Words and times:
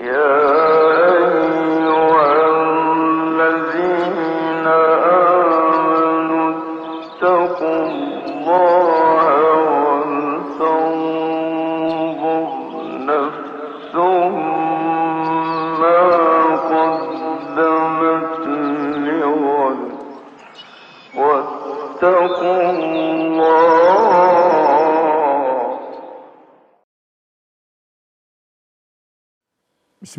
Yeah. 0.00 0.57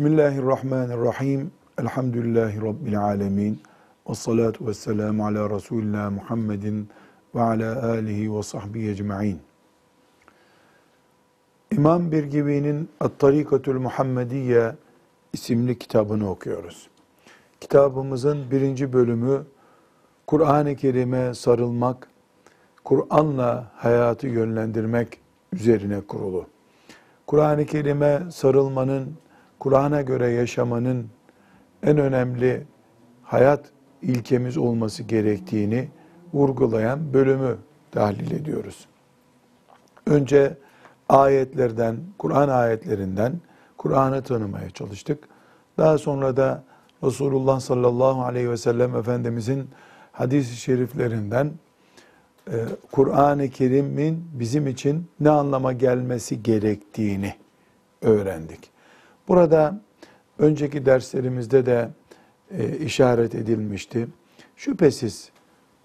Bismillahirrahmanirrahim. 0.00 1.50
Elhamdülillahi 1.78 2.62
Rabbil 2.62 3.00
alemin. 3.00 3.62
Ve 4.08 4.14
salatu 4.14 4.66
ve 4.66 4.74
selamu 4.74 5.26
ala 5.26 5.50
Resulina 5.50 6.10
Muhammedin 6.10 6.88
ve 7.34 7.40
ala 7.40 7.88
alihi 7.88 8.34
ve 8.34 8.42
sahbihi 8.42 8.90
ecma'in. 8.90 9.40
İmam 11.72 12.12
Birgibi'nin 12.12 12.88
At-Tarikatül 13.00 13.78
Muhammediye 13.78 14.74
isimli 15.32 15.78
kitabını 15.78 16.30
okuyoruz. 16.30 16.88
Kitabımızın 17.60 18.50
birinci 18.50 18.92
bölümü 18.92 19.42
Kur'an-ı 20.26 20.76
Kerim'e 20.76 21.34
sarılmak, 21.34 22.08
Kur'an'la 22.84 23.70
hayatı 23.76 24.26
yönlendirmek 24.26 25.20
üzerine 25.52 26.00
kurulu. 26.00 26.46
Kur'an-ı 27.26 27.66
Kerim'e 27.66 28.22
sarılmanın, 28.30 29.14
Kur'an'a 29.60 30.02
göre 30.02 30.30
yaşamanın 30.30 31.06
en 31.82 31.98
önemli 31.98 32.66
hayat 33.22 33.70
ilkemiz 34.02 34.56
olması 34.56 35.02
gerektiğini 35.02 35.88
vurgulayan 36.34 37.14
bölümü 37.14 37.56
tahlil 37.90 38.30
ediyoruz. 38.30 38.88
Önce 40.06 40.56
ayetlerden, 41.08 41.96
Kur'an 42.18 42.48
ayetlerinden 42.48 43.40
Kur'an'ı 43.76 44.22
tanımaya 44.22 44.70
çalıştık. 44.70 45.24
Daha 45.78 45.98
sonra 45.98 46.36
da 46.36 46.64
Resulullah 47.04 47.60
sallallahu 47.60 48.22
aleyhi 48.22 48.50
ve 48.50 48.56
sellem 48.56 48.96
Efendimizin 48.96 49.70
hadis-i 50.12 50.56
şeriflerinden 50.56 51.52
e, 52.48 52.56
Kur'an-ı 52.92 53.48
Kerim'in 53.48 54.24
bizim 54.32 54.66
için 54.66 55.10
ne 55.20 55.30
anlama 55.30 55.72
gelmesi 55.72 56.42
gerektiğini 56.42 57.34
öğrendik. 58.02 58.70
Burada 59.28 59.80
önceki 60.38 60.86
derslerimizde 60.86 61.66
de 61.66 61.90
e, 62.50 62.76
işaret 62.76 63.34
edilmişti. 63.34 64.08
Şüphesiz 64.56 65.30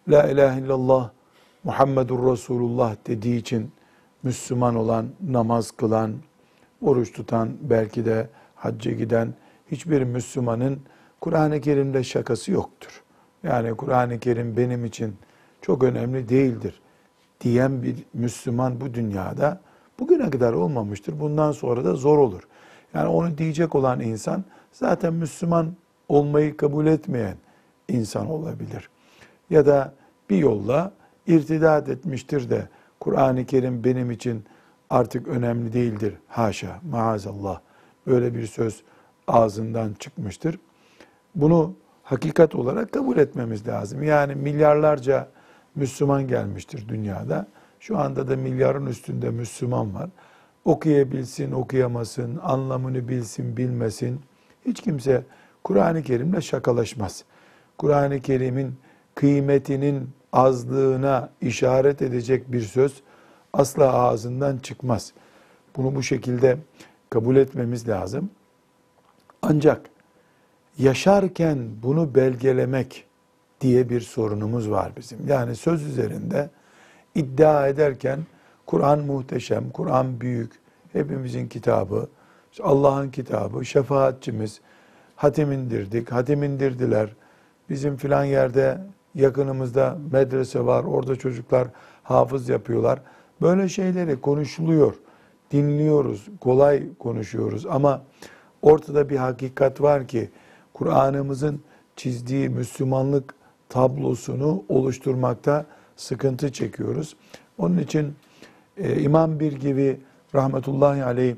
La 0.08 0.30
ilahe 0.30 0.59
illallah 0.59 1.09
Muhammedur 1.63 2.31
Resulullah 2.31 2.95
dediği 3.08 3.38
için 3.38 3.72
Müslüman 4.23 4.75
olan, 4.75 5.08
namaz 5.28 5.72
kılan, 5.72 6.13
oruç 6.81 7.13
tutan, 7.13 7.50
belki 7.61 8.06
de 8.06 8.30
hacca 8.56 8.91
giden 8.91 9.33
hiçbir 9.72 10.03
Müslümanın 10.03 10.80
Kur'an-ı 11.22 11.61
Kerim'de 11.61 12.03
şakası 12.03 12.52
yoktur. 12.52 13.03
Yani 13.44 13.78
Kur'an-ı 13.78 14.19
Kerim 14.19 14.58
benim 14.58 14.86
için 14.86 15.16
çok 15.61 15.83
önemli 15.83 16.30
değildir 16.30 16.81
diyen 17.41 17.83
bir 17.83 17.95
Müslüman 18.13 18.81
bu 18.81 18.94
dünyada 18.94 19.61
bugüne 20.00 20.30
kadar 20.30 20.53
olmamıştır. 20.53 21.19
Bundan 21.19 21.52
sonra 21.52 21.86
da 21.86 21.95
zor 21.95 22.17
olur. 22.17 22.47
Yani 22.95 23.07
onu 23.07 23.38
diyecek 23.38 23.75
olan 23.75 23.99
insan 23.99 24.43
zaten 24.71 25.13
Müslüman 25.13 25.73
olmayı 26.09 26.57
kabul 26.57 26.85
etmeyen 26.85 27.35
insan 27.88 28.27
olabilir. 28.27 28.89
Ya 29.49 29.65
da 29.65 29.93
bir 30.29 30.38
yolla 30.38 30.91
irtidat 31.27 31.89
etmiştir 31.89 32.50
de 32.50 32.67
Kur'an-ı 33.00 33.45
Kerim 33.45 33.84
benim 33.84 34.11
için 34.11 34.44
artık 34.89 35.28
önemli 35.28 35.73
değildir. 35.73 36.13
Haşa, 36.28 36.79
maazallah. 36.91 37.59
Böyle 38.07 38.34
bir 38.34 38.47
söz 38.47 38.81
ağzından 39.28 39.94
çıkmıştır. 40.00 40.59
Bunu 41.35 41.73
hakikat 42.03 42.55
olarak 42.55 42.91
kabul 42.91 43.17
etmemiz 43.17 43.67
lazım. 43.67 44.03
Yani 44.03 44.35
milyarlarca 44.35 45.28
Müslüman 45.75 46.28
gelmiştir 46.28 46.88
dünyada. 46.88 47.47
Şu 47.79 47.97
anda 47.97 48.28
da 48.28 48.35
milyarın 48.35 48.85
üstünde 48.85 49.29
Müslüman 49.29 49.95
var. 49.95 50.09
Okuyabilsin, 50.66 51.52
okuyamasın, 51.52 52.40
anlamını 52.44 53.08
bilsin, 53.08 53.58
bilmesin. 53.58 54.22
Hiç 54.66 54.81
kimse 54.81 55.24
Kur'an-ı 55.64 56.03
Kerim'le 56.03 56.42
şakalaşmaz. 56.42 57.24
Kur'an-ı 57.78 58.20
Kerim'in 58.20 58.76
kıymetinin 59.16 60.09
azlığına 60.34 61.30
işaret 61.42 62.02
edecek 62.02 62.52
bir 62.52 62.62
söz 62.62 63.02
asla 63.53 63.94
ağzından 63.94 64.58
çıkmaz. 64.58 65.14
Bunu 65.76 65.96
bu 65.96 66.03
şekilde 66.03 66.58
kabul 67.09 67.36
etmemiz 67.36 67.88
lazım. 67.88 68.30
Ancak 69.42 69.90
yaşarken 70.78 71.70
bunu 71.84 72.16
belgelemek 72.16 73.06
diye 73.62 73.90
bir 73.90 74.02
sorunumuz 74.02 74.70
var 74.70 74.92
bizim. 74.97 75.28
Yani 75.28 75.56
söz 75.56 75.84
üzerinde 75.84 76.50
iddia 77.16 77.68
ederken 77.68 78.20
Kur'an 78.66 79.00
muhteşem, 79.00 79.70
Kur'an 79.70 80.22
büyük, 80.22 80.53
hepimizin 80.94 81.48
kitabı, 81.48 82.08
Allah'ın 82.64 83.09
kitabı, 83.09 83.66
şefaatçimiz, 83.66 84.62
hatim 85.16 85.52
indirdik, 85.52 86.12
hatim 86.12 86.44
indirdiler. 86.44 87.16
Bizim 87.70 87.98
filan 87.98 88.24
yerde 88.24 88.78
yakınımızda 89.16 89.98
medrese 90.12 90.66
var, 90.66 90.84
orada 90.84 91.16
çocuklar 91.16 91.68
hafız 92.03 92.50
yapıyorlar. 92.50 93.02
Böyle 93.42 93.70
şeyleri 93.70 94.22
konuşuluyor, 94.22 94.96
dinliyoruz, 95.52 96.28
kolay 96.42 96.84
konuşuyoruz 97.00 97.66
ama 97.66 98.02
ortada 98.62 99.09
bir 99.09 99.18
hakikat 99.18 99.82
var 99.82 100.08
ki 100.08 100.30
Kur'an'ımızın 100.74 101.62
çizdiği 101.96 102.50
Müslümanlık 102.50 103.36
tablosunu 103.70 104.64
oluşturmakta 104.70 105.66
sıkıntı 105.96 106.52
çekiyoruz. 106.52 107.16
Onun 107.58 107.78
için 107.78 108.16
e, 108.78 109.02
İmam 109.02 109.40
Bir 109.40 109.53
gibi 109.53 110.00
rahmetullahi 110.36 111.03
aleyh 111.03 111.36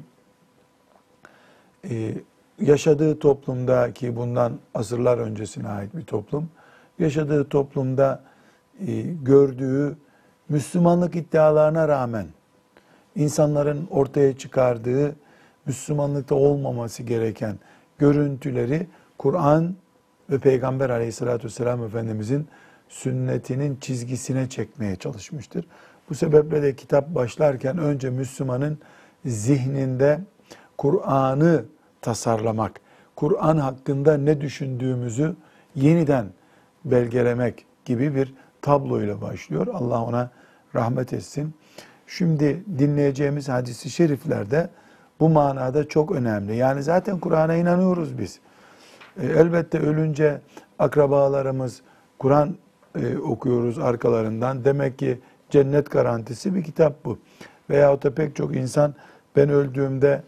e, 1.90 2.14
yaşadığı 2.62 3.20
toplumda 3.20 3.94
ki 3.94 4.16
bundan 4.16 4.53
asırlar 4.74 5.18
öncesine 5.18 5.68
ait 5.68 5.96
bir 5.96 6.03
toplum, 6.03 6.50
yaşadığı 7.00 7.50
toplumda 7.50 8.24
e, 8.88 9.02
gördüğü 9.02 9.97
Müslümanlık 10.50 11.16
iddialarına 11.16 11.88
rağmen 11.88 12.28
insanların 13.16 13.88
ortaya 13.92 14.38
çıkardığı 14.38 15.16
Müslümanlıkta 15.66 16.36
olmaması 16.36 17.03
gereken 17.03 17.59
görüntüleri 17.97 18.88
Kur'an 19.18 19.76
ve 20.30 20.40
Peygamber 20.40 20.90
aleyhissalatü 20.90 21.46
vesselam 21.46 21.84
Efendimizin 21.84 22.47
sünnetinin 22.90 23.78
çizgisine 23.81 24.50
çekmeye 24.50 24.96
çalışmıştır. 24.96 25.66
Bu 26.09 26.16
sebeple 26.16 26.64
de 26.64 26.75
kitap 26.75 27.16
başlarken 27.16 27.78
önce 27.78 28.09
Müslümanın 28.09 28.78
zihninde 29.25 30.20
Kur'an'ı 30.78 31.66
tasarlamak, 32.02 32.81
Kur'an 33.16 33.58
hakkında 33.58 34.18
ne 34.18 34.42
düşündüğümüzü 34.42 35.36
yeniden 35.76 36.28
belgelemek 36.86 37.66
gibi 37.86 38.16
bir 38.16 38.34
tabloyla 38.62 39.22
başlıyor. 39.22 39.68
Allah 39.74 40.03
ona 40.03 40.30
rahmet 40.76 41.14
etsin. 41.14 41.53
Şimdi 42.08 42.64
dinleyeceğimiz 42.80 43.50
hadisi 43.50 43.90
şeriflerde 43.90 44.70
bu 45.20 45.30
manada 45.30 45.88
çok 45.88 46.12
önemli. 46.12 46.56
Yani 46.56 46.84
zaten 46.84 47.20
Kur'an'a 47.20 47.56
inanıyoruz 47.56 48.17
biz. 48.17 48.40
E, 49.22 49.26
elbette 49.26 49.79
ölünce 49.79 50.41
akrabalarımız 50.79 51.82
Kur'an 52.20 52.56
e, 53.02 53.17
okuyoruz 53.17 53.79
arkalarından. 53.79 54.66
Demek 54.66 54.99
ki 54.99 55.20
cennet 55.49 55.91
garantisi 55.91 56.55
bir 56.55 56.64
kitap 56.64 57.05
bu. 57.05 57.17
Veyahut 57.70 58.03
da 58.03 58.16
pek 58.16 58.35
çok 58.35 58.55
insan 58.55 58.96
ben 59.35 59.49
öldüğümde 59.49 60.23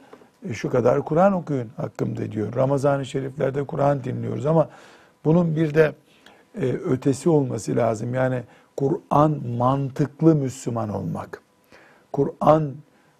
e, 0.49 0.53
şu 0.53 0.69
kadar 0.69 1.05
Kur'an 1.05 1.33
okuyun 1.33 1.69
hakkımda 1.77 2.31
diyor. 2.31 2.55
Ramazan-ı 2.55 3.05
Şeriflerde 3.05 3.63
Kur'an 3.63 4.03
dinliyoruz 4.03 4.45
ama 4.45 4.69
bunun 5.25 5.55
bir 5.55 5.73
de 5.73 5.93
e, 6.55 6.65
ötesi 6.71 7.29
olması 7.29 7.75
lazım. 7.75 8.13
Yani 8.13 8.43
Kur'an 8.77 9.47
mantıklı 9.57 10.35
Müslüman 10.35 10.89
olmak. 10.89 11.41
Kur'an 12.11 12.73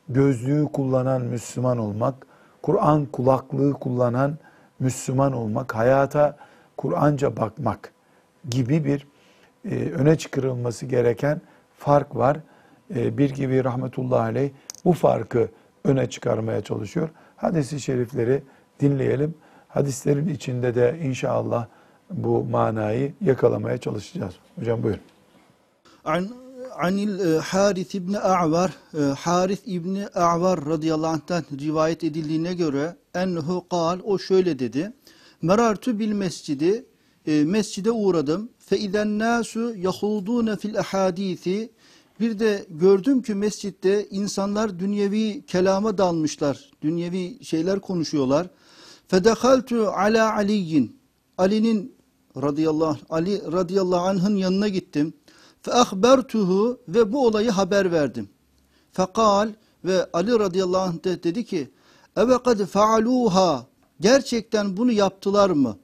gözlüğü 0.09 0.65
kullanan 0.73 1.21
Müslüman 1.21 1.77
olmak, 1.77 2.27
Kur'an 2.61 3.05
kulaklığı 3.05 3.73
kullanan 3.73 4.37
Müslüman 4.79 5.33
olmak, 5.33 5.75
hayata 5.75 6.37
Kur'anca 6.77 7.37
bakmak 7.37 7.93
gibi 8.49 8.85
bir 8.85 9.07
e, 9.65 9.75
öne 9.75 10.17
çıkarılması 10.17 10.85
gereken 10.85 11.41
fark 11.77 12.15
var. 12.15 12.37
E, 12.95 13.17
bir 13.17 13.29
gibi 13.29 13.63
rahmetullahi 13.63 14.21
aleyh 14.21 14.49
bu 14.85 14.93
farkı 14.93 15.49
öne 15.83 16.09
çıkarmaya 16.09 16.61
çalışıyor. 16.61 17.09
Hadis-i 17.35 17.79
şerifleri 17.79 18.43
dinleyelim. 18.79 19.33
Hadislerin 19.67 20.27
içinde 20.27 20.75
de 20.75 20.99
inşallah 21.03 21.67
bu 22.11 22.43
manayı 22.43 23.13
yakalamaya 23.21 23.77
çalışacağız. 23.77 24.35
Hocam 24.55 24.83
buyurun. 24.83 25.01
An 26.05 26.27
Anil 26.79 27.19
e, 27.19 27.37
Harith 27.37 27.95
İbni 27.95 28.19
A'var, 28.19 28.73
e, 28.93 29.01
Harith 29.01 29.67
İbni 29.67 30.07
A'var 30.07 30.65
radıyallahu 30.65 31.11
anh'tan 31.11 31.43
rivayet 31.59 32.03
edildiğine 32.03 32.53
göre 32.53 32.95
enhu 33.15 33.67
kal, 33.69 33.99
o 34.03 34.19
şöyle 34.19 34.59
dedi. 34.59 34.93
Merartu 35.41 35.99
bil 35.99 36.11
mescidi, 36.11 36.85
e, 37.25 37.43
mescide 37.43 37.91
uğradım. 37.91 38.49
İden 38.77 39.19
nasu 39.19 39.75
yahudune 39.75 40.55
fil 40.55 40.79
ahadisi. 40.79 41.71
Bir 42.19 42.39
de 42.39 42.65
gördüm 42.69 43.21
ki 43.21 43.35
mescitte 43.35 44.07
insanlar 44.09 44.79
dünyevi 44.79 45.45
kelama 45.45 45.97
dalmışlar. 45.97 46.71
Dünyevi 46.81 47.43
şeyler 47.43 47.79
konuşuyorlar. 47.79 48.47
Fedehaltu 49.07 49.87
ala 49.87 50.35
aliyin. 50.35 50.99
Ali'nin 51.37 51.95
radıyallahu 52.37 52.97
Ali 53.09 53.41
radıyallahu 53.51 54.07
anh'ın 54.07 54.35
yanına 54.35 54.67
gittim. 54.67 55.13
Ahbertuhu 55.71 56.79
ve 56.87 57.13
bu 57.13 57.25
olayı 57.25 57.49
haber 57.49 57.91
verdim. 57.91 58.29
Fekal 58.91 59.49
ve 59.85 60.09
Ali 60.13 60.39
radıyallahu 60.39 60.81
anh 60.81 61.03
de 61.03 61.23
dedi 61.23 61.45
ki 61.45 61.69
kad 62.15 62.65
faaluha 62.65 63.65
gerçekten 63.99 64.77
bunu 64.77 64.91
yaptılar 64.91 65.49
mı? 65.49 65.77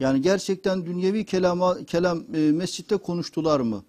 Yani 0.00 0.22
gerçekten 0.22 0.86
dünyevi 0.86 1.24
kelama, 1.24 1.84
kelam 1.84 2.24
e, 2.34 2.38
mescitte 2.52 2.96
konuştular 2.96 3.60
mı? 3.60 3.84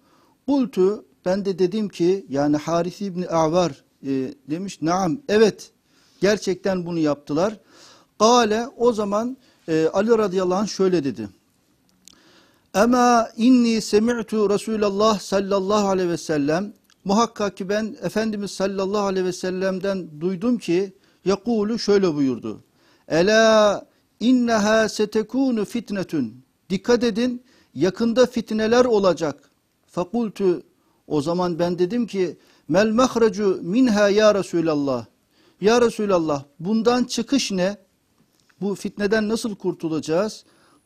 Bultu 0.48 1.04
ben 1.24 1.44
de 1.44 1.58
dedim 1.58 1.88
ki 1.88 2.26
yani 2.28 2.56
Haris 2.56 3.00
İbni 3.00 3.28
Avar 3.28 3.84
e, 4.06 4.34
demiş 4.50 4.82
naam 4.82 5.18
evet 5.28 5.70
gerçekten 6.20 6.86
bunu 6.86 6.98
yaptılar. 6.98 7.60
Kale 8.18 8.68
o 8.76 8.92
zaman 8.92 9.36
e, 9.68 9.86
Ali 9.86 10.10
radıyallahu 10.10 10.58
anh 10.58 10.68
şöyle 10.68 11.04
dedi. 11.04 11.28
Ama 12.74 13.28
inni 13.36 13.80
semi'tu 13.80 14.50
Resulallah 14.50 15.18
sallallahu 15.18 15.88
aleyhi 15.88 16.08
ve 16.08 16.16
sellem 16.16 16.72
muhakkak 17.04 17.56
ki 17.56 17.68
ben 17.68 17.96
Efendimiz 18.02 18.50
sallallahu 18.50 19.02
aleyhi 19.02 19.26
ve 19.26 19.32
sellem'den 19.32 20.20
duydum 20.20 20.58
ki 20.58 20.92
yakulu 21.24 21.78
şöyle 21.78 22.14
buyurdu. 22.14 22.60
Ela 23.08 23.86
inneha 24.22 24.88
setekunu 24.88 25.64
fitnetun. 25.64 26.34
Dikkat 26.70 27.04
edin 27.04 27.42
yakında 27.74 28.26
fitneler 28.26 28.84
olacak. 28.84 29.50
Fakultu 29.86 30.62
o 31.06 31.20
zaman 31.20 31.58
ben 31.58 31.78
dedim 31.78 32.06
ki 32.06 32.36
mel 32.68 32.90
mahrecu 32.92 33.58
minha 33.62 34.08
ya 34.08 34.34
Resulallah. 34.34 35.06
Ya 35.60 35.80
Resulallah 35.80 36.44
bundan 36.60 37.04
çıkış 37.04 37.52
ne? 37.52 37.76
Bu 38.60 38.74
fitneden 38.74 39.28
nasıl 39.28 39.54
kurtulacağız? 39.54 40.44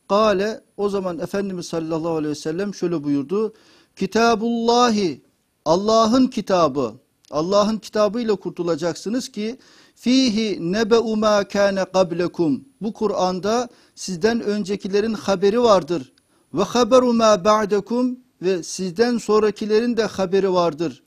Kale 0.09 0.61
o 0.77 0.89
zaman 0.89 1.19
Efendimiz 1.19 1.67
sallallahu 1.67 2.17
aleyhi 2.17 2.31
ve 2.31 2.35
sellem 2.35 2.75
şöyle 2.75 3.05
buyurdu. 3.05 3.55
Kitabullahi 3.97 5.23
Allah'ın 5.65 6.27
kitabı 6.27 6.95
Allah'ın 7.31 7.79
kitabıyla 7.79 8.37
kurtulacaksınız 8.37 9.29
ki 9.29 9.59
fihi 10.07 10.73
nebe'u 10.73 11.17
ma 11.17 11.45
kana 11.45 11.85
qablekum. 11.85 12.65
Bu 12.81 12.93
Kur'an'da 12.93 13.69
sizden 13.95 14.41
öncekilerin 14.41 15.15
haberi 15.15 15.63
vardır. 15.63 16.13
Ve 16.55 16.63
haberu 16.63 17.13
ma 17.13 17.45
ba'dekum 17.45 18.19
ve 18.43 18.63
sizden 18.63 19.19
sonrakilerin 19.19 19.97
de 19.97 20.05
haberi 20.05 20.53
vardır. 20.53 21.03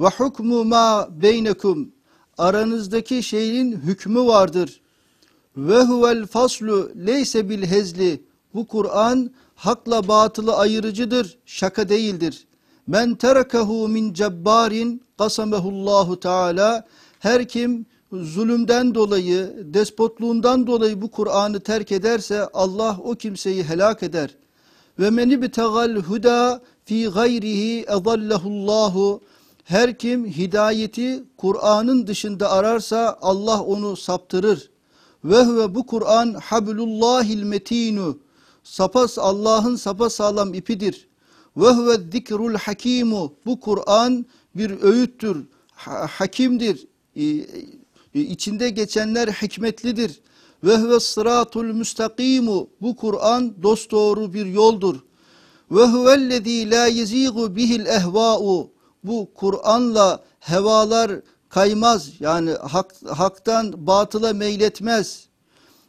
Ve 0.00 0.08
hukmu 0.08 0.64
ma 0.64 1.08
beynekum. 1.22 1.92
Aranızdaki 2.38 3.22
şeyin 3.22 3.72
hükmü 3.72 4.20
vardır. 4.20 4.80
Ve 5.56 5.82
huvel 5.82 6.26
faslu 6.26 6.90
leyse 7.06 7.48
bil 7.48 7.62
hezli. 7.62 8.24
Bu 8.54 8.66
Kur'an 8.66 9.30
hakla 9.54 10.08
batılı 10.08 10.56
ayırıcıdır, 10.56 11.38
şaka 11.46 11.88
değildir. 11.88 12.46
Men 12.86 13.14
terakahu 13.14 13.88
min 13.88 14.12
cebbarin 14.12 15.02
kasamehullahu 15.18 16.20
teala. 16.20 16.86
Her 17.18 17.48
kim 17.48 17.86
zulümden 18.12 18.94
dolayı, 18.94 19.66
despotluğundan 19.74 20.66
dolayı 20.66 21.02
bu 21.02 21.10
Kur'an'ı 21.10 21.60
terk 21.60 21.92
ederse 21.92 22.48
Allah 22.54 22.98
o 23.04 23.14
kimseyi 23.14 23.64
helak 23.64 24.02
eder. 24.02 24.34
Ve 24.98 25.10
meni 25.10 25.42
bitegal 25.42 25.96
huda 25.96 26.62
fi 26.84 27.04
gayrihi 27.08 27.80
edallahullahu. 27.82 29.20
Her 29.64 29.98
kim 29.98 30.26
hidayeti 30.26 31.24
Kur'an'ın 31.36 32.06
dışında 32.06 32.50
ararsa 32.50 33.18
Allah 33.22 33.62
onu 33.62 33.96
saptırır. 33.96 34.70
Ve 35.24 35.44
huve 35.44 35.74
bu 35.74 35.86
Kur'an 35.86 36.34
hablullahil 36.34 37.42
metinu. 37.42 38.18
Sapas 38.64 39.18
Allah'ın 39.18 39.76
sapa 39.76 40.10
sağlam 40.10 40.54
ipidir. 40.54 41.08
Ve 41.56 41.68
huve 41.68 41.96
zikrul 42.12 42.54
hakimu. 42.54 43.32
Bu 43.46 43.60
Kur'an 43.60 44.26
bir 44.54 44.82
öğüttür, 44.82 45.46
ha- 45.74 46.06
hakimdir. 46.10 46.86
E, 48.14 48.20
içinde 48.20 48.70
geçenler 48.70 49.28
hikmetlidir. 49.28 50.20
Ve 50.64 50.76
huve 50.76 51.00
sıratul 51.00 51.64
müstakimu. 51.64 52.68
Bu 52.80 52.96
Kur'an 52.96 53.62
dosdoğru 53.62 54.34
bir 54.34 54.46
yoldur. 54.46 54.96
Ve 55.70 55.84
huvellezî 55.84 56.70
lâ 56.70 56.86
yezîgu 56.86 57.56
bihil 57.56 57.86
ehvâ'u. 57.86 58.70
Bu 59.04 59.28
Kur'an'la 59.34 60.22
hevalar 60.40 61.12
kaymaz. 61.48 62.10
Yani 62.20 62.50
hak, 62.50 62.94
haktan 63.08 63.86
batıla 63.86 64.32
meyletmez. 64.32 65.26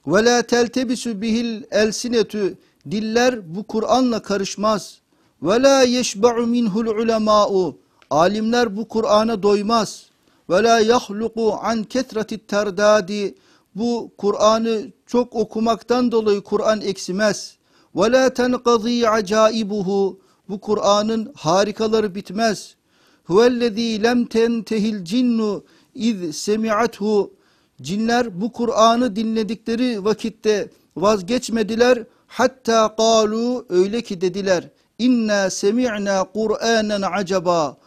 Ve 0.07 0.25
la 0.25 0.42
teltebisu 0.42 1.22
bihil 1.22 1.63
elsinetü. 1.72 2.57
Diller 2.92 3.56
bu 3.56 3.63
Kur'an'la 3.63 4.22
karışmaz. 4.22 5.00
Ve 5.44 5.62
la 5.62 5.81
yeşba'u 5.81 6.48
minhul 6.48 6.86
ulemâ'u. 6.86 7.77
Alimler 8.10 8.77
bu 8.77 8.88
Kur'an'a 8.88 9.44
doymaz. 9.44 10.06
Ve 10.50 10.63
la 10.63 10.80
yahluku 10.80 11.53
an 11.62 11.83
ketretit 11.83 12.47
terdadi. 12.47 13.36
Bu 13.75 14.12
Kur'an'ı 14.18 14.92
çok 15.06 15.36
okumaktan 15.36 16.12
dolayı 16.12 16.42
Kur'an 16.42 16.81
eksimez. 16.81 17.57
Ve 17.95 18.12
la 18.12 18.33
tenqadî 18.33 19.09
acaibuhu. 19.09 20.19
Bu 20.50 20.59
Kur'an'ın 20.59 21.33
harikaları 21.36 22.15
bitmez. 22.15 22.75
Huvellezî 23.24 24.03
lem 24.03 24.25
tentehil 24.25 25.06
cinnu 25.06 25.63
iz 25.95 26.36
semi'athu. 26.38 27.33
Cinler 27.81 28.41
bu 28.41 28.51
Kur'an'ı 28.51 29.15
dinledikleri 29.15 30.06
vakitte 30.06 30.69
vazgeçmediler. 30.95 32.03
Hatta 32.27 32.96
kalu 32.96 33.65
öyle 33.70 34.01
ki 34.01 34.22
dediler. 34.22 34.70
İnna 35.00 35.50
semi'na 35.50 36.24
Kur'anen 36.24 37.01
acaba. 37.01 37.77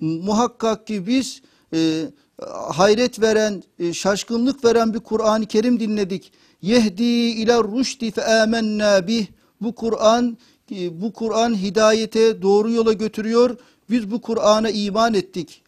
Muhakkak 0.00 0.86
ki 0.86 1.06
biz 1.06 1.42
e, 1.74 2.10
hayret 2.68 3.20
veren, 3.20 3.62
e, 3.78 3.92
şaşkınlık 3.92 4.64
veren 4.64 4.94
bir 4.94 5.00
Kur'an-ı 5.00 5.46
Kerim 5.46 5.80
dinledik. 5.80 6.32
Yehdi 6.62 7.02
ila 7.02 7.64
rüşdi 7.64 8.10
fe 8.10 8.24
amennâ 8.24 9.06
bih. 9.06 9.26
Bu 9.60 9.74
Kur'an 9.74 10.38
e, 10.70 11.00
bu 11.00 11.12
Kur'an 11.12 11.54
hidayete 11.54 12.42
doğru 12.42 12.70
yola 12.70 12.92
götürüyor. 12.92 13.56
Biz 13.90 14.10
bu 14.10 14.20
Kur'an'a 14.20 14.70
iman 14.70 15.14
ettik. 15.14 15.62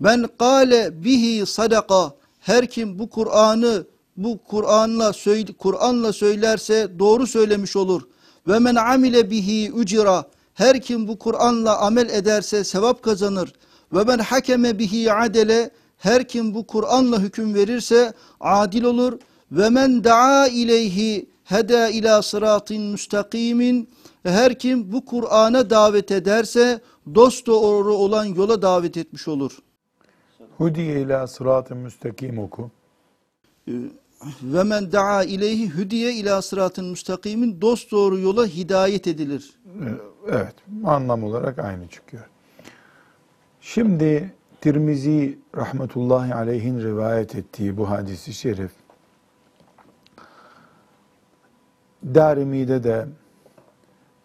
Ben 0.00 0.28
kâle 0.38 1.04
bihi 1.04 1.46
sadaka. 1.46 2.14
Her 2.40 2.66
kim 2.66 2.98
bu 2.98 3.10
Kur'an'ı 3.10 3.86
bu 4.16 4.38
Kur'an'la 4.48 5.12
Kur'an'la 5.58 6.12
söylerse 6.12 6.98
doğru 6.98 7.26
söylemiş 7.26 7.76
olur. 7.76 8.02
Ve 8.48 8.58
men 8.58 8.74
amile 8.74 9.30
bihi 9.30 9.72
ucira. 9.72 10.24
Her 10.54 10.80
kim 10.80 11.08
bu 11.08 11.18
Kur'an'la 11.18 11.78
amel 11.78 12.10
ederse 12.10 12.64
sevap 12.64 13.02
kazanır. 13.02 13.52
Ve 13.92 14.04
men 14.04 14.18
hakeme 14.18 14.78
bihi 14.78 15.12
adele. 15.12 15.70
Her 15.98 16.28
kim 16.28 16.54
bu 16.54 16.66
Kur'an'la 16.66 17.20
hüküm 17.20 17.54
verirse 17.54 18.12
adil 18.40 18.84
olur. 18.84 19.18
Ve 19.52 19.70
men 19.70 20.04
daa 20.04 20.48
ileyhi 20.48 21.26
heda 21.44 21.88
ila 21.88 22.22
sıratin 22.22 22.82
müstakimin. 22.82 23.88
Her 24.22 24.58
kim 24.58 24.92
bu 24.92 25.04
Kur'an'a 25.04 25.70
davet 25.70 26.10
ederse 26.10 26.80
dost 27.14 27.46
doğru 27.46 27.94
olan 27.94 28.24
yola 28.24 28.62
davet 28.62 28.96
etmiş 28.96 29.28
olur. 29.28 29.58
Hudiye 30.58 31.00
ila 31.00 31.26
sırat-ı 31.26 31.74
müstakim 31.74 32.38
oku. 32.38 32.70
Ve 34.42 34.62
men 34.62 34.92
daa 34.92 35.24
ileyhi 35.24 35.74
hüdiye 35.74 36.12
ila 36.12 36.42
sıratın 36.42 36.84
müstakimin 36.84 37.60
dost 37.60 37.90
doğru 37.92 38.18
yola 38.18 38.46
hidayet 38.46 39.06
edilir. 39.06 39.50
Evet, 40.28 40.54
anlam 40.84 41.24
olarak 41.24 41.58
aynı 41.58 41.88
çıkıyor. 41.88 42.24
Şimdi 43.64 44.34
Tirmizi 44.60 45.38
rahmetullahi 45.56 46.34
aleyhin 46.34 46.80
rivayet 46.80 47.34
ettiği 47.34 47.76
bu 47.76 47.90
hadisi 47.90 48.32
şerif 48.32 48.72
Darimi'de 52.04 52.84
de 52.84 53.06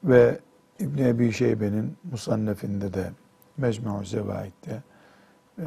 ve 0.04 0.40
İbn 0.80 1.04
Ebi 1.04 1.32
Şeybe'nin 1.32 1.98
Musannef'inde 2.12 2.94
de 2.94 3.12
Mecmu' 3.58 4.06
Zevaid'de 4.06 4.84
e, 5.60 5.66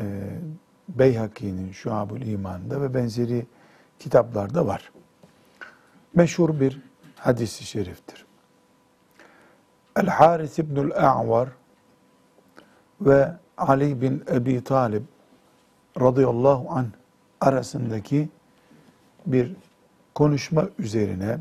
Beyhaki'nin 0.89 1.73
Şuab-ül 1.73 2.27
İman'da 2.27 2.83
ve 2.83 2.95
benzeri 2.95 3.47
kitaplarda 3.99 4.67
var. 4.67 4.93
meşhur 6.15 6.61
bir 6.61 6.83
hadisi 7.17 7.65
şeriftir. 7.65 8.27
El-Haris 9.97 10.59
İbnül 10.59 10.93
A'var 10.95 11.49
ve 13.01 13.33
Ali 13.61 14.01
bin 14.01 14.25
Ebi 14.33 14.65
Talib 14.65 15.03
radıyallahu 16.01 16.71
anh 16.71 16.87
arasındaki 17.41 18.29
bir 19.27 19.53
konuşma 20.15 20.69
üzerine 20.79 21.39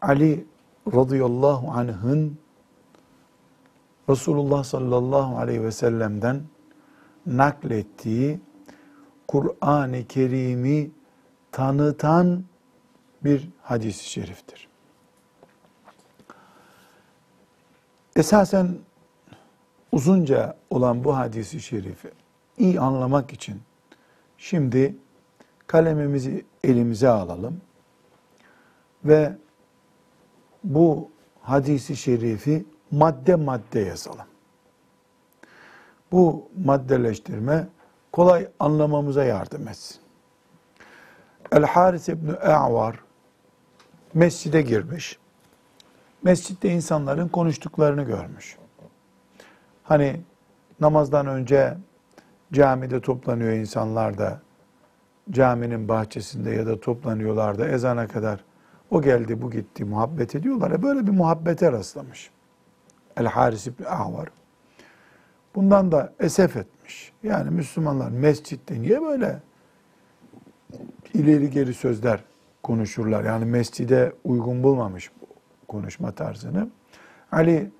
Ali 0.00 0.46
radıyallahu 0.86 1.70
anh'ın 1.70 2.38
Resulullah 4.08 4.64
sallallahu 4.64 5.38
aleyhi 5.38 5.62
ve 5.62 5.72
sellem'den 5.72 6.42
naklettiği 7.26 8.40
Kur'an-ı 9.28 10.06
Kerim'i 10.06 10.90
tanıtan 11.52 12.44
bir 13.24 13.48
hadis-i 13.62 14.10
şeriftir. 14.10 14.68
Esasen 18.16 18.76
uzunca 19.94 20.56
olan 20.70 21.04
bu 21.04 21.16
hadisi 21.16 21.60
şerifi 21.60 22.10
iyi 22.58 22.80
anlamak 22.80 23.32
için 23.32 23.62
şimdi 24.38 24.96
kalemimizi 25.66 26.44
elimize 26.64 27.08
alalım 27.08 27.60
ve 29.04 29.36
bu 30.64 31.10
hadisi 31.42 31.96
şerifi 31.96 32.64
madde 32.90 33.34
madde 33.34 33.80
yazalım. 33.80 34.26
Bu 36.12 36.48
maddeleştirme 36.64 37.68
kolay 38.12 38.48
anlamamıza 38.60 39.24
yardım 39.24 39.68
etsin. 39.68 40.00
El-Haris 41.52 42.08
İbni 42.08 42.30
E'var 42.30 42.96
mescide 44.14 44.62
girmiş. 44.62 45.18
Mescitte 46.22 46.68
insanların 46.68 47.28
konuştuklarını 47.28 48.02
görmüş. 48.02 48.56
Hani 49.84 50.20
namazdan 50.80 51.26
önce 51.26 51.76
camide 52.52 53.00
toplanıyor 53.00 53.52
insanlar 53.52 54.18
da 54.18 54.40
caminin 55.30 55.88
bahçesinde 55.88 56.50
ya 56.50 56.66
da 56.66 56.80
toplanıyorlar 56.80 57.58
da 57.58 57.68
ezana 57.68 58.08
kadar 58.08 58.44
o 58.90 59.02
geldi 59.02 59.42
bu 59.42 59.50
gitti 59.50 59.84
muhabbet 59.84 60.34
ediyorlar. 60.34 60.70
ya 60.70 60.82
böyle 60.82 61.06
bir 61.06 61.12
muhabbete 61.12 61.72
rastlamış. 61.72 62.30
El 63.16 63.26
Haris 63.26 63.66
İbni 63.66 63.86
Ahvar. 63.86 64.28
Bundan 65.54 65.92
da 65.92 66.12
esef 66.20 66.56
etmiş. 66.56 67.12
Yani 67.22 67.50
Müslümanlar 67.50 68.10
mescitte 68.10 68.82
niye 68.82 69.02
böyle 69.02 69.42
ileri 71.14 71.50
geri 71.50 71.74
sözler 71.74 72.24
konuşurlar? 72.62 73.24
Yani 73.24 73.44
mescide 73.44 74.12
uygun 74.24 74.62
bulmamış 74.62 75.10
bu 75.20 75.26
konuşma 75.68 76.12
tarzını. 76.12 76.68
Ali 77.32 77.70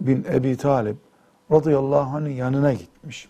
bin 0.00 0.24
Ebi 0.24 0.56
Talib 0.56 0.96
radıyallahu 1.52 2.16
anh'ın 2.16 2.30
yanına 2.30 2.72
gitmiş. 2.72 3.28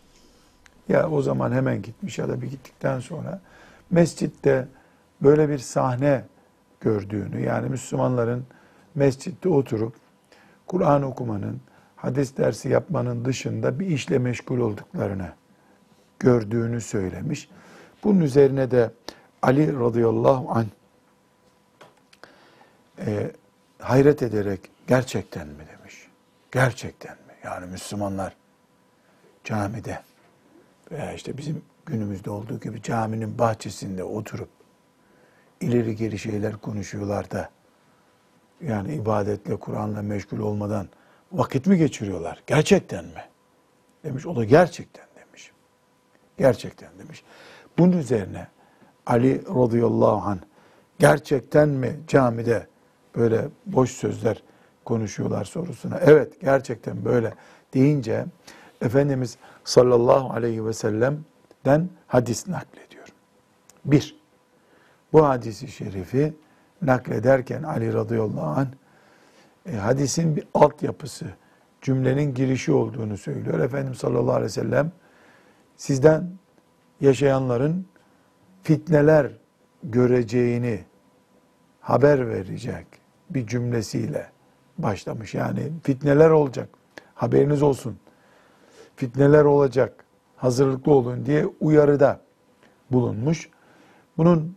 Ya 0.89 1.11
o 1.11 1.23
zaman 1.23 1.53
hemen 1.53 1.83
gitmiş 1.83 2.19
ya 2.19 2.29
da 2.29 2.43
bir 2.43 2.51
gittikten 2.51 3.01
sonra 3.01 3.41
mescitte 3.91 4.69
böyle 5.23 5.49
bir 5.49 5.59
sahne 5.59 6.25
gördüğünü 6.81 7.41
yani 7.41 7.69
Müslümanların 7.69 8.45
mescitte 8.95 9.49
oturup 9.49 9.95
Kur'an 10.67 11.03
okumanın, 11.03 11.61
hadis 11.97 12.37
dersi 12.37 12.69
yapmanın 12.69 13.25
dışında 13.25 13.81
bir 13.81 13.87
işle 13.87 14.19
meşgul 14.19 14.59
olduklarını 14.59 15.33
gördüğünü 16.19 16.81
söylemiş. 16.81 17.49
Bunun 18.05 18.21
üzerine 18.21 18.71
de 18.71 18.91
Ali 19.43 19.81
radıyallahu 19.81 20.51
anh 20.51 20.67
e, 23.07 23.31
hayret 23.79 24.23
ederek 24.23 24.61
gerçekten 24.87 25.47
mi 25.47 25.65
demiş. 25.79 26.09
Gerçekten 26.53 27.13
mi? 27.13 27.30
Yani 27.45 27.67
Müslümanlar 27.67 28.37
camide 29.45 29.99
veya 30.91 31.13
işte 31.13 31.39
bizim 31.39 31.63
günümüzde 31.87 32.31
olduğu 32.31 32.61
gibi 32.61 32.83
caminin 32.83 33.39
bahçesinde 33.39 34.05
oturup 34.05 34.49
ileri 35.61 35.97
geri 35.97 36.19
şeyler 36.19 36.57
konuşuyorlar 36.57 37.31
da 37.31 37.51
yani 38.61 38.95
ibadetle, 38.95 39.57
Kur'an'la 39.57 40.03
meşgul 40.03 40.39
olmadan 40.39 40.89
vakit 41.33 41.67
mi 41.67 41.79
geçiriyorlar? 41.79 42.43
Gerçekten 42.47 43.05
mi? 43.05 43.25
Demiş. 44.05 44.27
O 44.27 44.37
da 44.37 44.45
gerçekten 44.45 45.05
demiş. 45.17 45.53
Gerçekten 46.39 46.91
demiş. 46.99 47.25
Bunun 47.79 47.99
üzerine 47.99 48.47
Ali 49.07 49.43
radıyallahu 49.47 50.29
anh 50.29 50.39
gerçekten 50.99 51.69
mi 51.69 52.01
camide 52.07 52.67
böyle 53.17 53.49
boş 53.67 53.91
sözler 53.91 54.43
konuşuyorlar 54.85 55.45
sorusuna. 55.45 55.99
Evet 55.99 56.41
gerçekten 56.41 57.05
böyle 57.05 57.35
deyince 57.75 58.27
Efendimiz 58.81 59.37
sallallahu 59.65 60.33
aleyhi 60.33 60.67
ve 60.67 60.73
sellem'den 60.73 61.89
hadis 62.07 62.49
naklediyor. 62.49 63.07
Bir, 63.85 64.21
bu 65.13 65.29
hadisi 65.29 65.69
şerifi 65.69 66.35
naklederken 66.83 67.63
Ali 67.63 67.95
radıyallahu 67.95 68.47
anh 68.47 68.69
e, 69.67 69.77
hadisin 69.77 70.37
bir 70.37 70.45
altyapısı, 70.55 71.27
cümlenin 71.83 72.35
girişi 72.35 72.73
olduğunu 72.73 73.19
söylüyor. 73.19 73.59
Efendimiz 73.59 73.99
sallallahu 73.99 74.33
aleyhi 74.33 74.45
ve 74.45 74.49
sellem 74.49 74.93
sizden 75.77 76.31
yaşayanların 77.01 77.87
fitneler 78.63 79.33
göreceğini 79.83 80.85
haber 81.81 82.29
verecek 82.29 82.87
bir 83.31 83.47
cümlesiyle 83.47 84.31
başlamış. 84.83 85.35
Yani 85.35 85.73
fitneler 85.83 86.31
olacak. 86.31 86.69
Haberiniz 87.15 87.63
olsun. 87.63 87.99
Fitneler 88.97 89.45
olacak. 89.45 90.05
Hazırlıklı 90.37 90.93
olun 90.93 91.27
diye 91.27 91.47
uyarıda 91.61 92.21
bulunmuş. 92.91 93.51
Bunun 94.17 94.57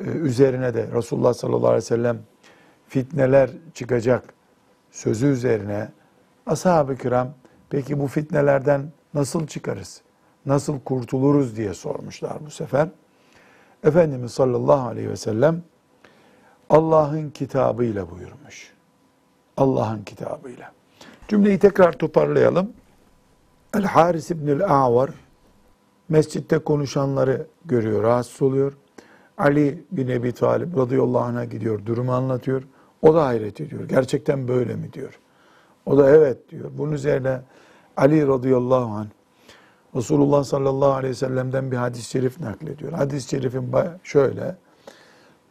e, 0.00 0.04
üzerine 0.04 0.74
de 0.74 0.88
Resulullah 0.94 1.34
sallallahu 1.34 1.66
aleyhi 1.66 1.82
ve 1.84 1.86
sellem 1.86 2.18
fitneler 2.88 3.50
çıkacak 3.74 4.34
sözü 4.90 5.26
üzerine 5.26 5.88
ashab-ı 6.46 6.96
kiram 6.96 7.28
peki 7.70 8.00
bu 8.00 8.06
fitnelerden 8.06 8.92
nasıl 9.14 9.46
çıkarız? 9.46 10.02
Nasıl 10.46 10.80
kurtuluruz 10.80 11.56
diye 11.56 11.74
sormuşlar 11.74 12.46
bu 12.46 12.50
sefer. 12.50 12.88
Efendimiz 13.84 14.32
sallallahu 14.32 14.88
aleyhi 14.88 15.10
ve 15.10 15.16
sellem 15.16 15.62
Allah'ın 16.70 17.30
kitabıyla 17.30 18.10
buyurmuş. 18.10 18.72
Allah'ın 19.60 20.02
kitabıyla. 20.02 20.72
Cümleyi 21.28 21.58
tekrar 21.58 21.92
toparlayalım. 21.92 22.72
El 23.74 23.84
Haris 23.84 24.30
İbnül 24.30 24.64
A'var 24.64 25.10
mescitte 26.08 26.58
konuşanları 26.58 27.46
görüyor, 27.64 28.02
rahatsız 28.02 28.42
oluyor. 28.42 28.72
Ali 29.38 29.84
bin 29.92 30.08
Ebi 30.08 30.32
Talib 30.32 30.76
radıyallahu 30.76 31.22
anh'a 31.22 31.44
gidiyor, 31.44 31.86
durumu 31.86 32.12
anlatıyor. 32.12 32.62
O 33.02 33.14
da 33.14 33.26
hayret 33.26 33.60
ediyor. 33.60 33.84
Gerçekten 33.84 34.48
böyle 34.48 34.74
mi 34.74 34.92
diyor. 34.92 35.18
O 35.86 35.98
da 35.98 36.10
evet 36.10 36.50
diyor. 36.50 36.70
Bunun 36.78 36.92
üzerine 36.92 37.40
Ali 37.96 38.26
radıyallahu 38.26 38.94
anh 38.94 39.06
Resulullah 39.96 40.44
sallallahu 40.44 40.92
aleyhi 40.92 41.10
ve 41.10 41.16
sellem'den 41.16 41.70
bir 41.70 41.76
hadis-i 41.76 42.10
şerif 42.10 42.40
naklediyor. 42.40 42.92
Hadis-i 42.92 43.28
şerifin 43.28 43.74
şöyle, 44.04 44.56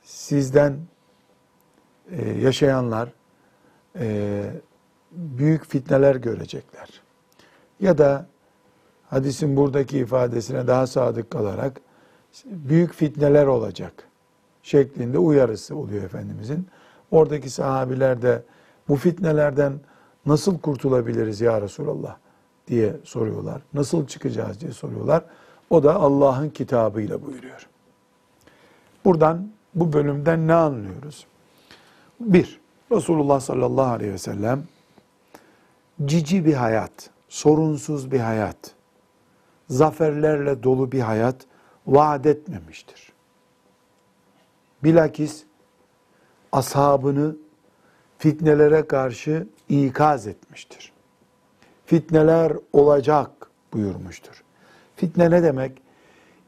sizden 0.04 0.78
e, 2.12 2.30
yaşayanlar 2.30 3.10
e, 4.00 4.44
büyük 5.12 5.66
fitneler 5.66 6.16
görecekler. 6.16 7.02
Ya 7.80 7.98
da 7.98 8.26
hadisin 9.10 9.56
buradaki 9.56 9.98
ifadesine 9.98 10.68
daha 10.68 10.88
sadık 10.88 11.32
kalarak 11.32 11.82
büyük 12.46 12.94
fitneler 12.94 13.46
olacak 13.46 13.94
şeklinde 14.64 15.18
uyarısı 15.18 15.76
oluyor 15.76 16.04
Efendimizin. 16.04 16.68
Oradaki 17.12 17.50
sahabiler 17.50 18.22
de 18.22 18.44
bu 18.88 18.96
fitnelerden 18.96 19.74
nasıl 20.26 20.60
kurtulabiliriz 20.60 21.42
ya 21.42 21.62
Resulallah 21.62 22.18
diye 22.68 22.96
soruyorlar. 23.04 23.62
Nasıl 23.74 24.08
çıkacağız 24.08 24.62
diye 24.62 24.72
soruyorlar. 24.72 25.24
O 25.70 25.84
da 25.84 25.96
Allah'ın 25.96 26.50
kitabıyla 26.50 27.26
buyuruyor. 27.26 27.68
Buradan 29.06 29.52
bu 29.76 29.94
bölümden 29.94 30.48
ne 30.48 30.54
anlıyoruz? 30.54 31.26
Bir, 32.20 32.60
Resulullah 32.92 33.40
sallallahu 33.40 33.94
aleyhi 33.94 34.14
ve 34.14 34.18
sellem 34.18 34.64
cici 36.06 36.46
bir 36.46 36.54
hayat, 36.54 37.10
sorunsuz 37.30 38.12
bir 38.12 38.20
hayat, 38.20 38.58
zaferlerle 39.70 40.64
dolu 40.64 40.92
bir 40.92 41.00
hayat 41.00 41.36
vaat 41.88 42.26
etmemiştir. 42.26 43.14
Bilakis 44.84 45.44
ashabını 46.52 47.36
fitnelere 48.18 48.88
karşı 48.88 49.48
ikaz 49.70 50.28
etmiştir. 50.28 50.92
Fitneler 51.86 52.54
olacak 52.74 53.32
buyurmuştur. 53.74 54.44
Fitne 54.96 55.32
ne 55.32 55.44
demek? 55.44 55.82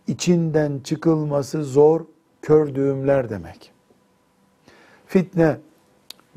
İçinden 0.08 0.80
çıkılması 0.84 1.64
zor 1.64 2.06
kör 2.42 2.76
düğümler 2.76 3.30
demek. 3.30 3.72
Fitne 5.08 5.58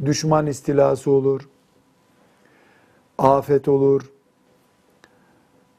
düşman 0.04 0.46
istilası 0.46 1.10
olur, 1.10 1.48
afet 3.18 3.68
olur, 3.68 4.12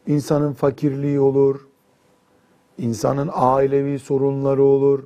insanın 0.07 0.53
fakirliği 0.53 1.19
olur, 1.19 1.67
insanın 2.77 3.29
ailevi 3.33 3.99
sorunları 3.99 4.63
olur 4.63 5.03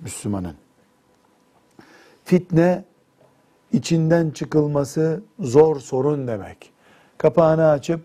Müslümanın. 0.00 0.54
Fitne 2.24 2.84
içinden 3.72 4.30
çıkılması 4.30 5.22
zor 5.38 5.80
sorun 5.80 6.26
demek. 6.26 6.72
Kapağını 7.18 7.68
açıp 7.68 8.00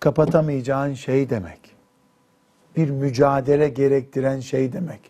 kapatamayacağın 0.00 0.94
şey 0.94 1.30
demek. 1.30 1.60
Bir 2.76 2.90
mücadele 2.90 3.68
gerektiren 3.68 4.40
şey 4.40 4.72
demek. 4.72 5.00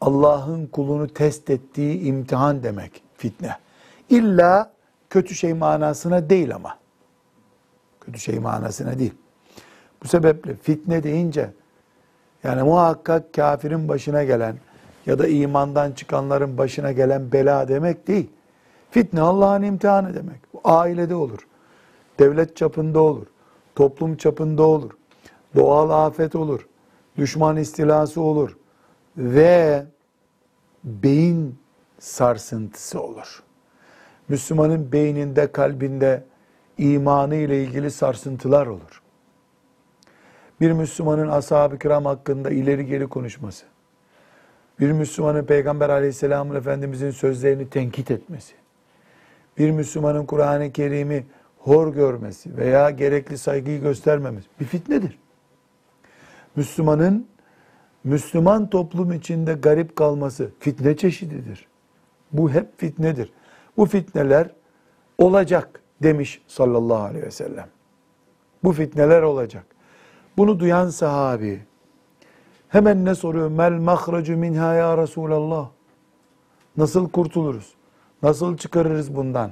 Allah'ın 0.00 0.66
kulunu 0.66 1.08
test 1.08 1.50
ettiği 1.50 2.00
imtihan 2.00 2.62
demek 2.62 3.02
fitne. 3.16 3.56
İlla 4.12 4.72
kötü 5.10 5.34
şey 5.34 5.54
manasına 5.54 6.30
değil 6.30 6.54
ama. 6.54 6.78
Kötü 8.00 8.18
şey 8.18 8.38
manasına 8.38 8.98
değil. 8.98 9.14
Bu 10.02 10.08
sebeple 10.08 10.56
fitne 10.56 11.02
deyince 11.02 11.50
yani 12.44 12.62
muhakkak 12.62 13.34
kafirin 13.34 13.88
başına 13.88 14.24
gelen 14.24 14.56
ya 15.06 15.18
da 15.18 15.28
imandan 15.28 15.92
çıkanların 15.92 16.58
başına 16.58 16.92
gelen 16.92 17.32
bela 17.32 17.68
demek 17.68 18.08
değil. 18.08 18.30
Fitne 18.90 19.20
Allah'ın 19.20 19.62
imtihanı 19.62 20.14
demek. 20.14 20.54
Bu 20.54 20.60
ailede 20.64 21.14
olur. 21.14 21.46
Devlet 22.18 22.56
çapında 22.56 23.00
olur. 23.00 23.26
Toplum 23.74 24.16
çapında 24.16 24.62
olur. 24.62 24.90
Doğal 25.56 26.06
afet 26.06 26.34
olur. 26.34 26.68
Düşman 27.16 27.56
istilası 27.56 28.20
olur. 28.20 28.56
Ve 29.16 29.86
beyin 30.84 31.58
sarsıntısı 31.98 33.02
olur. 33.02 33.42
Müslümanın 34.32 34.92
beyninde, 34.92 35.52
kalbinde 35.52 36.24
imanı 36.78 37.34
ile 37.34 37.64
ilgili 37.64 37.90
sarsıntılar 37.90 38.66
olur. 38.66 39.02
Bir 40.60 40.72
Müslümanın 40.72 41.28
ashab-ı 41.28 41.78
kiram 41.78 42.04
hakkında 42.04 42.50
ileri 42.50 42.86
geri 42.86 43.06
konuşması, 43.06 43.64
bir 44.80 44.92
Müslümanın 44.92 45.44
Peygamber 45.44 45.88
aleyhisselam 45.88 46.56
efendimizin 46.56 47.10
sözlerini 47.10 47.70
tenkit 47.70 48.10
etmesi, 48.10 48.54
bir 49.58 49.70
Müslümanın 49.70 50.26
Kur'an-ı 50.26 50.72
Kerim'i 50.72 51.26
hor 51.58 51.94
görmesi 51.94 52.56
veya 52.56 52.90
gerekli 52.90 53.38
saygıyı 53.38 53.80
göstermemesi 53.80 54.46
bir 54.60 54.64
fitnedir. 54.64 55.18
Müslümanın 56.56 57.26
Müslüman 58.04 58.70
toplum 58.70 59.12
içinde 59.12 59.54
garip 59.54 59.96
kalması 59.96 60.50
fitne 60.60 60.96
çeşididir. 60.96 61.66
Bu 62.32 62.50
hep 62.50 62.78
fitnedir. 62.80 63.32
Bu 63.76 63.86
fitneler 63.86 64.50
olacak 65.18 65.80
demiş 66.02 66.42
sallallahu 66.48 67.02
aleyhi 67.02 67.26
ve 67.26 67.30
sellem. 67.30 67.68
Bu 68.64 68.72
fitneler 68.72 69.22
olacak. 69.22 69.64
Bunu 70.36 70.60
duyan 70.60 70.88
sahabi 70.88 71.62
hemen 72.68 73.04
ne 73.04 73.14
soruyor? 73.14 73.48
Mel 73.48 73.72
mahracu 73.72 74.36
minha 74.36 74.74
ya 74.74 74.98
Resulallah. 74.98 75.68
Nasıl 76.76 77.10
kurtuluruz? 77.10 77.74
Nasıl 78.22 78.56
çıkarırız 78.56 79.16
bundan? 79.16 79.50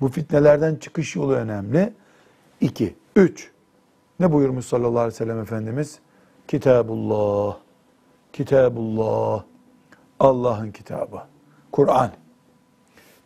Bu 0.00 0.08
fitnelerden 0.08 0.74
çıkış 0.76 1.16
yolu 1.16 1.32
önemli. 1.32 1.92
İki. 2.60 2.94
Üç. 3.16 3.50
Ne 4.20 4.32
buyurmuş 4.32 4.66
sallallahu 4.66 4.98
aleyhi 4.98 5.14
ve 5.14 5.16
sellem 5.16 5.38
Efendimiz? 5.38 5.98
Kitabullah. 6.48 7.56
Kitabullah. 8.32 9.44
Allah'ın 10.20 10.70
kitabı. 10.70 11.22
Kur'an. 11.72 12.10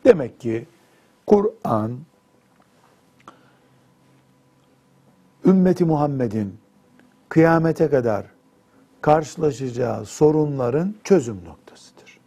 Demek 0.05 0.41
ki 0.41 0.67
Kur'an 1.27 1.99
ümmeti 5.45 5.85
Muhammed'in 5.85 6.59
kıyamete 7.29 7.91
kadar 7.91 8.27
karşılaşacağı 9.01 10.05
sorunların 10.05 10.95
çözüm 11.05 11.45
noktasıdır. 11.45 12.21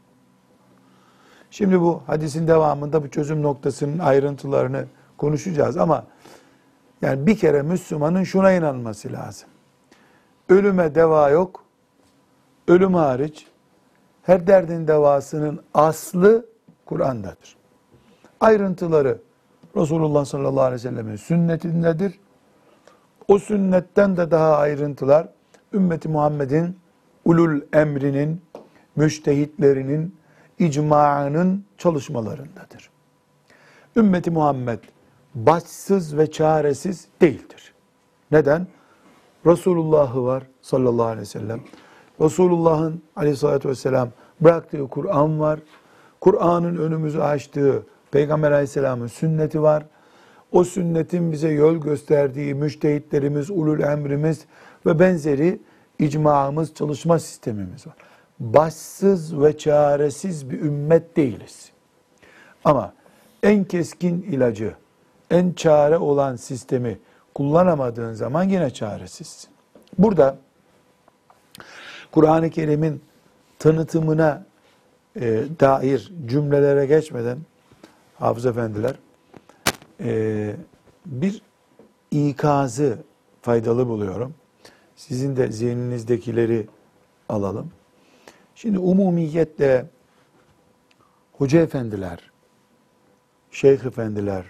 Şimdi 1.52 1.82
bu 1.82 2.02
hadisin 2.08 2.48
devamında 2.48 3.04
bu 3.04 3.10
çözüm 3.10 3.44
noktasının 3.44 4.00
ayrıntılarını 4.00 4.86
konuşacağız 5.18 5.78
ama 5.78 6.06
yani 7.02 7.28
bir 7.28 7.38
kere 7.38 7.62
Müslümanın 7.62 8.24
şuna 8.24 8.52
inanması 8.52 9.14
lazım. 9.14 9.50
Ölüme 10.50 10.96
deva 10.96 11.30
yok. 11.30 11.64
Ölüm 12.68 12.94
hariç 12.94 13.48
her 14.24 14.48
derdin 14.48 14.88
devasının 14.88 15.60
aslı 15.74 16.46
Kur'an'dadır. 16.86 17.58
Ayrıntıları 18.40 19.18
Resulullah 19.76 20.26
sallallahu 20.26 20.62
aleyhi 20.62 20.86
ve 20.86 20.90
sellemin 20.90 21.16
sünnetindedir. 21.16 22.20
O 23.28 23.40
sünnetten 23.40 24.18
de 24.18 24.32
daha 24.32 24.58
ayrıntılar 24.58 25.28
ümmeti 25.74 26.10
Muhammed'in 26.10 26.80
ulul 27.26 27.62
emrinin, 27.74 28.42
müştehitlerinin, 28.96 30.16
icmaının 30.60 31.66
çalışmalarındadır. 31.78 32.90
Ümmeti 33.96 34.32
Muhammed 34.32 34.80
başsız 35.36 36.18
ve 36.18 36.32
çaresiz 36.32 37.08
değildir. 37.22 37.74
Neden? 38.32 38.68
Resulullah'ı 39.46 40.24
var 40.24 40.44
sallallahu 40.62 41.06
aleyhi 41.06 41.22
ve 41.22 41.26
sellem. 41.26 41.62
Resulullah'ın 42.22 43.02
aleyhissalatü 43.16 43.70
vesselam 43.70 44.10
bıraktığı 44.42 44.88
Kur'an 44.88 45.40
var. 45.40 45.60
Kur'an'ın 46.22 46.78
önümüzü 46.78 47.20
açtığı 47.20 47.86
Peygamber 48.12 48.52
aleyhisselamın 48.52 49.08
sünneti 49.08 49.62
var. 49.62 49.86
O 50.52 50.64
sünnetin 50.64 51.32
bize 51.32 51.50
yol 51.50 51.76
gösterdiği 51.76 52.54
müştehitlerimiz, 52.54 53.50
ulul 53.52 53.80
emrimiz 53.80 54.46
ve 54.86 55.00
benzeri 55.00 55.60
icmağımız, 56.00 56.74
çalışma 56.74 57.20
sistemimiz 57.20 57.88
var. 57.88 57.96
Başsız 58.40 59.42
ve 59.42 59.58
çaresiz 59.58 60.50
bir 60.50 60.62
ümmet 60.62 61.18
değiliz. 61.18 61.72
Ama 62.64 62.94
en 63.44 63.64
keskin 63.64 64.22
ilacı, 64.22 64.76
en 65.32 65.54
çare 65.54 65.98
olan 65.98 66.36
sistemi 66.36 67.00
kullanamadığın 67.36 68.14
zaman 68.14 68.44
yine 68.44 68.70
çaresizsin. 68.70 69.50
Burada 69.98 70.38
Kur'an-ı 72.12 72.50
Kerim'in 72.50 73.02
tanıtımına 73.60 74.46
e, 75.16 75.44
dair 75.60 76.14
cümlelere 76.26 76.86
geçmeden 76.86 77.38
hafız 78.20 78.46
efendiler 78.46 78.96
e, 80.00 80.56
bir 81.06 81.42
ikazı 82.12 82.98
faydalı 83.42 83.88
buluyorum. 83.88 84.34
Sizin 84.96 85.36
de 85.36 85.52
zihninizdekileri 85.52 86.68
alalım. 87.30 87.72
Şimdi 88.56 88.80
umumiyetle 88.80 89.86
hoca 91.34 91.62
efendiler, 91.62 92.32
şeyh 93.52 93.86
efendiler, 93.86 94.46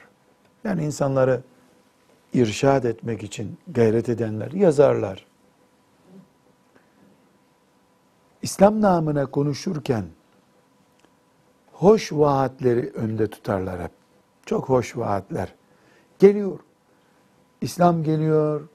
yani 0.64 0.86
insanları 0.86 1.42
irşad 2.34 2.84
etmek 2.84 3.24
için 3.24 3.58
gayret 3.68 4.10
edenler, 4.10 4.52
yazarlar. 4.52 5.26
İslam 8.42 8.82
namına 8.82 9.26
konuşurken 9.26 10.06
hoş 11.78 12.12
vaatleri 12.12 12.90
önde 12.90 13.28
tutarlar 13.28 13.84
hep. 13.84 13.92
Çok 14.46 14.70
hoş 14.70 14.98
vaatler. 14.98 15.54
Geliyor. 16.20 16.60
İslam 17.62 18.04
geliyor. 18.04 18.68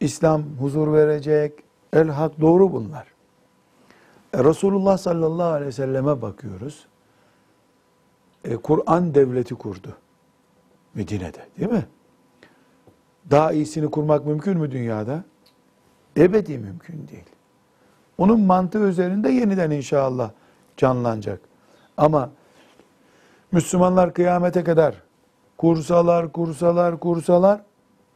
İslam 0.00 0.42
huzur 0.60 0.92
verecek. 0.92 1.52
El 1.92 2.08
hak 2.08 2.40
doğru 2.40 2.72
bunlar. 2.72 3.06
E, 4.32 4.44
Resulullah 4.44 4.98
sallallahu 4.98 5.46
aleyhi 5.48 5.66
ve 5.66 5.72
selleme 5.72 6.22
bakıyoruz. 6.22 6.86
E, 8.44 8.56
Kur'an 8.56 9.14
devleti 9.14 9.54
kurdu. 9.54 9.96
Medine'de 10.94 11.46
değil 11.58 11.70
mi? 11.70 11.86
Daha 13.30 13.52
iyisini 13.52 13.90
kurmak 13.90 14.26
mümkün 14.26 14.58
mü 14.58 14.70
dünyada? 14.70 15.24
Ebedi 16.16 16.58
mümkün 16.58 17.08
değil. 17.08 17.24
Onun 18.18 18.40
mantığı 18.40 18.88
üzerinde 18.88 19.30
yeniden 19.30 19.70
inşallah 19.70 20.30
canlanacak. 20.76 21.40
Ama 21.96 22.30
Müslümanlar 23.52 24.14
kıyamete 24.14 24.64
kadar 24.64 24.94
kursalar, 25.58 26.32
kursalar, 26.32 27.00
kursalar 27.00 27.60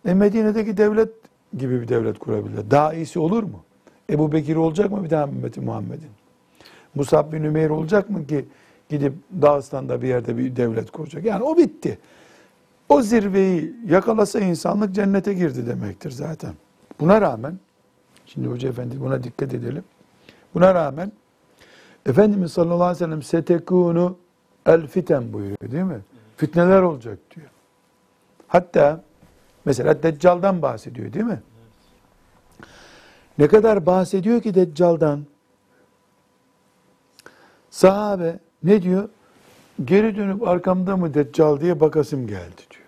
e 0.07 0.15
Medine'deki 0.15 0.77
devlet 0.77 1.09
gibi 1.59 1.81
bir 1.81 1.89
devlet 1.89 2.19
kurabilir. 2.19 2.71
Daha 2.71 2.95
iyisi 2.95 3.19
olur 3.19 3.43
mu? 3.43 3.65
Ebu 4.11 4.33
Bekir 4.33 4.57
olacak 4.57 4.91
mı 4.91 5.05
bir 5.05 5.11
daha 5.11 5.29
ümmeti 5.29 5.61
Muhammed'in? 5.61 6.11
Musab 6.95 7.33
bin 7.33 7.43
Ümeyr 7.43 7.71
olacak 7.71 8.11
mı 8.11 8.27
ki 8.27 8.45
gidip 8.89 9.13
Dağıstan'da 9.43 10.03
bir 10.03 10.09
yerde 10.09 10.37
bir 10.37 10.57
devlet 10.57 10.91
kuracak? 10.91 11.25
Yani 11.25 11.45
o 11.45 11.57
bitti. 11.57 11.99
O 12.89 13.03
zirveyi 13.03 13.75
yakalasa 13.89 14.41
insanlık 14.41 14.95
cennete 14.95 15.35
girdi 15.35 15.67
demektir 15.67 16.11
zaten. 16.11 16.53
Buna 17.01 17.21
rağmen, 17.21 17.59
şimdi 18.27 18.49
Hoca 18.49 18.69
Efendi 18.69 19.01
buna 19.01 19.23
dikkat 19.23 19.55
edelim. 19.55 19.85
Buna 20.55 20.75
rağmen 20.75 21.13
Efendimiz 22.07 22.53
sallallahu 22.53 22.83
aleyhi 22.83 22.95
ve 22.95 23.05
sellem 23.05 23.23
setekunu 23.23 24.17
El 24.67 24.87
fiten 24.87 25.33
buyuruyor 25.33 25.73
değil 25.73 25.83
mi? 25.83 26.01
Fitneler 26.37 26.83
olacak 26.83 27.19
diyor. 27.37 27.47
Hatta 28.49 29.01
mesela 29.65 30.03
Deccal'dan 30.03 30.63
bahsediyor 30.63 31.13
değil 31.13 31.25
mi? 31.25 31.43
Ne 33.39 33.49
kadar 33.49 33.87
bahsediyor 33.87 34.43
ki 34.43 34.55
Deccal'dan? 34.55 35.27
Sahabe 37.71 38.39
ne 38.63 38.83
diyor? 38.83 39.09
Geri 39.85 40.17
dönüp 40.17 40.49
arkamda 40.49 40.97
mı 40.97 41.15
Deccal 41.15 41.61
diye 41.61 41.81
bakasım 41.81 42.27
geldi 42.27 42.63
diyor. 42.71 42.87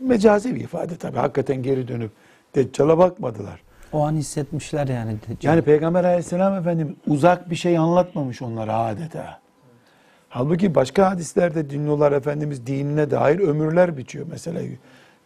Mecazi 0.00 0.54
bir 0.54 0.60
ifade 0.60 0.96
tabii. 0.96 1.18
Hakikaten 1.18 1.62
geri 1.62 1.88
dönüp 1.88 2.10
Deccal'a 2.54 2.98
bakmadılar. 2.98 3.62
O 3.92 4.06
an 4.06 4.14
hissetmişler 4.14 4.88
yani. 4.88 5.16
Yani 5.42 5.62
Peygamber 5.62 6.04
aleyhisselam 6.04 6.54
efendim 6.54 6.96
uzak 7.06 7.50
bir 7.50 7.56
şey 7.56 7.78
anlatmamış 7.78 8.42
onlara 8.42 8.78
adeta. 8.78 9.40
Halbuki 10.36 10.74
başka 10.74 11.10
hadislerde 11.10 11.70
dinliyorlar 11.70 12.12
Efendimiz 12.12 12.66
dinine 12.66 13.10
dair 13.10 13.38
ömürler 13.38 13.96
biçiyor. 13.96 14.26
Mesela 14.30 14.60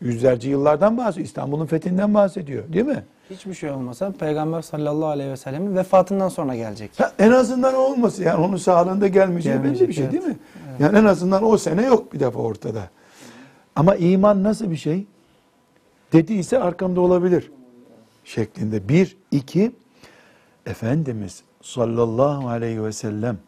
yüzlerce 0.00 0.50
yıllardan 0.50 0.98
bahsediyor. 0.98 1.26
İstanbul'un 1.26 1.66
fethinden 1.66 2.14
bahsediyor 2.14 2.72
değil 2.72 2.84
mi? 2.84 3.04
Hiçbir 3.30 3.54
şey 3.54 3.70
olmasa 3.70 4.12
Peygamber 4.12 4.62
sallallahu 4.62 5.08
aleyhi 5.08 5.30
ve 5.30 5.36
sellemin 5.36 5.76
vefatından 5.76 6.28
sonra 6.28 6.56
gelecek. 6.56 6.90
Ha, 7.00 7.12
en 7.18 7.30
azından 7.30 7.74
o 7.74 7.78
olması 7.78 8.22
yani 8.22 8.44
onun 8.44 8.56
sağlığında 8.56 9.08
gelmeyeceği 9.08 9.54
belli 9.54 9.62
Gelmeyecek, 9.62 9.88
bir 9.88 9.94
şey 9.94 10.04
evet. 10.04 10.12
değil 10.12 10.24
mi? 10.24 10.36
Yani 10.78 10.98
en 10.98 11.04
azından 11.04 11.44
o 11.44 11.58
sene 11.58 11.86
yok 11.86 12.12
bir 12.12 12.20
defa 12.20 12.38
ortada. 12.38 12.90
Ama 13.76 13.94
iman 13.94 14.42
nasıl 14.42 14.70
bir 14.70 14.76
şey? 14.76 15.06
Dediyse 16.12 16.58
arkamda 16.58 17.00
olabilir 17.00 17.52
şeklinde. 18.24 18.88
Bir, 18.88 19.16
iki, 19.30 19.72
Efendimiz 20.66 21.42
sallallahu 21.62 22.48
aleyhi 22.48 22.84
ve 22.84 22.92
sellem 22.92 23.38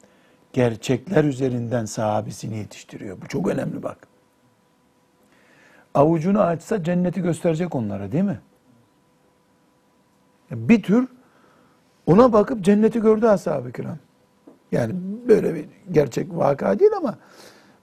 gerçekler 0.52 1.24
üzerinden 1.24 1.84
sahabesini 1.84 2.56
yetiştiriyor. 2.56 3.22
Bu 3.22 3.28
çok 3.28 3.48
önemli 3.48 3.82
bak. 3.82 3.98
Avucunu 5.94 6.40
açsa 6.40 6.84
cenneti 6.84 7.22
gösterecek 7.22 7.74
onlara 7.74 8.12
değil 8.12 8.24
mi? 8.24 8.40
Bir 10.50 10.82
tür 10.82 11.08
ona 12.06 12.32
bakıp 12.32 12.64
cenneti 12.64 13.00
gördü 13.00 13.26
ashab-ı 13.26 13.72
kiram. 13.72 13.98
Yani 14.72 14.94
böyle 15.28 15.54
bir 15.54 15.64
gerçek 15.92 16.28
vaka 16.30 16.78
değil 16.78 16.92
ama 16.96 17.18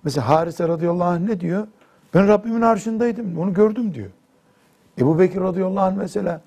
mesela 0.03 0.29
Harise 0.29 0.67
radıyallahu 0.67 1.07
anh 1.09 1.19
ne 1.19 1.39
diyor? 1.39 1.67
Ben 2.13 2.27
Rabbimin 2.27 2.61
arşındaydım, 2.61 3.37
onu 3.39 3.53
gördüm 3.53 3.93
diyor. 3.93 4.09
Ebu 4.97 5.19
Bekir 5.19 5.41
radıyallahu 5.41 5.85
anh 5.85 5.95
mesela 5.95 6.41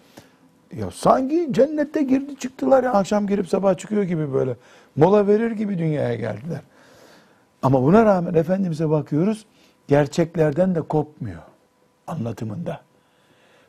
ya 0.76 0.90
sanki 0.90 1.48
cennette 1.50 2.02
girdi 2.02 2.36
çıktılar 2.36 2.84
ya 2.84 2.92
akşam 2.92 3.26
girip 3.26 3.48
sabah 3.48 3.76
çıkıyor 3.76 4.02
gibi 4.02 4.32
böyle. 4.32 4.56
Mola 4.96 5.26
verir 5.26 5.50
gibi 5.50 5.78
dünyaya 5.78 6.14
geldiler. 6.14 6.60
Ama 7.62 7.82
buna 7.82 8.04
rağmen 8.04 8.34
Efendimiz'e 8.34 8.90
bakıyoruz 8.90 9.46
gerçeklerden 9.88 10.74
de 10.74 10.82
kopmuyor 10.82 11.42
anlatımında. 12.06 12.80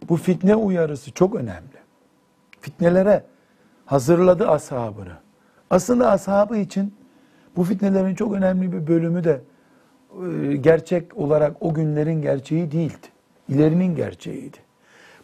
Bu 0.10 0.18
fitne 0.18 0.56
uyarısı 0.56 1.12
çok 1.12 1.36
önemli. 1.36 1.78
Fitnelere 2.62 3.24
hazırladı 3.86 4.48
ashabını. 4.48 5.14
Aslında 5.70 6.12
ashabı 6.12 6.58
için 6.58 6.96
bu 7.56 7.64
fitnelerin 7.64 8.16
çok 8.16 8.34
önemli 8.34 8.72
bir 8.72 8.88
bölümü 8.88 9.24
de 9.24 9.42
e, 10.26 10.56
gerçek 10.56 11.18
olarak 11.18 11.56
o 11.60 11.74
günlerin 11.74 12.22
gerçeği 12.22 12.72
değildi. 12.72 13.08
İlerinin 13.50 13.96
gerçeğiydi. 13.96 14.58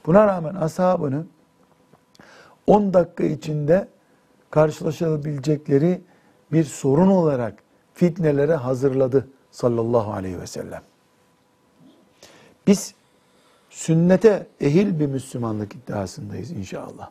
Buna 0.06 0.28
rağmen 0.28 0.56
ashabını 0.56 1.26
10 2.70 2.94
dakika 2.94 3.24
içinde 3.24 3.88
karşılaşabilecekleri 4.52 6.02
bir 6.52 6.64
sorun 6.64 7.08
olarak 7.08 7.64
fitnelere 7.94 8.56
hazırladı 8.56 9.28
sallallahu 9.52 10.14
aleyhi 10.14 10.42
ve 10.42 10.48
sellem. 10.48 10.82
Biz 12.68 12.94
sünnete 13.70 14.48
ehil 14.62 15.00
bir 15.00 15.06
Müslümanlık 15.06 15.76
iddiasındayız 15.76 16.52
inşallah. 16.52 17.10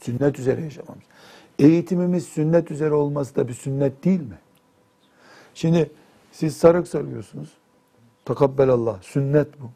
Sünnet 0.00 0.38
üzere 0.38 0.62
yaşamamız. 0.62 1.04
Eğitimimiz 1.58 2.24
sünnet 2.26 2.70
üzere 2.70 2.94
olması 2.94 3.36
da 3.36 3.48
bir 3.48 3.54
sünnet 3.54 4.04
değil 4.04 4.20
mi? 4.20 4.38
Şimdi 5.54 5.90
siz 6.32 6.56
sarık 6.56 6.88
sarıyorsunuz. 6.88 7.52
Takabbelallah. 8.24 9.02
Sünnet 9.02 9.60
bu. 9.60 9.70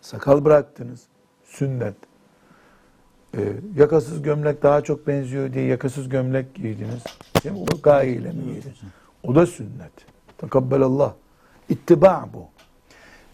Sakal 0.00 0.44
bıraktınız. 0.44 1.06
Sünnet. 1.44 2.07
Ee, 3.36 3.52
yakasız 3.76 4.22
gömlek 4.22 4.62
daha 4.62 4.80
çok 4.80 5.06
benziyor 5.06 5.52
diye 5.52 5.64
yakasız 5.64 6.08
gömlek 6.08 6.54
giydiniz. 6.54 7.04
Değil 7.44 7.54
mi? 7.54 7.60
O 7.60 7.82
gayeyle 7.82 8.28
mi 8.28 8.44
giydiniz? 8.44 8.80
O 9.24 9.34
da 9.34 9.46
sünnet. 9.46 9.92
Takabbelallah. 10.38 11.12
İttiba 11.68 12.28
bu. 12.34 12.46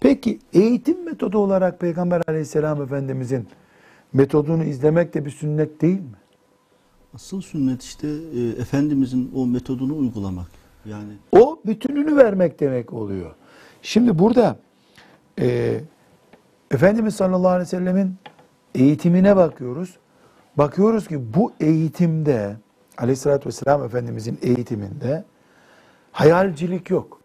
Peki 0.00 0.38
eğitim 0.52 1.04
metodu 1.04 1.38
olarak 1.38 1.80
Peygamber 1.80 2.22
aleyhisselam 2.28 2.82
efendimizin 2.82 3.48
metodunu 4.12 4.64
izlemek 4.64 5.14
de 5.14 5.24
bir 5.24 5.30
sünnet 5.30 5.80
değil 5.80 6.00
mi? 6.00 6.16
Asıl 7.14 7.40
sünnet 7.40 7.82
işte 7.82 8.08
e, 8.08 8.48
Efendimizin 8.60 9.32
o 9.34 9.46
metodunu 9.46 9.96
uygulamak. 9.96 10.46
Yani 10.84 11.12
O 11.32 11.60
bütününü 11.66 12.16
vermek 12.16 12.60
demek 12.60 12.92
oluyor. 12.92 13.34
Şimdi 13.82 14.18
burada 14.18 14.56
e, 15.40 15.80
Efendimiz 16.70 17.14
sallallahu 17.14 17.48
aleyhi 17.48 17.62
ve 17.62 17.66
sellemin 17.66 18.14
eğitimine 18.74 19.36
bakıyoruz. 19.36 19.96
Bakıyoruz 20.56 21.08
ki 21.08 21.34
bu 21.34 21.52
eğitimde 21.60 22.56
aleyhissalatü 22.98 23.46
vesselam 23.46 23.84
Efendimizin 23.84 24.38
eğitiminde 24.42 25.24
hayalcilik 26.12 26.90
yok. 26.90 27.20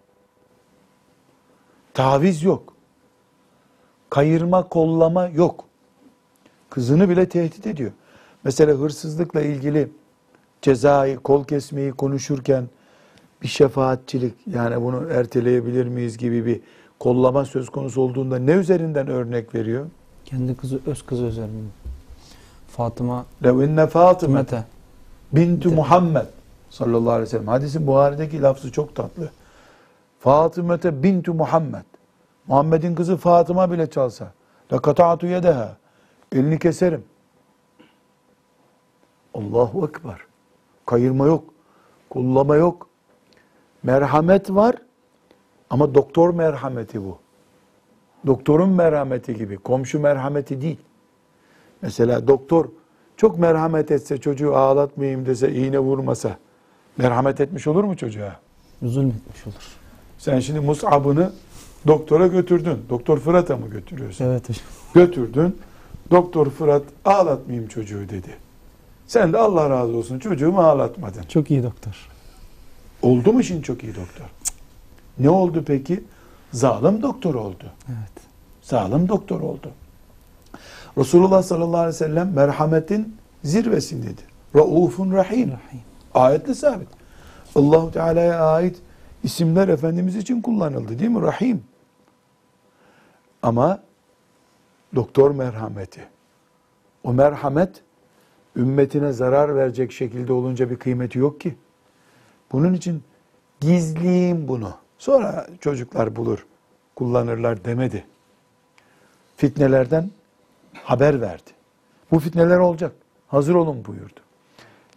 Taviz 1.93 2.43
yok. 2.43 2.73
Kayırma, 4.09 4.69
kollama 4.69 5.27
yok. 5.27 5.65
Kızını 6.69 7.09
bile 7.09 7.29
tehdit 7.29 7.67
ediyor. 7.67 7.91
Mesela 8.43 8.73
hırsızlıkla 8.73 9.41
ilgili 9.41 9.91
cezayı, 10.61 11.17
kol 11.17 11.43
kesmeyi 11.43 11.91
konuşurken 11.91 12.67
bir 13.41 13.47
şefaatçilik 13.47 14.33
yani 14.47 14.81
bunu 14.81 15.09
erteleyebilir 15.11 15.87
miyiz 15.87 16.17
gibi 16.17 16.45
bir 16.45 16.61
kollama 16.99 17.45
söz 17.45 17.69
konusu 17.69 18.01
olduğunda 18.01 18.39
ne 18.39 18.51
üzerinden 18.51 19.07
örnek 19.07 19.55
veriyor? 19.55 19.85
Kendi 20.29 20.57
kızı, 20.57 20.79
öz 20.85 21.05
kızı 21.05 21.23
üzerinden. 21.23 21.71
Fatıma 22.67 23.25
Lev 23.43 23.59
inne 23.59 23.87
Fatıma 23.87 24.45
bintu 25.31 25.71
Muhammed 25.71 26.25
sallallahu 26.69 27.11
aleyhi 27.11 27.21
ve 27.21 27.29
sellem. 27.29 27.47
Hadisin 27.47 27.87
Buhari'deki 27.87 28.41
lafzı 28.41 28.71
çok 28.71 28.95
tatlı. 28.95 29.29
Fatımete 30.19 31.03
bintu 31.03 31.33
Muhammed. 31.33 31.83
Muhammed'in 32.47 32.95
kızı 32.95 33.17
Fatıma 33.17 33.71
bile 33.71 33.89
çalsa. 33.89 34.31
Lekata'tu 34.73 35.27
yedeha. 35.27 35.77
Elini 36.31 36.59
keserim. 36.59 37.03
Allahu 39.33 39.85
Ekber. 39.85 40.19
Kayırma 40.85 41.25
yok. 41.25 41.43
Kullama 42.09 42.55
yok. 42.55 42.87
Merhamet 43.83 44.49
var. 44.49 44.75
Ama 45.69 45.95
doktor 45.95 46.33
merhameti 46.33 47.03
bu. 47.03 47.17
Doktorun 48.27 48.69
merhameti 48.69 49.35
gibi. 49.35 49.57
Komşu 49.57 49.99
merhameti 49.99 50.61
değil. 50.61 50.77
Mesela 51.81 52.27
doktor 52.27 52.65
çok 53.17 53.39
merhamet 53.39 53.91
etse 53.91 54.17
çocuğu 54.17 54.55
ağlatmayayım 54.55 55.25
dese 55.25 55.53
iğne 55.53 55.79
vurmasa 55.79 56.37
merhamet 56.97 57.41
etmiş 57.41 57.67
olur 57.67 57.83
mu 57.83 57.97
çocuğa? 57.97 58.35
Zulmetmiş 58.83 59.47
olur. 59.47 59.55
Sen 60.17 60.39
şimdi 60.39 60.59
Mus'ab'ını 60.59 61.31
doktora 61.87 62.27
götürdün. 62.27 62.77
Doktor 62.89 63.19
Fırat'a 63.19 63.57
mı 63.57 63.67
götürüyorsun? 63.67 64.25
Evet 64.25 64.49
hocam. 64.49 64.65
Götürdün. 64.93 65.57
Doktor 66.11 66.49
Fırat 66.49 66.83
ağlatmayayım 67.05 67.67
çocuğu 67.67 68.09
dedi. 68.09 68.37
Sen 69.07 69.33
de 69.33 69.37
Allah 69.37 69.69
razı 69.69 69.97
olsun 69.97 70.19
çocuğumu 70.19 70.59
ağlatmadın. 70.59 71.23
Çok 71.23 71.51
iyi 71.51 71.63
doktor. 71.63 72.09
Oldu 73.01 73.33
mu 73.33 73.43
şimdi 73.43 73.63
çok 73.63 73.83
iyi 73.83 73.95
doktor? 73.95 74.25
Ne 75.19 75.29
oldu 75.29 75.63
peki? 75.67 76.03
Zalim 76.51 77.01
doktor 77.01 77.35
oldu. 77.35 77.63
Evet. 77.87 78.27
Zalim 78.61 79.09
doktor 79.09 79.41
oldu. 79.41 79.71
Resulullah 80.97 81.43
sallallahu 81.43 81.77
aleyhi 81.77 81.95
ve 81.95 81.97
sellem 81.97 82.33
merhametin 82.33 83.17
zirvesindedir. 83.43 84.25
Raufun 84.55 85.11
rahim. 85.11 85.51
Rahim. 85.51 85.81
Ayetle 86.13 86.53
sabit. 86.53 86.87
Allahu 87.55 87.91
Teala'ya 87.91 88.45
ait 88.45 88.77
isimler 89.23 89.67
Efendimiz 89.67 90.15
için 90.15 90.41
kullanıldı 90.41 90.99
değil 90.99 91.11
mi? 91.11 91.21
Rahim. 91.21 91.63
Ama 93.41 93.79
doktor 94.95 95.31
merhameti. 95.31 96.07
O 97.03 97.13
merhamet 97.13 97.83
ümmetine 98.55 99.11
zarar 99.11 99.55
verecek 99.55 99.91
şekilde 99.91 100.33
olunca 100.33 100.69
bir 100.69 100.75
kıymeti 100.75 101.19
yok 101.19 101.41
ki. 101.41 101.55
Bunun 102.51 102.73
için 102.73 103.03
gizleyeyim 103.59 104.47
bunu. 104.47 104.73
Sonra 104.99 105.47
çocuklar 105.61 106.15
bulur, 106.15 106.45
kullanırlar 106.95 107.65
demedi. 107.65 108.05
Fitnelerden 109.37 110.11
haber 110.73 111.21
verdi. 111.21 111.51
Bu 112.11 112.19
fitneler 112.19 112.57
olacak. 112.57 112.91
Hazır 113.27 113.55
olun 113.55 113.85
buyurdu. 113.85 114.19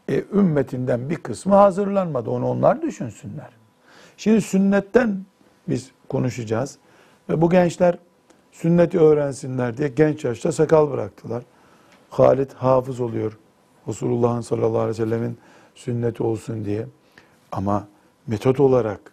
E, 0.09 0.25
ümmetinden 0.33 1.11
bir 1.11 1.17
kısmı 1.17 1.55
hazırlanmadı. 1.55 2.31
Onu 2.31 2.49
onlar 2.49 2.83
düşünsünler. 2.83 3.51
Şimdi 4.17 4.41
sünnetten 4.41 5.25
biz 5.69 5.91
konuşacağız. 6.09 6.79
Ve 7.29 7.41
bu 7.41 7.51
gençler 7.51 7.99
sünneti 8.53 9.01
öğrensinler 9.01 9.77
diye 9.77 9.89
genç 9.89 10.25
yaşta 10.25 10.53
sakal 10.53 10.91
bıraktılar. 10.91 11.43
Halid 12.11 12.51
hafız 12.53 13.01
oluyor. 13.01 13.39
Resulullah'ın 13.89 14.41
sallallahu 14.41 14.79
aleyhi 14.79 14.89
ve 14.89 15.05
sellemin 15.05 15.39
sünneti 15.75 16.23
olsun 16.23 16.65
diye. 16.65 16.87
Ama 17.53 17.89
metot 18.27 18.61
olarak 18.61 19.12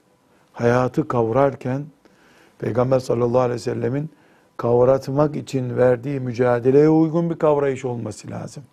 hayatı 0.60 1.08
kavrarken 1.08 1.86
Peygamber 2.60 3.00
sallallahu 3.00 3.40
aleyhi 3.40 3.56
ve 3.56 3.60
sellemin 3.60 4.10
kavratmak 4.58 5.36
için 5.36 5.78
verdiği 5.78 6.20
mücadeleye 6.20 6.90
uygun 6.90 7.30
bir 7.30 7.36
kavrayış 7.36 7.86
olması 7.86 8.32
lazım. 8.32 8.64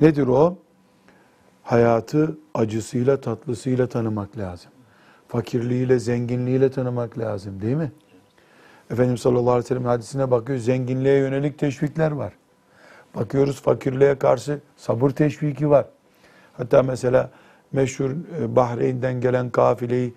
Nedir 0.00 0.26
o? 0.26 0.58
Hayatı 1.62 2.38
acısıyla 2.54 3.20
tatlısıyla 3.20 3.86
tanımak 3.86 4.38
lazım. 4.38 4.70
Fakirliğiyle, 5.28 5.98
zenginliğiyle 5.98 6.70
tanımak 6.70 7.18
lazım 7.18 7.62
değil 7.62 7.76
mi? 7.76 7.92
Efendimiz 8.90 9.20
sallallahu 9.20 9.50
aleyhi 9.50 9.64
ve 9.64 9.68
sellem 9.68 9.84
hadisine 9.84 10.30
bakıyoruz. 10.30 10.64
Zenginliğe 10.64 11.18
yönelik 11.18 11.58
teşvikler 11.58 12.10
var. 12.10 12.32
Bakıyoruz 13.14 13.62
fakirliğe 13.62 14.18
karşı 14.18 14.60
sabır 14.76 15.10
teşviki 15.10 15.70
var. 15.70 15.86
Hatta 16.52 16.82
mesela 16.82 17.30
meşhur 17.72 18.10
e, 18.10 18.56
Bahreyn'den 18.56 19.20
gelen 19.20 19.50
kafileyi 19.50 20.14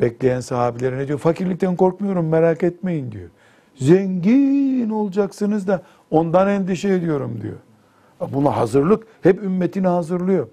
bekleyen 0.00 0.40
sahabilere 0.40 0.98
ne 0.98 1.08
diyor? 1.08 1.18
Fakirlikten 1.18 1.76
korkmuyorum 1.76 2.28
merak 2.28 2.62
etmeyin 2.62 3.12
diyor. 3.12 3.28
Zengin 3.74 4.90
olacaksınız 4.90 5.68
da 5.68 5.82
ondan 6.10 6.48
endişe 6.48 6.88
ediyorum 6.88 7.38
diyor. 7.42 7.56
Buna 8.32 8.56
hazırlık 8.56 9.06
hep 9.22 9.42
ümmetini 9.42 9.86
hazırlıyor. 9.86 10.48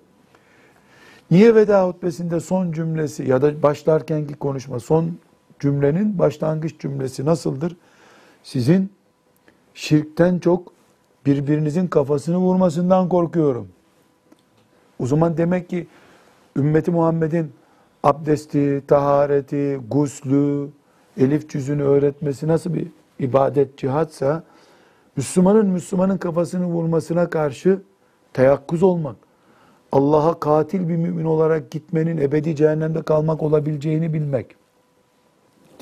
Niye 1.32 1.56
veda 1.56 1.88
hutbesinde 1.88 2.40
son 2.40 2.72
cümlesi 2.72 3.30
ya 3.30 3.42
da 3.42 3.64
başlarkenki 3.64 4.34
konuşma 4.34 4.80
son 4.80 5.18
cümlenin 5.60 6.20
başlangıç 6.20 6.80
cümlesi 6.80 7.26
nasıldır? 7.26 7.78
Sizin 8.44 8.92
şirkten 9.74 10.40
çok 10.40 10.74
birbirinizin 11.26 11.88
kafasını 11.88 12.38
vurmasından 12.38 13.10
korkuyorum. 13.10 13.68
O 15.00 15.08
zaman 15.08 15.38
demek 15.38 15.70
ki 15.70 15.88
ümmeti 16.58 16.92
Muhammed'in 16.92 17.52
abdesti, 18.04 18.84
tahareti, 18.88 19.80
guslü, 19.92 20.70
elif 21.18 21.50
cüzünü 21.50 21.84
öğretmesi 21.84 22.48
nasıl 22.48 22.74
bir 22.74 22.88
ibadet, 23.20 23.78
cihatsa 23.78 24.44
Müslümanın 25.16 25.66
Müslümanın 25.66 26.18
kafasını 26.18 26.66
vurmasına 26.66 27.30
karşı 27.30 27.82
teyakkuz 28.34 28.84
olmak, 28.84 29.16
Allah'a 29.92 30.40
katil 30.40 30.90
bir 30.90 30.96
mümin 30.96 31.26
olarak 31.26 31.72
gitmenin 31.72 32.18
ebedi 32.18 32.56
cehennemde 32.56 33.02
kalmak 33.02 33.44
olabileceğini 33.44 34.14
bilmek. 34.14 34.56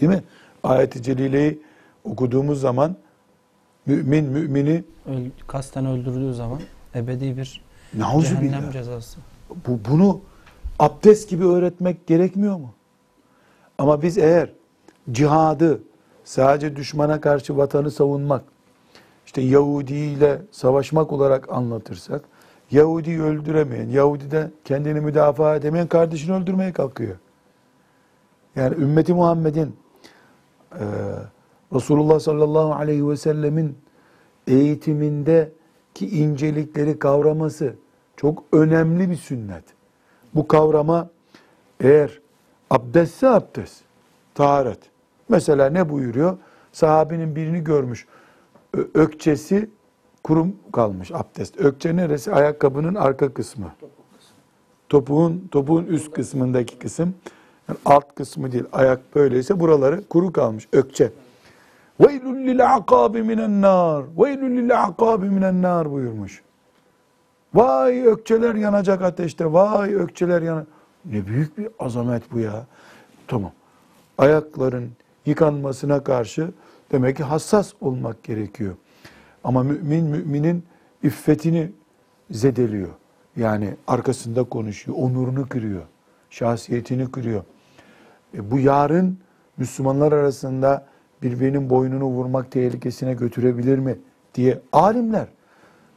Değil 0.02 0.12
mi? 0.12 0.24
Ayet-i 0.64 1.04
Celile'yi 1.04 1.62
okuduğumuz 2.04 2.62
zaman 2.62 2.96
mümin 3.86 4.26
mümini 4.26 4.84
Öl, 5.06 5.26
kasten 5.48 5.86
öldürdüğü 5.86 6.34
zaman 6.34 6.60
ebedi 6.96 7.38
bir 7.38 7.62
cehennem 7.98 8.42
billah. 8.42 8.72
cezası. 8.72 9.20
Bu, 9.68 9.80
bunu 9.90 10.22
abdest 10.82 11.30
gibi 11.30 11.46
öğretmek 11.46 12.08
gerekmiyor 12.08 12.58
mu? 12.58 12.74
Ama 13.78 14.02
biz 14.02 14.18
eğer 14.18 14.54
cihadı 15.12 15.84
sadece 16.24 16.76
düşmana 16.76 17.22
karşı 17.22 17.58
vatanı 17.58 17.92
savunmak, 17.92 18.44
işte 19.26 19.42
Yahudi 19.42 19.94
ile 19.94 20.42
savaşmak 20.52 21.12
olarak 21.12 21.50
anlatırsak, 21.50 22.24
Yahudi'yi 22.72 23.22
öldüremeyen, 23.22 23.90
Yahudi 23.90 24.32
de 24.32 24.52
kendini 24.66 25.02
müdafaa 25.02 25.56
edemeyen 25.56 25.88
kardeşini 25.88 26.36
öldürmeye 26.36 26.74
kalkıyor. 26.74 27.16
Yani 28.56 28.76
ümmeti 28.76 29.14
Muhammed'in 29.14 29.76
e, 30.72 30.86
Resulullah 31.74 32.20
sallallahu 32.20 32.74
aleyhi 32.74 33.10
ve 33.10 33.18
sellemin 33.18 33.78
eğitimindeki 34.48 36.10
incelikleri 36.10 37.00
kavraması 37.00 37.76
çok 38.18 38.44
önemli 38.52 39.10
bir 39.10 39.16
sünnet. 39.16 39.64
Bu 40.36 40.48
kavrama 40.48 41.10
eğer 41.80 42.20
abdestse 42.70 43.30
abdest, 43.30 43.82
taharet. 44.34 44.80
Mesela 45.30 45.70
ne 45.70 45.90
buyuruyor? 45.90 46.38
Sahabinin 46.72 47.36
birini 47.36 47.64
görmüş. 47.64 48.08
Ökçesi 48.94 49.70
kurum 50.24 50.56
kalmış 50.74 51.12
abdest. 51.12 51.60
Ökçe 51.60 51.96
neresi? 51.96 52.34
Ayakkabının 52.34 52.96
arka 52.96 53.34
kısmı. 53.34 53.72
Topuğun, 54.90 55.48
topuğun 55.52 55.86
üst 55.86 56.12
kısmındaki 56.12 56.80
kısım. 56.80 57.16
Yani 57.70 57.80
alt 57.86 58.16
kısmı 58.16 58.52
değil. 58.52 58.64
Ayak 58.72 59.16
böyleyse 59.16 59.60
buraları 59.60 60.08
kuru 60.08 60.32
kalmış. 60.32 60.68
Ökçe. 60.74 61.12
Veylül 62.00 62.48
lil 62.48 62.74
akabi 62.76 63.24
minen 63.24 63.62
nar. 63.62 64.04
Veylül 64.18 64.58
lil 64.58 64.84
akabi 64.84 65.30
minen 65.30 65.62
nar 65.62 65.92
buyurmuş. 65.92 66.42
Vay 67.54 68.06
ökçeler 68.08 68.56
yanacak 68.56 69.02
ateşte. 69.02 69.54
Vay 69.54 69.96
ökçeler 69.96 70.42
yana. 70.42 70.66
Ne 71.06 71.28
büyük 71.28 71.58
bir 71.58 71.68
azamet 71.80 72.32
bu 72.32 72.40
ya. 72.40 72.66
Tamam. 73.28 73.52
Ayakların 74.18 74.90
yıkanmasına 75.26 76.04
karşı 76.04 76.52
demek 76.92 77.18
ki 77.18 77.24
hassas 77.24 77.74
olmak 77.82 78.24
gerekiyor. 78.24 78.76
Ama 79.44 79.64
mümin 79.64 80.06
müminin 80.06 80.64
iffetini 81.04 81.72
zedeliyor. 82.32 82.90
Yani 83.36 83.76
arkasında 83.88 84.44
konuşuyor, 84.44 84.98
onurunu 84.98 85.50
kırıyor, 85.50 85.82
şahsiyetini 86.30 87.12
kırıyor. 87.12 87.44
E 88.38 88.52
bu 88.52 88.60
yarın 88.60 89.18
Müslümanlar 89.58 90.12
arasında 90.12 90.86
birbirinin 91.22 91.70
boynunu 91.70 92.06
vurmak 92.06 92.52
tehlikesine 92.52 93.14
götürebilir 93.14 93.78
mi 93.78 94.00
diye 94.36 94.60
alimler 94.72 95.28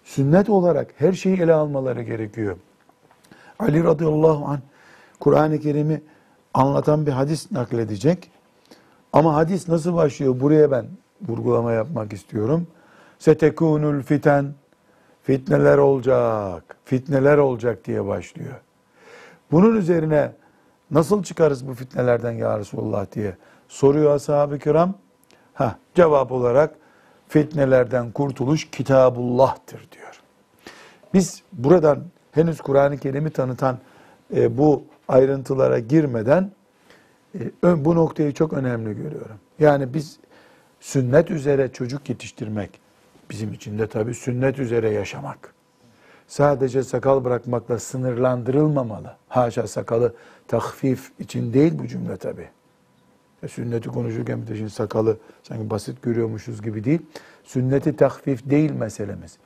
sünnet 0.04 0.50
olarak 0.50 0.94
her 0.96 1.12
şeyi 1.12 1.40
ele 1.40 1.52
almaları 1.52 2.02
gerekiyor. 2.02 2.56
Ali 3.58 3.84
radıyallahu 3.84 4.44
anh 4.44 4.60
Kur'an-ı 5.20 5.60
Kerim'i 5.60 6.02
anlatan 6.54 7.06
bir 7.06 7.12
hadis 7.12 7.52
nakledecek. 7.52 8.30
Ama 9.12 9.34
hadis 9.34 9.68
nasıl 9.68 9.94
başlıyor? 9.94 10.40
Buraya 10.40 10.70
ben 10.70 10.86
vurgulama 11.28 11.72
yapmak 11.72 12.12
istiyorum. 12.12 12.66
Setekunul 13.18 14.02
fiten 14.02 14.54
fitneler 15.22 15.78
olacak. 15.78 16.76
Fitneler 16.84 17.38
olacak 17.38 17.84
diye 17.84 18.06
başlıyor. 18.06 18.54
Bunun 19.50 19.76
üzerine 19.76 20.32
nasıl 20.90 21.22
çıkarız 21.22 21.68
bu 21.68 21.74
fitnelerden 21.74 22.32
ya 22.32 22.58
Resulullah 22.58 23.12
diye 23.12 23.36
soruyor 23.68 24.14
ashab-ı 24.14 24.58
kiram. 24.58 24.94
Ha, 25.54 25.78
cevap 25.94 26.32
olarak 26.32 26.74
fitnelerden 27.34 28.10
kurtuluş 28.10 28.70
kitabullah'tır 28.70 29.88
diyor. 29.92 30.20
Biz 31.14 31.42
buradan 31.52 32.04
henüz 32.32 32.60
Kur'an-ı 32.60 32.98
Kerim'i 32.98 33.30
tanıtan 33.30 33.78
e, 34.36 34.58
bu 34.58 34.84
ayrıntılara 35.08 35.78
girmeden 35.78 36.50
e, 37.64 37.84
bu 37.84 37.94
noktayı 37.94 38.32
çok 38.34 38.52
önemli 38.52 38.96
görüyorum. 38.96 39.36
Yani 39.58 39.94
biz 39.94 40.16
sünnet 40.80 41.30
üzere 41.30 41.72
çocuk 41.72 42.08
yetiştirmek, 42.08 42.80
bizim 43.30 43.52
için 43.52 43.78
de 43.78 43.86
tabii 43.86 44.14
sünnet 44.14 44.58
üzere 44.58 44.90
yaşamak. 44.90 45.54
Sadece 46.28 46.82
sakal 46.82 47.24
bırakmakla 47.24 47.78
sınırlandırılmamalı. 47.78 49.16
Haşa 49.28 49.66
sakalı 49.66 50.14
tahfif 50.48 51.12
için 51.18 51.52
değil 51.52 51.78
bu 51.78 51.86
cümle 51.86 52.16
tabii. 52.16 52.48
Sünneti 53.48 53.88
konuşurken 53.88 54.42
bir 54.42 54.46
de 54.46 54.56
şimdi 54.56 54.70
sakalı 54.70 55.16
sanki 55.42 55.70
basit 55.70 56.02
görüyormuşuz 56.02 56.62
gibi 56.62 56.84
değil. 56.84 57.00
Sünneti 57.44 57.96
tahfif 57.96 58.50
değil 58.50 58.70
meselemiz. 58.70 59.38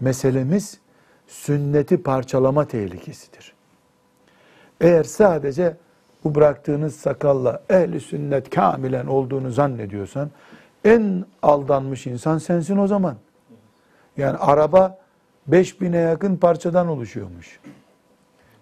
Meselemiz 0.00 0.78
sünneti 1.26 2.02
parçalama 2.02 2.64
tehlikesidir. 2.64 3.52
Eğer 4.80 5.04
sadece 5.04 5.76
bu 6.24 6.34
bıraktığınız 6.34 6.96
sakalla 6.96 7.62
ehli 7.70 8.00
sünnet 8.00 8.50
kamilen 8.50 9.06
olduğunu 9.06 9.50
zannediyorsan 9.50 10.30
en 10.84 11.24
aldanmış 11.42 12.06
insan 12.06 12.38
sensin 12.38 12.76
o 12.76 12.86
zaman. 12.86 13.16
Yani 14.16 14.36
araba 14.36 14.98
5000'e 15.50 15.98
yakın 15.98 16.36
parçadan 16.36 16.88
oluşuyormuş. 16.88 17.60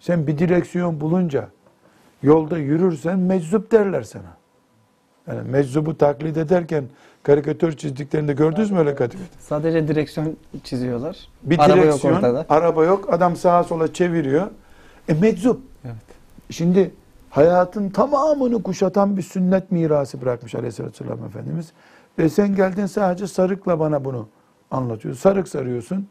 Sen 0.01 0.27
bir 0.27 0.39
direksiyon 0.39 1.01
bulunca 1.01 1.49
yolda 2.23 2.59
yürürsen 2.59 3.19
meczup 3.19 3.73
derler 3.73 4.03
sana. 4.03 4.42
Yani 5.29 5.51
meczubu 5.51 5.99
taklit 5.99 6.37
ederken 6.37 6.85
karikatür 7.23 7.77
çizdiklerinde 7.77 8.33
gördünüz 8.33 8.71
mü 8.71 8.79
öyle 8.79 8.95
karikatür? 8.95 9.27
Sadece 9.39 9.89
direksiyon 9.89 10.37
çiziyorlar. 10.65 11.17
Bir 11.43 11.59
Araba 11.59 11.77
yok 11.77 11.85
direksiyon, 11.85 12.15
ortada. 12.15 12.47
araba 12.49 12.85
yok, 12.85 13.13
adam 13.13 13.37
sağa 13.37 13.65
sola 13.65 13.93
çeviriyor. 13.93 14.47
E 15.09 15.15
meczup. 15.15 15.61
Evet. 15.85 15.95
Şimdi 16.51 16.91
hayatın 17.31 17.91
tamamını 17.91 18.63
kuşatan 18.63 19.17
bir 19.17 19.23
sünnet 19.23 19.73
mirası 19.73 20.21
bırakmış 20.23 20.55
Aleyhisselatü 20.55 21.05
Vesselam 21.05 21.25
Efendimiz. 21.25 21.73
Ve 22.19 22.29
sen 22.29 22.57
geldin 22.57 22.87
sadece 22.87 23.27
sarıkla 23.27 23.81
bana 23.81 24.05
bunu 24.05 24.29
anlatıyorsun. 24.71 25.21
Sarık 25.21 25.49
sarıyorsun. 25.49 26.09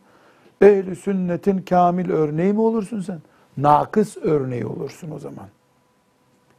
Ehli 0.62 0.96
sünnetin 0.96 1.58
kamil 1.58 2.10
örneği 2.10 2.54
mi 2.54 2.62
olursun 2.62 3.02
sen? 3.02 3.20
nakıs 3.58 4.18
örneği 4.18 4.66
olursun 4.66 5.12
o 5.12 5.20
zaman. 5.20 5.48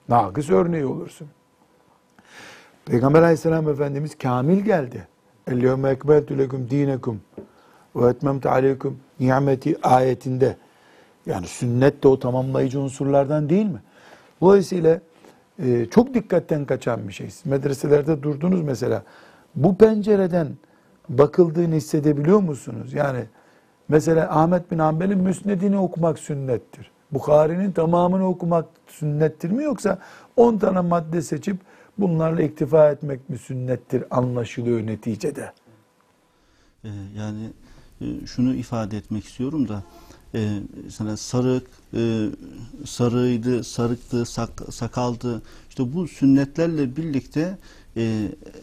Nakıs 0.09 0.51
örneği 0.51 0.87
olursun. 0.87 1.29
Peygamber 2.87 3.23
aleyhisselam 3.23 3.69
Efendimiz 3.69 4.19
kamil 4.19 4.59
geldi. 4.59 5.07
El-yevme 5.47 5.91
ekbeltu 5.91 6.39
lekum 6.39 6.71
dinekum 6.71 7.21
ve 7.97 8.09
etmemtu 8.09 8.49
aleykum 8.49 8.99
nimeti 9.21 9.87
ayetinde. 9.87 10.57
Yani 11.27 11.47
sünnet 11.47 12.03
de 12.03 12.09
o 12.09 12.19
tamamlayıcı 12.19 12.81
unsurlardan 12.81 13.49
değil 13.49 13.67
mi? 13.67 13.83
Dolayısıyla 14.41 15.01
e, 15.59 15.87
çok 15.87 16.15
dikkatten 16.15 16.65
kaçan 16.65 17.09
bir 17.09 17.13
şey. 17.13 17.29
Medreselerde 17.45 18.23
durdunuz 18.23 18.63
mesela. 18.63 19.03
Bu 19.55 19.77
pencereden 19.77 20.49
bakıldığını 21.09 21.75
hissedebiliyor 21.75 22.41
musunuz? 22.41 22.93
Yani 22.93 23.25
mesela 23.89 24.41
Ahmet 24.41 24.71
bin 24.71 24.79
Hanbel'in 24.79 25.19
müsnedini 25.19 25.79
okumak 25.79 26.19
sünnettir. 26.19 26.91
Bukhari'nin 27.13 27.73
tamamını 27.73 28.29
okumak 28.29 28.65
sünnettir 28.87 29.51
mi 29.51 29.65
yoksa 29.65 29.99
10 30.37 30.59
tane 30.59 30.81
madde 30.81 31.23
seçip 31.23 31.57
bunlarla 31.99 32.43
iktifa 32.43 32.91
etmek 32.91 33.29
mi 33.29 33.39
sünnettir 33.39 34.05
anlaşılıyor 34.11 34.87
neticede? 34.87 35.53
Ee, 36.85 36.89
yani 37.17 37.51
e, 38.01 38.27
şunu 38.27 38.55
ifade 38.55 38.97
etmek 38.97 39.25
istiyorum 39.25 39.69
da 39.69 39.83
e, 40.35 40.59
sana 40.89 41.17
sarık, 41.17 41.67
e, 41.95 42.27
sarıydı, 42.85 43.65
sarıktı, 43.65 44.25
sak, 44.25 44.63
sakaldı. 44.71 45.43
İşte 45.69 45.95
bu 45.95 46.09
sünnetlerle 46.09 46.97
birlikte 46.97 47.59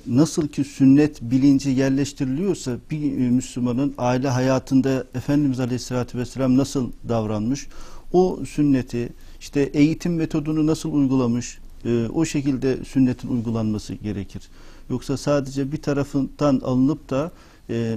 nasıl 0.08 0.48
ki 0.48 0.64
sünnet 0.64 1.22
bilinci 1.22 1.70
yerleştiriliyorsa 1.70 2.78
bir 2.92 3.30
Müslümanın 3.30 3.94
aile 3.98 4.30
hayatında 4.30 5.06
Efendimiz 5.16 5.60
Aleyhisselatü 5.60 6.18
Vesselam 6.18 6.58
nasıl 6.58 6.92
davranmış, 7.10 7.68
o 8.14 8.40
sünneti 8.46 9.10
işte 9.40 9.62
eğitim 9.62 10.16
metodunu 10.16 10.68
nasıl 10.68 10.94
uygulamış, 10.94 11.60
e, 11.86 12.08
o 12.14 12.26
şekilde 12.26 12.84
sünnetin 12.86 13.28
uygulanması 13.30 13.94
gerekir. 13.94 14.50
Yoksa 14.90 15.18
sadece 15.18 15.72
bir 15.72 15.82
tarafından 15.82 16.60
alınıp 16.64 17.10
da 17.10 17.32
e, 17.70 17.96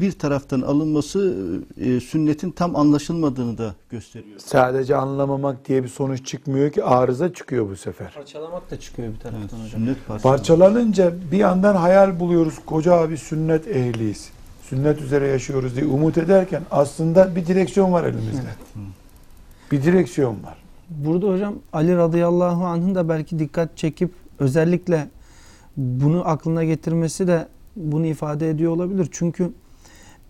bir 0.00 0.12
taraftan 0.12 0.60
alınması 0.60 1.34
e, 1.80 2.00
sünnetin 2.00 2.50
tam 2.50 2.76
anlaşılmadığını 2.76 3.58
da 3.58 3.74
gösteriyor. 3.90 4.40
Sadece 4.40 4.96
anlamamak 4.96 5.68
diye 5.68 5.82
bir 5.82 5.88
sonuç 5.88 6.26
çıkmıyor 6.26 6.72
ki 6.72 6.84
arıza 6.84 7.32
çıkıyor 7.32 7.68
bu 7.70 7.76
sefer. 7.76 8.12
Parçalamak 8.14 8.70
da 8.70 8.80
çıkıyor 8.80 9.12
bir 9.14 9.18
taraftan 9.18 9.40
Evet, 9.42 9.52
hocam. 9.52 9.80
sünnet. 9.80 10.22
Parçalanınca 10.22 11.14
bir 11.32 11.38
yandan 11.38 11.76
hayal 11.76 12.20
buluyoruz. 12.20 12.54
Koca 12.66 12.92
abi 12.92 13.18
sünnet 13.18 13.68
ehliyiz. 13.68 14.30
Sünnet 14.62 15.00
üzere 15.02 15.26
yaşıyoruz 15.28 15.76
diye 15.76 15.86
umut 15.86 16.18
ederken 16.18 16.62
aslında 16.70 17.36
bir 17.36 17.46
direksiyon 17.46 17.92
var 17.92 18.04
elimizde. 18.04 18.48
Bir 19.72 19.82
direksiyon 19.82 20.32
var. 20.44 20.61
Burada 21.04 21.28
hocam 21.28 21.54
Ali 21.72 21.96
radıyallahu 21.96 22.64
anh'ın 22.64 22.94
da 22.94 23.08
belki 23.08 23.38
dikkat 23.38 23.76
çekip 23.76 24.12
özellikle 24.38 25.08
bunu 25.76 26.28
aklına 26.28 26.64
getirmesi 26.64 27.26
de 27.26 27.48
bunu 27.76 28.06
ifade 28.06 28.50
ediyor 28.50 28.72
olabilir. 28.72 29.08
Çünkü 29.10 29.52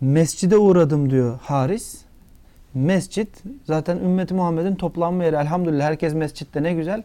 mescide 0.01 0.57
uğradım 0.57 1.11
diyor 1.11 1.39
Haris. 1.43 1.99
Mescit 2.75 3.43
zaten 3.65 3.97
ümmeti 3.97 4.35
Muhammed'in 4.35 4.75
toplanma 4.75 5.25
yeri. 5.25 5.37
Elhamdülillah 5.37 5.85
herkes 5.85 6.15
mescitte 6.15 6.63
ne 6.63 6.75
güzel. 6.75 7.03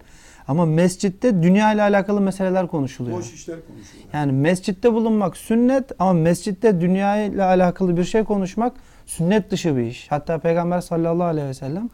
Ama 0.48 0.66
mescitte 0.66 1.44
dünya 1.44 1.74
ile 1.74 1.82
alakalı 1.82 2.22
meseleler 2.22 2.68
konuşuluyor. 2.68 3.24
işler 3.24 3.58
konuşuyor. 3.68 4.04
Yani 4.14 4.32
mescitte 4.32 4.94
bulunmak 4.94 5.38
sünnet 5.38 5.92
ama 6.00 6.14
mescitte 6.14 6.82
dünya 6.82 7.24
ile 7.24 7.44
alakalı 7.44 7.98
bir 7.98 8.04
şey 8.04 8.24
konuşmak 8.24 8.74
sünnet 9.06 9.52
dışı 9.52 9.78
bir 9.78 9.82
iş. 9.82 10.08
Hatta 10.10 10.38
Peygamber 10.38 10.82
sallallahu 10.82 11.28
aleyhi 11.28 11.48
ve 11.48 11.54
sellem 11.54 11.90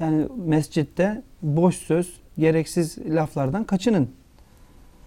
yani 0.00 0.26
mescitte 0.46 1.22
boş 1.42 1.76
söz, 1.76 2.20
gereksiz 2.38 2.98
laflardan 3.08 3.64
kaçının 3.64 4.08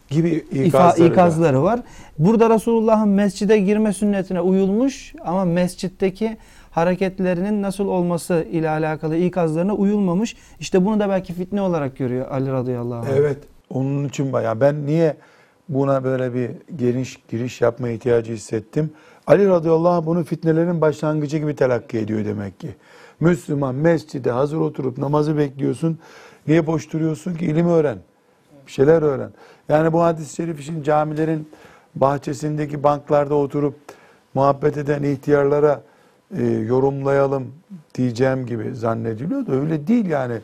Gibi 0.10 0.30
ikazları, 0.52 1.08
ikazları 1.08 1.64
var. 1.64 1.80
Burada 2.20 2.50
Resulullah'ın 2.50 3.10
mescide 3.10 3.58
girme 3.58 3.94
sünnetine 3.94 4.42
uyulmuş 4.42 5.14
ama 5.26 5.46
mescitteki 5.46 6.38
hareketlerinin 6.72 7.62
nasıl 7.62 7.88
olması 7.88 8.48
ile 8.52 8.70
alakalı 8.70 9.18
ikazlarına 9.18 9.74
uyulmamış. 9.74 10.36
İşte 10.60 10.86
bunu 10.86 11.00
da 11.00 11.10
belki 11.10 11.34
fitne 11.34 11.62
olarak 11.62 11.98
görüyor 11.98 12.32
Ali 12.32 12.52
radıyallahu 12.52 13.00
anh. 13.00 13.18
Evet. 13.18 13.38
Onun 13.70 14.08
için 14.08 14.34
bayağı 14.34 14.62
ben 14.62 14.86
niye 14.86 15.18
buna 15.70 16.04
böyle 16.04 16.34
bir 16.34 16.52
geniş 16.76 17.20
giriş 17.30 17.62
yapma 17.62 17.90
ihtiyacı 17.90 18.34
hissettim? 18.34 18.92
Ali 19.28 19.48
radıyallahu 19.48 19.94
anh 19.94 20.06
bunu 20.06 20.24
fitnelerin 20.24 20.82
başlangıcı 20.82 21.38
gibi 21.38 21.56
telakki 21.56 21.98
ediyor 21.98 22.26
demek 22.26 22.60
ki. 22.60 22.70
Müslüman 23.22 23.76
mescide 23.76 24.32
hazır 24.32 24.58
oturup 24.58 24.98
namazı 24.98 25.38
bekliyorsun. 25.38 26.00
Niye 26.48 26.68
boş 26.68 26.94
duruyorsun 26.94 27.36
ki? 27.36 27.46
İlim 27.46 27.68
öğren. 27.68 27.98
Bir 28.68 28.72
şeyler 28.72 29.02
öğren. 29.02 29.32
Yani 29.70 29.94
bu 29.94 30.04
hadis-i 30.04 30.36
şerif 30.36 30.62
için 30.62 30.84
camilerin 30.84 31.50
bahçesindeki 31.96 32.84
banklarda 32.84 33.36
oturup 33.36 33.76
muhabbet 34.34 34.78
eden 34.78 35.04
ihtiyarlara 35.04 35.82
e, 36.38 36.44
yorumlayalım 36.46 37.54
diyeceğim 37.96 38.46
gibi 38.46 38.76
zannediliyor 38.76 39.48
da 39.48 39.52
öyle 39.52 39.88
değil 39.88 40.06
yani. 40.06 40.38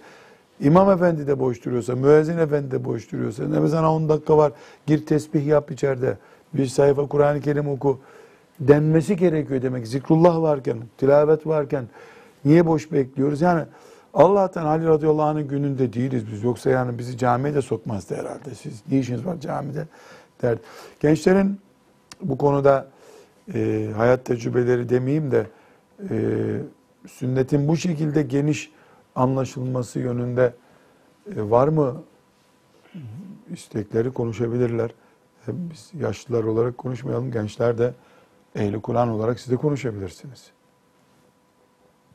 İmam 0.60 0.92
efendi 0.92 1.28
de 1.28 1.40
boş 1.40 1.66
duruyorsa, 1.66 1.96
müezzin 1.96 2.38
efendi 2.38 2.72
de 2.72 2.86
boş 2.86 3.12
duruyorsa, 3.12 3.44
ne 3.48 3.68
sana 3.68 3.94
10 3.94 4.10
dakika 4.10 4.38
var, 4.38 4.52
gir 4.86 5.06
tesbih 5.06 5.46
yap 5.46 5.72
içeride, 5.72 6.18
bir 6.54 6.66
sayfa 6.66 7.08
Kur'an-ı 7.08 7.42
Kerim 7.42 7.70
oku 7.70 8.00
denmesi 8.60 9.16
gerekiyor 9.16 9.62
demek. 9.62 9.88
Zikrullah 9.88 10.42
varken, 10.42 10.78
tilavet 10.98 11.48
varken 11.48 11.86
niye 12.48 12.66
boş 12.66 12.92
bekliyoruz? 12.92 13.42
Yani 13.42 13.66
Allah'tan 14.14 14.66
Ali 14.66 14.88
radıyallahu 14.88 15.26
anh'ın 15.26 15.48
gününde 15.48 15.94
değiliz 15.94 16.32
biz. 16.32 16.44
Yoksa 16.44 16.70
yani 16.70 17.00
bizi 17.00 17.18
camiye 17.18 17.56
de 17.56 17.62
sokmazdı 17.62 18.16
herhalde. 18.16 18.56
Siz 18.56 18.84
ne 18.92 19.00
işiniz 19.00 19.26
var 19.26 19.40
camide 19.40 19.88
der. 20.42 20.58
Gençlerin 21.00 21.60
bu 22.22 22.38
konuda 22.38 22.88
e, 23.54 23.90
hayat 23.98 24.26
tecrübeleri 24.26 24.90
demeyeyim 24.90 25.32
de 25.32 25.48
e, 26.10 26.18
sünnetin 27.08 27.68
bu 27.68 27.78
şekilde 27.78 28.22
geniş 28.22 28.72
anlaşılması 29.16 30.00
yönünde 30.00 30.54
e, 31.36 31.50
var 31.50 31.68
mı 31.68 32.04
istekleri 33.54 34.12
konuşabilirler. 34.12 34.92
Biz 35.48 35.92
yaşlılar 36.00 36.44
olarak 36.44 36.78
konuşmayalım. 36.78 37.32
Gençler 37.32 37.78
de 37.78 37.94
ehli 38.56 38.82
Kur'an 38.82 39.10
olarak 39.10 39.40
siz 39.40 39.52
de 39.52 39.56
konuşabilirsiniz. 39.56 40.52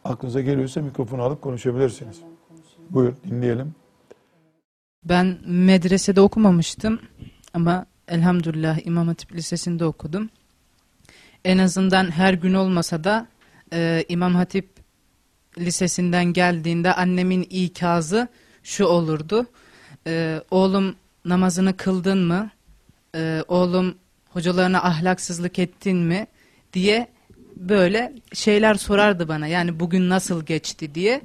Aklınıza 0.04 0.40
geliyorsa 0.40 0.82
mikrofonu 0.82 1.22
alıp 1.22 1.42
konuşabilirsiniz. 1.42 2.20
Buyur 2.90 3.12
dinleyelim. 3.24 3.74
Ben 5.04 5.38
medresede 5.46 6.20
okumamıştım 6.20 7.00
ama 7.54 7.86
elhamdülillah 8.08 8.86
İmam 8.86 9.08
Hatip 9.08 9.32
Lisesi'nde 9.32 9.84
okudum. 9.84 10.30
En 11.44 11.58
azından 11.58 12.10
her 12.10 12.34
gün 12.34 12.54
olmasa 12.54 13.04
da 13.04 13.26
e, 13.72 14.04
İmam 14.08 14.34
Hatip 14.34 14.68
Lisesi'nden 15.58 16.24
geldiğinde 16.24 16.94
annemin 16.94 17.42
ikazı 17.42 18.28
şu 18.62 18.84
olurdu. 18.84 19.46
E, 20.06 20.40
oğlum 20.50 20.96
namazını 21.24 21.76
kıldın 21.76 22.18
mı? 22.18 22.50
E, 23.14 23.44
oğlum 23.48 23.94
hocalarına 24.28 24.82
ahlaksızlık 24.82 25.58
ettin 25.58 25.96
mi? 25.96 26.26
diye 26.72 27.08
böyle 27.56 28.12
şeyler 28.32 28.74
sorardı 28.74 29.28
bana. 29.28 29.46
Yani 29.46 29.80
bugün 29.80 30.08
nasıl 30.08 30.46
geçti 30.46 30.94
diye. 30.94 31.20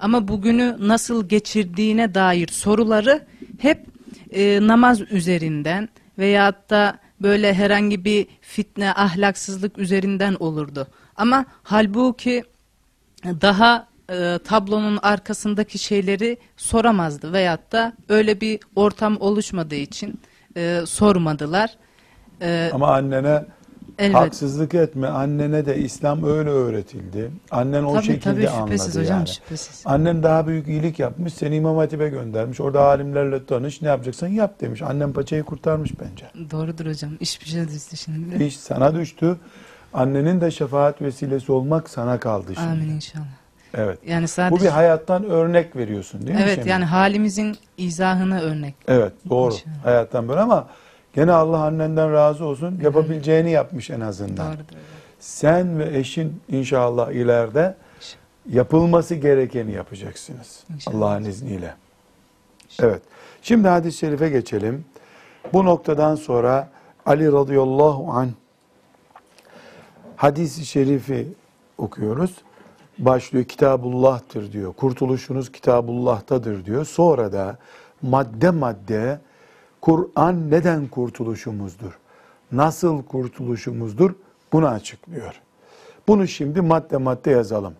Ama 0.00 0.28
bugünü 0.28 0.76
nasıl 0.80 1.28
geçirdiğine 1.28 2.14
dair 2.14 2.48
soruları 2.48 3.26
hep 3.58 3.86
e, 4.30 4.66
namaz 4.66 5.00
üzerinden 5.00 5.88
veyahut 6.18 6.70
da 6.70 6.98
böyle 7.22 7.54
herhangi 7.54 8.04
bir 8.04 8.26
fitne, 8.40 8.92
ahlaksızlık 8.94 9.78
üzerinden 9.78 10.34
olurdu. 10.34 10.86
Ama 11.16 11.44
halbuki 11.62 12.44
daha 13.24 13.88
e, 14.10 14.38
tablonun 14.44 14.98
arkasındaki 15.02 15.78
şeyleri 15.78 16.38
soramazdı 16.56 17.32
veyahut 17.32 17.72
da 17.72 17.92
öyle 18.08 18.40
bir 18.40 18.60
ortam 18.76 19.16
oluşmadığı 19.20 19.74
için 19.74 20.20
e, 20.56 20.80
sormadılar. 20.86 21.70
E, 22.42 22.70
Ama 22.72 22.94
annene 22.94 23.44
elbet. 23.98 24.14
haksızlık 24.16 24.74
etme. 24.74 25.08
Annene 25.08 25.66
de 25.66 25.78
İslam 25.78 26.24
öyle 26.24 26.50
öğretildi. 26.50 27.30
Annen 27.50 27.82
o 27.84 27.94
Tabii 27.94 28.04
şekilde 28.04 28.24
tabii 28.34 28.48
anladı 28.48 28.72
şüphesiz 28.72 28.96
hocam 29.02 29.18
yani. 29.18 29.28
şüphesiz. 29.28 29.82
Annen 29.86 30.22
daha 30.22 30.46
büyük 30.46 30.68
iyilik 30.68 30.98
yapmış, 30.98 31.34
seni 31.34 31.56
İmam 31.56 31.76
Hatip'e 31.76 32.08
göndermiş. 32.08 32.60
Orada 32.60 32.84
alimlerle 32.84 33.46
tanış, 33.46 33.82
ne 33.82 33.88
yapacaksan 33.88 34.28
yap 34.28 34.60
demiş. 34.60 34.82
Annem 34.82 35.12
paçayı 35.12 35.42
kurtarmış 35.42 35.90
bence. 36.00 36.50
Doğrudur 36.50 36.86
hocam. 36.86 37.10
İş 37.20 37.40
bir 37.40 37.46
şey 37.46 37.68
düştü 37.68 37.96
şimdi. 37.96 38.44
İş 38.44 38.56
sana 38.60 38.94
düştü. 38.94 39.36
Annenin 39.94 40.40
de 40.40 40.50
şefaat 40.50 41.02
vesilesi 41.02 41.52
olmak 41.52 41.90
sana 41.90 42.20
kaldı 42.20 42.54
şimdi. 42.54 42.68
Amin 42.68 42.88
inşallah. 42.88 43.24
Evet. 43.74 43.98
Yani 44.06 44.28
sadece 44.28 44.60
Bu 44.60 44.64
bir 44.64 44.70
hayattan 44.70 45.24
örnek 45.24 45.76
veriyorsun 45.76 46.26
değil 46.26 46.38
mi? 46.38 46.42
Evet 46.44 46.66
yani 46.66 46.84
halimizin 46.84 47.56
izahına 47.76 48.40
örnek. 48.40 48.74
Evet 48.88 49.12
doğru. 49.30 49.54
İnşallah. 49.54 49.84
Hayattan 49.84 50.28
böyle 50.28 50.40
ama 50.40 50.66
gene 51.12 51.32
Allah 51.32 51.64
annenden 51.64 52.12
razı 52.12 52.44
olsun. 52.44 52.78
Yapabileceğini 52.82 53.50
yapmış 53.50 53.90
en 53.90 54.00
azından. 54.00 54.46
Doğrudur. 54.46 54.76
Sen 55.20 55.78
ve 55.78 55.98
eşin 55.98 56.40
inşallah 56.48 57.10
ileride 57.10 57.74
Yapılması 58.50 59.14
gerekeni 59.14 59.72
yapacaksınız. 59.72 60.64
Allah'ın 60.86 61.24
izniyle. 61.24 61.74
Evet. 62.80 63.02
Şimdi 63.42 63.68
hadis-i 63.68 63.98
şerife 63.98 64.28
geçelim. 64.28 64.84
Bu 65.52 65.64
noktadan 65.64 66.14
sonra 66.14 66.68
Ali 67.06 67.32
radıyallahu 67.32 68.12
an 68.12 68.30
hadisi 70.16 70.66
şerifi 70.66 71.28
okuyoruz. 71.78 72.34
Başlıyor 72.98 73.44
Kitabullah'tır 73.44 74.52
diyor. 74.52 74.72
Kurtuluşunuz 74.72 75.52
Kitabullah'tadır 75.52 76.64
diyor. 76.64 76.84
Sonra 76.84 77.32
da 77.32 77.58
madde 78.02 78.50
madde 78.50 79.20
Kur'an 79.82 80.50
neden 80.50 80.86
kurtuluşumuzdur? 80.86 81.98
Nasıl 82.52 83.02
kurtuluşumuzdur? 83.02 84.14
Bunu 84.52 84.68
açıklıyor. 84.68 85.40
Bunu 86.08 86.28
şimdi 86.28 86.60
madde 86.60 86.96
madde 86.96 87.30
yazalım. 87.30 87.74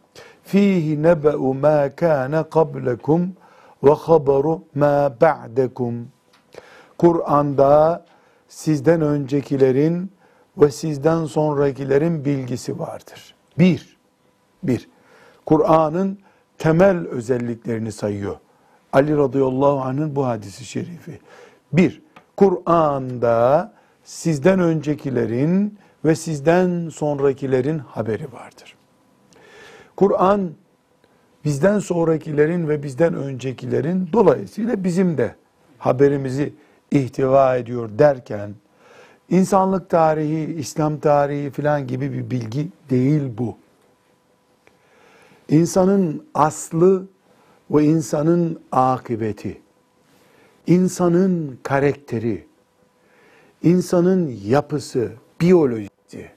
Fihi 0.45 1.03
nebe'u 1.03 1.55
ma 1.55 1.91
kana 1.97 2.43
qablekum 2.43 3.33
ve 3.85 3.91
haberu 3.91 4.63
ma 4.75 5.17
ba'dekum. 5.21 6.09
Kur'an'da 6.99 8.05
sizden 8.49 9.01
öncekilerin 9.01 10.13
ve 10.57 10.71
sizden 10.71 11.25
sonrakilerin 11.25 12.25
bilgisi 12.25 12.79
vardır. 12.79 13.35
Bir, 13.59 13.97
bir. 14.63 14.89
Kur'an'ın 15.47 16.19
temel 16.59 17.07
özelliklerini 17.07 17.93
sayıyor. 17.93 18.37
Ali 18.93 19.17
radıyallahu 19.17 19.81
anh'ın 19.81 20.17
bu 20.17 20.27
hadisi 20.27 20.65
şerifi. 20.65 21.21
Bir, 21.73 22.03
Kur'an'da 22.37 23.73
sizden 24.05 24.61
öncekilerin 24.61 25.79
ve 26.05 26.15
sizden 26.15 26.89
sonrakilerin 26.89 27.79
haberi 27.79 28.33
vardır. 28.33 28.77
Kur'an 29.97 30.51
bizden 31.45 31.79
sonrakilerin 31.79 32.69
ve 32.69 32.83
bizden 32.83 33.15
öncekilerin 33.15 34.09
dolayısıyla 34.13 34.85
bizim 34.85 35.19
de 35.19 35.35
haberimizi 35.79 36.55
ihtiva 36.91 37.57
ediyor 37.57 37.91
derken 37.99 38.55
insanlık 39.31 39.91
tarihi, 39.91 40.55
İslam 40.55 40.99
tarihi 40.99 41.51
filan 41.51 41.87
gibi 41.87 42.13
bir 42.13 42.31
bilgi 42.31 42.69
değil 42.91 43.23
bu. 43.39 43.57
İnsanın 45.49 46.27
aslı 46.35 47.07
ve 47.71 47.85
insanın 47.85 48.61
akıbeti, 48.73 49.62
insanın 50.67 51.59
karakteri, 51.63 52.47
insanın 53.63 54.37
yapısı, 54.45 55.13
biyolojisi, 55.41 56.31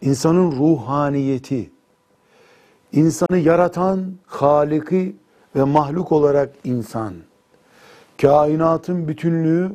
insanın 0.00 0.52
ruhaniyeti, 0.52 1.70
insanı 2.92 3.38
yaratan 3.38 4.14
Haliki 4.26 5.16
ve 5.56 5.64
mahluk 5.64 6.12
olarak 6.12 6.54
insan, 6.64 7.14
kainatın 8.22 9.08
bütünlüğü 9.08 9.72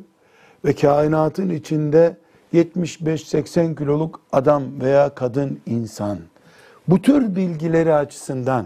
ve 0.65 0.73
kainatın 0.73 1.49
içinde 1.49 2.17
75-80 2.53 3.75
kiloluk 3.75 4.21
adam 4.31 4.81
veya 4.81 5.15
kadın 5.15 5.59
insan. 5.65 6.17
Bu 6.87 7.01
tür 7.01 7.35
bilgileri 7.35 7.93
açısından 7.93 8.65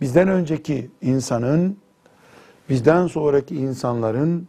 bizden 0.00 0.28
önceki 0.28 0.90
insanın, 1.02 1.76
bizden 2.70 3.06
sonraki 3.06 3.56
insanların 3.56 4.48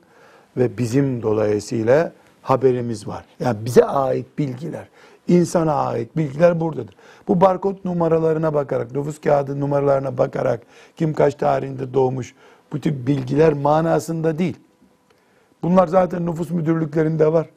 ve 0.57 0.77
bizim 0.77 1.21
dolayısıyla 1.21 2.11
haberimiz 2.41 3.07
var. 3.07 3.25
Yani 3.39 3.65
bize 3.65 3.85
ait 3.85 4.37
bilgiler, 4.37 4.87
insana 5.27 5.73
ait 5.73 6.17
bilgiler 6.17 6.59
buradadır. 6.59 6.95
Bu 7.27 7.41
barkod 7.41 7.77
numaralarına 7.85 8.53
bakarak, 8.53 8.95
nüfus 8.95 9.21
kağıdı 9.21 9.59
numaralarına 9.59 10.17
bakarak, 10.17 10.61
kim 10.95 11.13
kaç 11.13 11.35
tarihinde 11.35 11.93
doğmuş, 11.93 12.35
bu 12.73 12.81
tip 12.81 13.07
bilgiler 13.07 13.53
manasında 13.53 14.37
değil. 14.39 14.57
Bunlar 15.63 15.87
zaten 15.87 16.25
nüfus 16.25 16.49
müdürlüklerinde 16.49 17.33
var. 17.33 17.49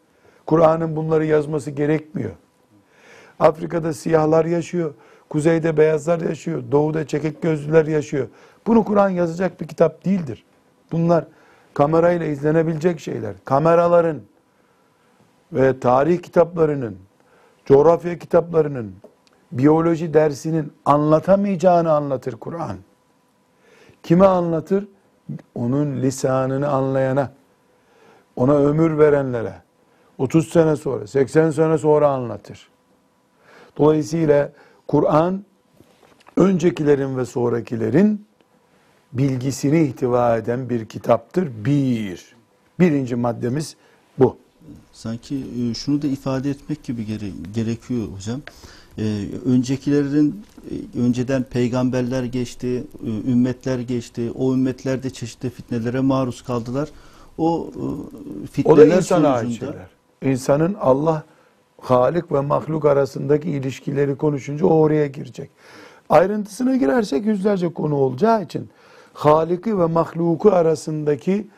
Kur'an'ın 0.46 0.96
bunları 0.96 1.24
yazması 1.24 1.70
gerekmiyor. 1.70 2.30
Afrika'da 3.38 3.92
siyahlar 3.92 4.44
yaşıyor. 4.44 4.94
Kuzeyde 5.28 5.76
beyazlar 5.76 6.20
yaşıyor. 6.20 6.62
Doğuda 6.72 7.06
çekik 7.06 7.42
gözlüler 7.42 7.86
yaşıyor. 7.86 8.28
Bunu 8.66 8.84
Kur'an 8.84 9.08
yazacak 9.08 9.60
bir 9.60 9.68
kitap 9.68 10.04
değildir. 10.04 10.44
Bunlar 10.94 11.24
kamerayla 11.74 12.26
izlenebilecek 12.26 13.00
şeyler. 13.00 13.34
Kameraların 13.44 14.20
ve 15.52 15.80
tarih 15.80 16.22
kitaplarının, 16.22 16.96
coğrafya 17.64 18.18
kitaplarının, 18.18 18.94
biyoloji 19.52 20.14
dersinin 20.14 20.72
anlatamayacağını 20.84 21.92
anlatır 21.92 22.32
Kur'an. 22.32 22.76
Kime 24.02 24.26
anlatır? 24.26 24.88
Onun 25.54 25.96
lisanını 25.96 26.68
anlayana, 26.68 27.32
ona 28.36 28.54
ömür 28.54 28.98
verenlere, 28.98 29.54
30 30.18 30.48
sene 30.48 30.76
sonra, 30.76 31.06
80 31.06 31.50
sene 31.50 31.78
sonra 31.78 32.08
anlatır. 32.08 32.68
Dolayısıyla 33.78 34.50
Kur'an 34.88 35.44
öncekilerin 36.36 37.16
ve 37.16 37.24
sonrakilerin 37.24 38.26
bilgisini 39.14 39.82
ihtiva 39.82 40.36
eden 40.36 40.70
bir 40.70 40.84
kitaptır. 40.84 41.48
Bir. 41.64 42.34
Birinci 42.80 43.16
maddemiz 43.16 43.76
bu. 44.18 44.36
Sanki 44.92 45.36
e, 45.70 45.74
şunu 45.74 46.02
da 46.02 46.06
ifade 46.06 46.50
etmek 46.50 46.82
gibi 46.84 47.06
gere- 47.06 47.30
gerekiyor 47.54 48.06
hocam. 48.16 48.40
Ee, 48.98 49.24
öncekilerin 49.46 50.42
e, 50.94 50.98
önceden 51.00 51.42
peygamberler 51.42 52.24
geçti, 52.24 52.84
e, 53.06 53.30
ümmetler 53.30 53.78
geçti. 53.78 54.30
O 54.34 54.52
ümmetler 54.54 55.02
de 55.02 55.10
çeşitli 55.10 55.50
fitnelere 55.50 56.00
maruz 56.00 56.42
kaldılar. 56.42 56.88
O 57.38 57.70
e, 57.76 57.78
O 57.78 57.86
da 58.42 58.46
fitneler 58.52 58.96
insana 58.96 59.28
ait 59.28 59.42
sonucunda 59.48 59.72
şeyler. 59.72 60.32
İnsanın 60.32 60.74
Allah, 60.80 61.22
Halik 61.80 62.32
ve 62.32 62.40
mahluk 62.40 62.84
arasındaki 62.84 63.50
ilişkileri 63.50 64.16
konuşunca 64.16 64.66
o 64.66 64.74
oraya 64.80 65.06
girecek. 65.06 65.50
Ayrıntısına 66.08 66.76
girersek 66.76 67.26
yüzlerce 67.26 67.72
konu 67.72 67.94
olacağı 67.94 68.42
için 68.42 68.68
Halik'i 69.14 69.78
ve 69.78 69.86
mahluku 69.86 70.50
arasındaki 70.50 71.48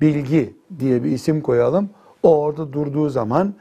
bilgi 0.00 0.54
diye 0.78 1.04
bir 1.04 1.10
isim 1.10 1.40
koyalım. 1.40 1.90
O 2.22 2.38
orada 2.38 2.72
durduğu 2.72 3.08
zaman 3.08 3.54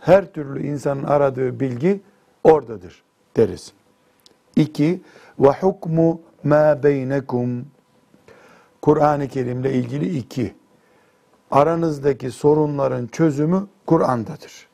her 0.00 0.32
türlü 0.32 0.66
insanın 0.66 1.04
aradığı 1.04 1.60
bilgi 1.60 2.00
oradadır 2.44 3.02
deriz. 3.36 3.72
İki, 4.56 5.00
ve 5.40 5.48
hukmu 5.48 6.20
ma 6.44 6.82
beynekum. 6.82 7.66
Kur'an-ı 8.82 9.28
Kerim'le 9.28 9.64
ilgili 9.64 10.18
iki. 10.18 10.54
Aranızdaki 11.50 12.30
sorunların 12.30 13.06
çözümü 13.06 13.66
Kur'an'dadır. 13.86 14.68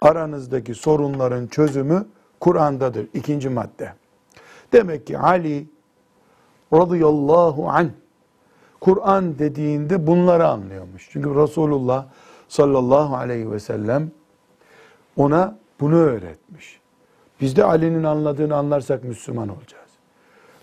Aranızdaki 0.00 0.74
sorunların 0.74 1.46
çözümü 1.46 2.06
Kur'an'dadır. 2.40 3.06
İkinci 3.14 3.48
madde. 3.48 3.92
Demek 4.72 5.06
ki 5.06 5.18
Ali 5.18 5.66
radıyallahu 6.72 7.68
anh 7.68 7.90
Kur'an 8.80 9.38
dediğinde 9.38 10.06
bunları 10.06 10.48
anlıyormuş. 10.48 11.08
Çünkü 11.12 11.34
Resulullah 11.34 12.06
sallallahu 12.48 13.16
aleyhi 13.16 13.50
ve 13.50 13.60
sellem 13.60 14.10
ona 15.16 15.58
bunu 15.80 15.94
öğretmiş. 15.94 16.80
Biz 17.40 17.56
de 17.56 17.64
Ali'nin 17.64 18.04
anladığını 18.04 18.56
anlarsak 18.56 19.04
Müslüman 19.04 19.48
olacağız. 19.48 19.90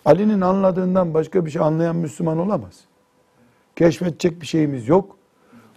Ali'nin 0.06 0.42
anladığından 0.42 1.14
başka 1.14 1.46
bir 1.46 1.52
şey 1.52 1.62
anlayan 1.62 1.96
Müslüman 1.96 2.40
olamaz. 2.40 2.82
Keşfedecek 3.76 4.42
bir 4.42 4.46
şeyimiz 4.46 4.88
yok. 4.88 5.18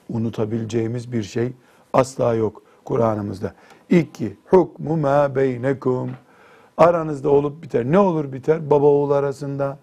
Unutabileceğimiz 0.09 1.13
bir 1.13 1.23
şey 1.23 1.53
asla 1.93 2.35
yok 2.35 2.63
Kur'an'ımızda. 2.85 3.55
İki, 3.91 4.37
hukmu 4.47 4.97
ma 4.97 5.35
beynekum. 5.35 6.11
Aranızda 6.77 7.31
olup 7.31 7.63
biter. 7.63 7.85
Ne 7.85 7.99
olur 7.99 8.33
biter? 8.33 8.71
Baba 8.71 8.87
oğul 8.87 9.11
arasında, 9.11 9.79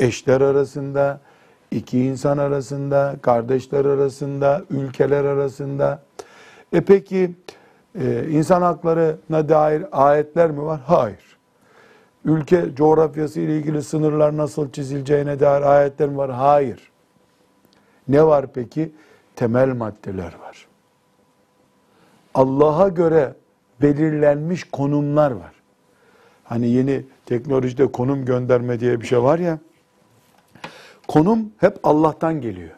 eşler 0.00 0.40
arasında, 0.40 1.20
iki 1.70 2.04
insan 2.04 2.38
arasında, 2.38 3.16
kardeşler 3.22 3.84
arasında, 3.84 4.62
ülkeler 4.70 5.24
arasında. 5.24 6.02
E 6.72 6.80
peki 6.80 7.34
e, 8.00 8.28
insan 8.30 8.62
haklarına 8.62 9.48
dair 9.48 9.84
ayetler 9.92 10.50
mi 10.50 10.62
var? 10.62 10.80
Hayır. 10.86 11.36
Ülke 12.24 12.74
coğrafyası 12.74 13.40
ile 13.40 13.56
ilgili 13.56 13.82
sınırlar 13.82 14.36
nasıl 14.36 14.72
çizileceğine 14.72 15.40
dair 15.40 15.62
ayetler 15.62 16.08
mi 16.08 16.16
var? 16.16 16.30
Hayır. 16.30 16.90
Ne 18.08 18.26
var 18.26 18.46
peki? 18.54 18.92
Temel 19.36 19.68
maddeler 19.68 20.34
var. 20.42 20.66
Allah'a 22.34 22.88
göre 22.88 23.34
belirlenmiş 23.82 24.64
konumlar 24.64 25.30
var. 25.30 25.52
Hani 26.44 26.68
yeni 26.68 27.04
teknolojide 27.26 27.92
konum 27.92 28.24
gönderme 28.24 28.80
diye 28.80 29.00
bir 29.00 29.06
şey 29.06 29.22
var 29.22 29.38
ya. 29.38 29.58
Konum 31.16 31.50
hep 31.58 31.78
Allah'tan 31.82 32.40
geliyor. 32.40 32.70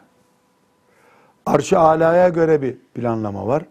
Arş-ı 1.45 1.79
alaya 1.79 2.29
göre 2.29 2.61
bir 2.61 2.77
planlama 2.93 3.47
var. 3.47 3.65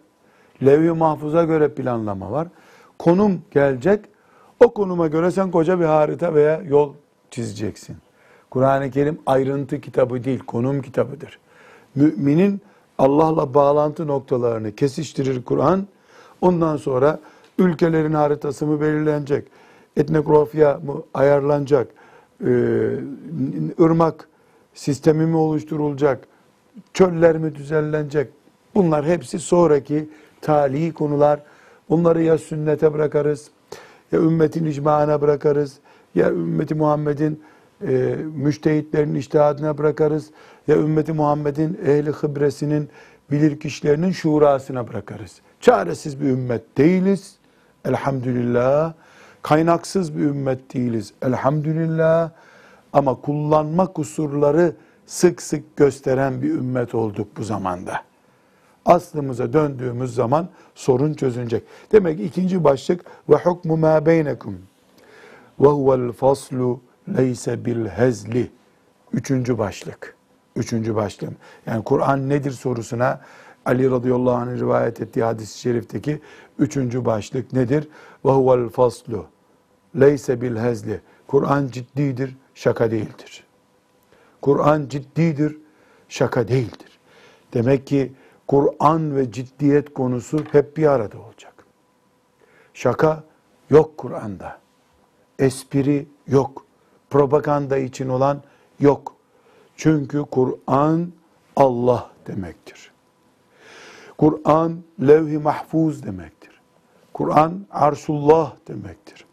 Levh-i 0.65 0.91
mahfuza 0.91 1.45
göre 1.45 1.75
planlama 1.75 2.33
var. 2.33 2.49
Konum 2.99 3.43
gelecek. 3.51 4.05
O 4.61 4.75
konuma 4.75 5.07
göre 5.07 5.31
sen 5.31 5.51
koca 5.51 5.81
bir 5.81 5.85
harita 5.85 6.35
veya 6.35 6.63
yol 6.63 6.95
çizeceksin. 7.31 7.97
Kur'an-ı 8.51 8.91
Kerim 8.91 9.19
ayrıntı 9.27 9.81
kitabı 9.81 10.25
değil, 10.25 10.39
konum 10.39 10.83
kitabıdır. 10.83 11.39
Müminin 11.95 12.61
Allah'la 12.99 13.55
bağlantı 13.55 14.07
noktalarını 14.07 14.75
kesiştirir 14.75 15.45
Kur'an. 15.45 15.87
Ondan 16.41 16.77
sonra 16.77 17.21
ülkelerin 17.59 18.15
haritası 18.15 18.67
mı 18.67 18.81
belirlenecek? 18.81 19.49
Etnografya 19.97 20.81
mı 20.87 21.03
ayarlanacak? 21.15 21.89
Ee, 22.41 22.47
ırmak 23.81 24.28
sistemi 24.79 25.27
mi 25.27 25.37
oluşturulacak? 25.37 26.29
Çöller 26.95 27.39
mi 27.39 27.55
düzenlenecek? 27.55 28.29
Bunlar 28.75 29.07
hepsi 29.07 29.39
sonraki 29.39 30.09
tali 30.41 30.93
konular. 30.93 31.41
Bunları 31.89 32.23
ya 32.23 32.39
sünnete 32.39 32.93
bırakarız, 32.93 33.51
ya 34.13 34.21
ümmetin 34.21 34.65
icmaına 34.65 35.21
bırakarız, 35.21 35.79
ya 36.15 36.31
ümmeti 36.31 36.75
Muhammed'in 36.75 37.43
e, 37.89 38.17
müştehitlerin 38.35 39.15
iştihadına 39.15 39.79
bırakarız, 39.79 40.31
ya 40.69 40.77
ümmeti 40.77 41.13
Muhammed'in 41.13 41.81
ehli 41.87 42.11
hıbresinin 42.11 42.89
bilir 43.31 43.61
kişilerinin 43.61 44.11
şurasına 44.11 44.89
bırakarız. 44.89 45.41
Çaresiz 45.61 46.21
bir 46.21 46.25
ümmet 46.29 46.79
değiliz. 46.79 47.37
Elhamdülillah. 47.85 48.93
Kaynaksız 49.43 50.17
bir 50.17 50.23
ümmet 50.23 50.75
değiliz. 50.75 51.13
Elhamdülillah. 51.23 52.31
Ama 52.99 53.15
kullanma 53.15 53.87
kusurları 53.87 54.77
sık 55.07 55.43
sık 55.43 55.77
gösteren 55.77 56.43
bir 56.43 56.51
ümmet 56.51 56.95
olduk 56.95 57.29
bu 57.37 57.45
zamanda. 57.45 58.01
Aslımıza 58.85 59.53
döndüğümüz 59.53 60.15
zaman 60.15 60.49
sorun 60.75 61.15
çözülecek. 61.15 61.63
Demek 61.93 62.19
ki 62.19 62.25
ikinci 62.25 62.65
başlık 62.65 63.05
ve 63.29 63.37
hukmu 63.37 63.77
ma 63.77 64.07
beynekum 64.07 64.59
ve 65.61 65.67
huvel 65.69 66.13
faslu 66.13 66.81
leyse 67.17 67.65
bil 67.65 67.87
hezli. 67.87 68.51
Üçüncü 69.13 69.59
başlık. 69.59 70.17
Üçüncü 70.57 70.95
başlığım. 70.95 71.37
Yani 71.67 71.85
Kur'an 71.85 72.29
nedir 72.29 72.51
sorusuna 72.51 73.21
Ali 73.67 73.91
radıyallahu 73.91 74.35
anh'ın 74.35 74.59
rivayet 74.59 75.01
ettiği 75.01 75.23
hadis-i 75.23 75.59
şerifteki 75.59 76.21
üçüncü 76.59 77.05
başlık 77.05 77.53
nedir? 77.53 77.89
Ve 78.25 78.31
huvel 78.31 78.69
faslu 78.69 79.27
leyse 80.01 80.41
bil 80.41 80.57
hezli. 80.57 81.01
Kur'an 81.27 81.67
ciddidir, 81.67 82.37
şaka 82.59 82.91
değildir. 82.91 83.45
Kur'an 84.43 84.89
ciddidir, 84.89 85.57
şaka 86.09 86.49
değildir. 86.49 86.99
Demek 87.55 87.87
ki 87.87 88.13
Kur'an 88.47 89.17
ve 89.17 89.33
ciddiyet 89.33 89.95
konusu 89.95 90.45
hep 90.53 90.77
bir 90.77 90.87
arada 90.87 91.19
olacak. 91.21 91.65
Şaka 92.75 93.25
yok 93.71 93.99
Kur'an'da. 93.99 94.59
Espri 95.39 96.07
yok. 96.27 96.67
Propaganda 97.11 97.77
için 97.77 98.09
olan 98.09 98.43
yok. 98.81 99.15
Çünkü 99.77 100.25
Kur'an 100.31 101.13
Allah 101.57 102.11
demektir. 102.27 102.93
Kur'an 104.19 104.83
levh-i 105.01 105.39
mahfuz 105.39 106.03
demektir. 106.03 106.61
Kur'an 107.13 107.67
arşullah 107.71 108.55
demektir. 108.69 109.27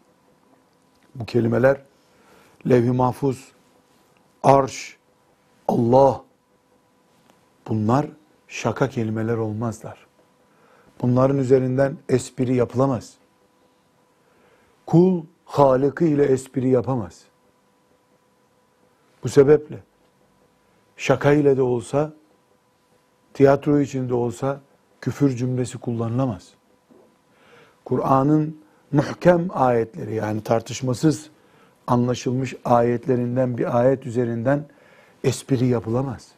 Bu 1.14 1.24
kelimeler 1.26 1.82
levh-i 2.68 2.90
mahfuz, 2.90 3.52
arş, 4.42 4.96
Allah 5.68 6.24
bunlar 7.68 8.06
şaka 8.48 8.88
kelimeler 8.88 9.36
olmazlar. 9.36 10.06
Bunların 11.02 11.38
üzerinden 11.38 11.96
espri 12.08 12.54
yapılamaz. 12.54 13.14
Kul 14.86 15.24
Halık'ı 15.44 16.04
ile 16.04 16.24
espri 16.24 16.68
yapamaz. 16.68 17.22
Bu 19.24 19.28
sebeple 19.28 19.78
şaka 20.96 21.32
ile 21.32 21.56
de 21.56 21.62
olsa, 21.62 22.12
tiyatro 23.34 23.80
içinde 23.80 24.14
olsa 24.14 24.60
küfür 25.00 25.36
cümlesi 25.36 25.78
kullanılamaz. 25.78 26.48
Kur'an'ın 27.84 28.60
muhkem 28.92 29.48
ayetleri 29.50 30.14
yani 30.14 30.42
tartışmasız 30.42 31.30
anlaşılmış 31.86 32.54
ayetlerinden 32.64 33.58
bir 33.58 33.78
ayet 33.78 34.06
üzerinden 34.06 34.64
espri 35.24 35.66
yapılamaz. 35.66 36.28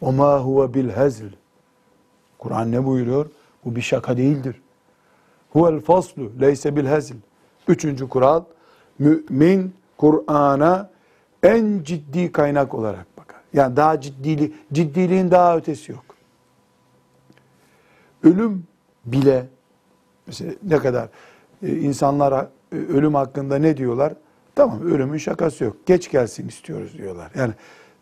O 0.00 0.12
ma 0.12 0.40
huve 0.40 0.74
bil 0.74 0.90
hezl. 0.90 1.24
Kur'an 2.38 2.72
ne 2.72 2.84
buyuruyor? 2.84 3.30
Bu 3.64 3.76
bir 3.76 3.80
şaka 3.80 4.16
değildir. 4.16 4.62
Huvel 5.50 5.80
faslu 5.80 6.32
leyse 6.40 6.76
bil 6.76 6.86
hezl. 6.86 7.14
Üçüncü 7.68 8.08
kural, 8.08 8.44
mümin 8.98 9.74
Kur'an'a 9.96 10.90
en 11.42 11.82
ciddi 11.82 12.32
kaynak 12.32 12.74
olarak 12.74 13.16
bakar. 13.16 13.40
Yani 13.52 13.76
daha 13.76 14.00
ciddili, 14.00 14.52
ciddiliğin 14.72 15.30
daha 15.30 15.56
ötesi 15.56 15.92
yok. 15.92 16.04
Ölüm 18.22 18.66
bile 19.04 19.46
mesela 20.26 20.52
ne 20.62 20.78
kadar 20.78 21.08
e, 21.62 21.76
insanlara 21.76 22.50
ölüm 22.76 23.14
hakkında 23.14 23.58
ne 23.58 23.76
diyorlar? 23.76 24.12
Tamam 24.54 24.82
ölümün 24.82 25.18
şakası 25.18 25.64
yok. 25.64 25.76
Geç 25.86 26.10
gelsin 26.10 26.48
istiyoruz 26.48 26.98
diyorlar. 26.98 27.30
Yani 27.34 27.52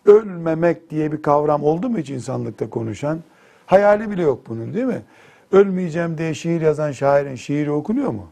ölmemek 0.06 0.90
diye 0.90 1.12
bir 1.12 1.22
kavram 1.22 1.64
oldu 1.64 1.88
mu 1.88 1.98
hiç 1.98 2.10
insanlıkta 2.10 2.70
konuşan? 2.70 3.18
Hayali 3.66 4.10
bile 4.10 4.22
yok 4.22 4.40
bunun 4.48 4.74
değil 4.74 4.84
mi? 4.84 5.02
Ölmeyeceğim 5.52 6.18
diye 6.18 6.34
şiir 6.34 6.60
yazan 6.60 6.92
şairin 6.92 7.34
şiiri 7.34 7.70
okunuyor 7.70 8.10
mu? 8.10 8.26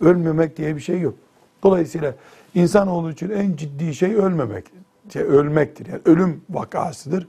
Ölmemek 0.00 0.56
diye 0.56 0.76
bir 0.76 0.80
şey 0.80 1.00
yok. 1.00 1.14
Dolayısıyla 1.62 2.14
insanoğlu 2.54 3.10
için 3.10 3.30
en 3.30 3.56
ciddi 3.56 3.94
şey 3.94 4.14
ölmemek. 4.14 4.64
Şey, 5.12 5.22
ölmektir. 5.22 5.86
Yani 5.86 6.00
ölüm 6.04 6.42
vakasıdır. 6.50 7.28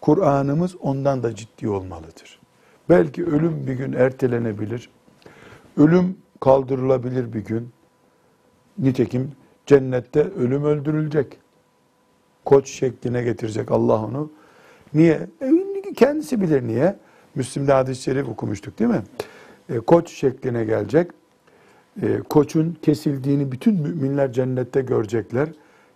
Kur'an'ımız 0.00 0.76
ondan 0.80 1.22
da 1.22 1.34
ciddi 1.34 1.68
olmalıdır. 1.68 2.38
Belki 2.88 3.26
ölüm 3.26 3.66
bir 3.66 3.72
gün 3.72 3.92
ertelenebilir. 3.92 4.90
Ölüm 5.76 6.16
kaldırılabilir 6.40 7.32
bir 7.32 7.44
gün. 7.44 7.70
Nitekim 8.78 9.32
cennette 9.66 10.20
ölüm 10.20 10.64
öldürülecek. 10.64 11.38
Koç 12.44 12.68
şekline 12.68 13.22
getirecek 13.22 13.70
Allah 13.70 14.04
onu. 14.04 14.30
Niye? 14.94 15.28
E, 15.42 15.52
kendisi 15.96 16.40
bilir 16.40 16.62
niye. 16.62 16.96
Müslim'de 17.34 17.72
hadis-i 17.72 18.02
şerif 18.02 18.28
okumuştuk 18.28 18.78
değil 18.78 18.90
mi? 18.90 19.02
E, 19.68 19.78
koç 19.78 20.10
şekline 20.10 20.64
gelecek. 20.64 21.10
E, 22.02 22.18
koçun 22.18 22.76
kesildiğini 22.82 23.52
bütün 23.52 23.74
müminler 23.74 24.32
cennette 24.32 24.80
görecekler. 24.80 25.48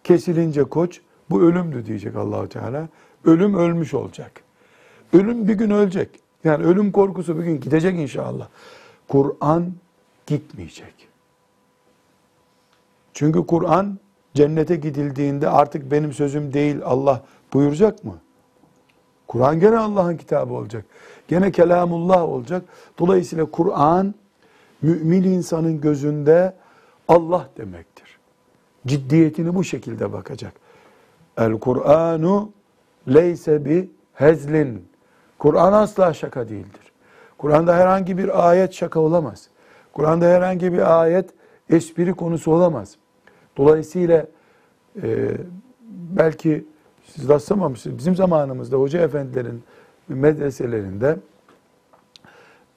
Kesilince 0.05 0.64
koç 0.64 1.01
bu 1.31 1.43
ölümdü 1.43 1.87
diyecek 1.87 2.16
Allahu 2.16 2.49
Teala. 2.49 2.89
Ölüm 3.24 3.55
ölmüş 3.55 3.95
olacak. 3.95 4.33
Ölüm 5.12 5.49
bir 5.49 5.55
gün 5.55 5.70
ölecek. 5.70 6.09
Yani 6.45 6.64
ölüm 6.64 6.93
korkusu 6.93 7.39
bir 7.39 7.45
gün 7.45 7.61
gidecek 7.61 7.99
inşallah. 7.99 8.49
Kur'an 9.09 9.72
gitmeyecek. 10.26 11.10
Çünkü 13.15 13.47
Kur'an 13.47 13.99
cennete 14.35 14.77
gidildiğinde 14.77 15.49
artık 15.49 15.91
benim 15.91 16.13
sözüm 16.13 16.53
değil 16.53 16.77
Allah 16.85 17.23
buyuracak 17.53 18.05
mı? 18.05 18.15
Kur'an 19.29 19.61
gene 19.61 19.79
Allah'ın 19.79 20.17
kitabı 20.17 20.55
olacak. 20.55 20.85
Gene 21.29 21.53
kelamullah 21.53 22.23
olacak. 22.23 22.63
Dolayısıyla 22.99 23.45
Kur'an 23.45 24.15
mümin 24.83 25.23
insanın 25.23 25.81
gözünde 25.81 26.55
Allah 27.09 27.49
demektir. 27.57 28.19
Ciddiyetini 28.87 29.55
bu 29.55 29.65
şekilde 29.65 30.13
bakacak. 30.13 30.53
El 31.39 31.53
Kur'anu 31.53 32.51
leyse 33.09 33.65
bi 33.65 33.91
hezlin. 34.15 34.89
Kur'an 35.39 35.73
asla 35.73 36.15
şaka 36.15 36.49
değildir. 36.49 36.93
Kur'an'da 37.39 37.77
herhangi 37.77 38.19
bir 38.19 38.49
ayet 38.49 38.73
şaka 38.73 39.01
olamaz. 39.01 39.49
Kur'an'da 39.93 40.27
herhangi 40.27 40.73
bir 40.73 41.01
ayet 41.01 41.31
espri 41.71 42.12
konusu 42.12 42.53
olamaz. 42.53 42.97
Dolayısıyla 43.57 44.27
e, 45.03 45.31
belki 45.91 46.64
siz 47.05 47.29
rastlamamışsınız. 47.29 47.99
Bizim 47.99 48.16
zamanımızda 48.16 48.77
hoca 48.77 49.01
efendilerin 49.01 49.62
medreselerinde 50.09 51.16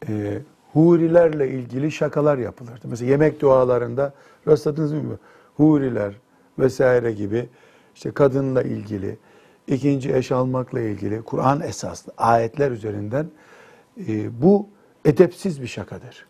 e, 0.07 0.41
hurilerle 0.73 1.49
ilgili 1.49 1.91
şakalar 1.91 2.37
yapılırdı. 2.37 2.87
Mesela 2.87 3.11
yemek 3.11 3.41
dualarında 3.41 4.13
rastladınız 4.47 4.93
mı? 4.93 5.19
Huriler 5.57 6.13
vesaire 6.59 7.11
gibi 7.11 7.49
işte 7.95 8.11
kadınla 8.11 8.63
ilgili, 8.63 9.17
ikinci 9.67 10.13
eş 10.13 10.31
almakla 10.31 10.79
ilgili 10.79 11.21
Kur'an 11.21 11.61
esaslı 11.61 12.13
ayetler 12.17 12.71
üzerinden 12.71 13.27
e, 14.07 14.41
bu 14.41 14.67
edepsiz 15.05 15.61
bir 15.61 15.67
şakadır. 15.67 16.25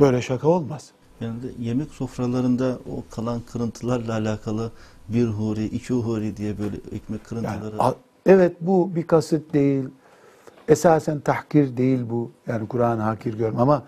Böyle 0.00 0.22
şaka 0.22 0.48
olmaz. 0.48 0.92
Yani 1.20 1.42
de 1.42 1.46
yemek 1.58 1.90
sofralarında 1.90 2.78
o 2.96 3.04
kalan 3.10 3.40
kırıntılarla 3.40 4.12
alakalı 4.12 4.70
bir 5.08 5.26
huri, 5.26 5.64
iki 5.64 5.94
huri 5.94 6.36
diye 6.36 6.58
böyle 6.58 6.76
ekmek 6.92 7.24
kırıntıları. 7.24 7.76
Yani, 7.76 7.82
a- 7.82 7.94
evet 8.26 8.56
bu 8.60 8.94
bir 8.94 9.06
kasıt 9.06 9.54
değil. 9.54 9.84
Esasen 10.68 11.20
tahkir 11.20 11.76
değil 11.76 12.00
bu. 12.10 12.30
Yani 12.46 12.68
Kur'an'ı 12.68 13.02
hakir 13.02 13.34
görme 13.38 13.60
ama 13.60 13.82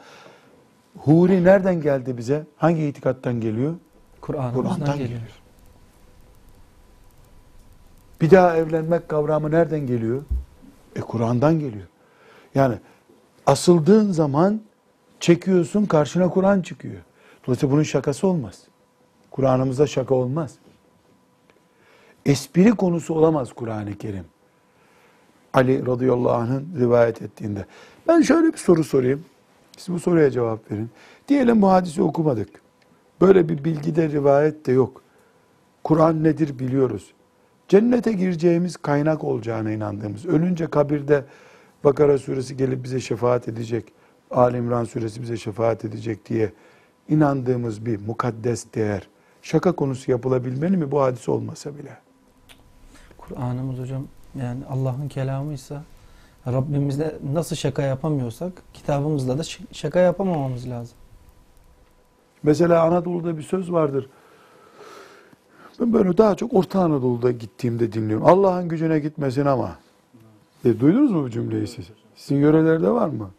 Huri 0.98 1.44
nereden 1.44 1.80
geldi 1.80 2.16
bize? 2.18 2.46
Hangi 2.56 2.84
itikattan 2.86 3.40
geliyor? 3.40 3.74
Kur'an'dan 4.20 4.78
geliyor. 4.78 4.96
geliyor. 4.98 5.20
Bir 8.20 8.30
daha 8.30 8.56
evlenmek 8.56 9.08
kavramı 9.08 9.50
nereden 9.50 9.86
geliyor? 9.86 10.22
E 10.96 11.00
Kur'an'dan 11.00 11.60
geliyor. 11.60 11.86
Yani 12.54 12.74
asıldığın 13.46 14.12
zaman 14.12 14.60
çekiyorsun 15.20 15.84
karşına 15.86 16.30
Kur'an 16.30 16.62
çıkıyor. 16.62 17.02
Dolayısıyla 17.48 17.72
bunun 17.72 17.82
şakası 17.82 18.26
olmaz. 18.26 18.62
Kur'an'ımızda 19.30 19.86
şaka 19.86 20.14
olmaz. 20.14 20.54
Espri 22.26 22.70
konusu 22.70 23.14
olamaz 23.14 23.52
Kur'an-ı 23.52 23.98
Kerim. 23.98 24.24
Ali 25.54 25.86
radıyallahu 25.86 26.32
anh'ın 26.32 26.68
rivayet 26.78 27.22
ettiğinde. 27.22 27.66
Ben 28.08 28.20
şöyle 28.20 28.52
bir 28.52 28.58
soru 28.58 28.84
sorayım. 28.84 29.24
Siz 29.76 29.94
bu 29.94 30.00
soruya 30.00 30.30
cevap 30.30 30.72
verin. 30.72 30.90
Diyelim 31.28 31.62
bu 31.62 31.70
hadisi 31.70 32.02
okumadık. 32.02 32.48
Böyle 33.20 33.48
bir 33.48 33.64
bilgide 33.64 34.08
rivayet 34.08 34.66
de 34.66 34.72
yok. 34.72 35.02
Kur'an 35.84 36.24
nedir 36.24 36.58
biliyoruz. 36.58 37.12
Cennete 37.68 38.12
gireceğimiz 38.12 38.76
kaynak 38.76 39.24
olacağına 39.24 39.70
inandığımız, 39.70 40.26
ölünce 40.26 40.66
kabirde 40.66 41.24
Bakara 41.84 42.18
suresi 42.18 42.56
gelip 42.56 42.84
bize 42.84 43.00
şefaat 43.00 43.48
edecek, 43.48 43.84
Ali 44.30 44.56
İmran 44.56 44.84
suresi 44.84 45.22
bize 45.22 45.36
şefaat 45.36 45.84
edecek 45.84 46.28
diye 46.28 46.52
inandığımız 47.08 47.86
bir 47.86 48.00
mukaddes 48.06 48.66
değer, 48.74 49.08
şaka 49.42 49.72
konusu 49.72 50.10
yapılabilmeli 50.10 50.76
mi 50.76 50.90
bu 50.90 51.02
hadis 51.02 51.28
olmasa 51.28 51.78
bile? 51.78 51.98
Kur'an'ımız 53.18 53.78
hocam 53.78 54.06
yani 54.40 54.60
Allah'ın 54.70 55.08
kelamıysa 55.08 55.82
Rabbimizle 56.46 57.14
nasıl 57.32 57.56
şaka 57.56 57.82
yapamıyorsak 57.82 58.52
kitabımızla 58.74 59.38
da 59.38 59.42
şaka 59.72 60.00
yapamamamız 60.00 60.68
lazım. 60.68 60.96
Mesela 62.42 62.82
Anadolu'da 62.82 63.38
bir 63.38 63.42
söz 63.42 63.72
vardır. 63.72 64.08
Ben 65.80 65.92
böyle 65.92 66.18
daha 66.18 66.34
çok 66.34 66.54
Orta 66.54 66.80
Anadolu'da 66.80 67.30
gittiğimde 67.30 67.92
dinliyorum. 67.92 68.26
Allah'ın 68.26 68.68
gücüne 68.68 68.98
gitmesin 68.98 69.46
ama. 69.46 69.78
E, 70.64 70.80
duydunuz 70.80 71.10
mu 71.10 71.22
bu 71.22 71.30
cümleyi 71.30 71.66
siz? 71.66 71.86
Sizin 72.16 72.36
yörelerde 72.36 72.90
var 72.90 73.08
mı? 73.08 73.30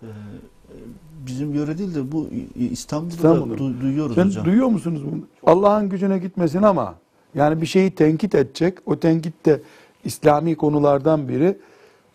Bizim 1.25 1.53
yöre 1.53 1.77
değil 1.77 1.95
de 1.95 2.11
bu 2.11 2.29
İstanbul'da, 2.71 3.13
İstanbul'da. 3.15 3.53
da 3.53 3.63
du- 3.63 3.81
duyuyoruz 3.81 4.15
Sen 4.15 4.25
hocam. 4.25 4.45
duyuyor 4.45 4.67
musunuz 4.67 5.01
bunu? 5.11 5.21
Allah'ın 5.45 5.89
gücüne 5.89 6.19
gitmesin 6.19 6.61
ama 6.63 6.95
yani 7.35 7.61
bir 7.61 7.65
şeyi 7.65 7.91
tenkit 7.91 8.35
edecek. 8.35 8.77
O 8.85 8.99
tenkit 8.99 9.45
de 9.45 9.61
İslami 10.03 10.55
konulardan 10.55 11.29
biri. 11.29 11.57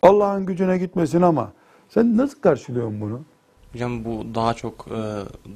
Allah'ın 0.01 0.45
gücüne 0.45 0.77
gitmesin 0.77 1.21
ama 1.21 1.51
sen 1.89 2.17
nasıl 2.17 2.39
karşılıyorsun 2.41 3.01
bunu? 3.01 3.21
Hocam 3.73 4.05
bu 4.05 4.35
daha 4.35 4.53
çok 4.53 4.87
e, 4.87 4.99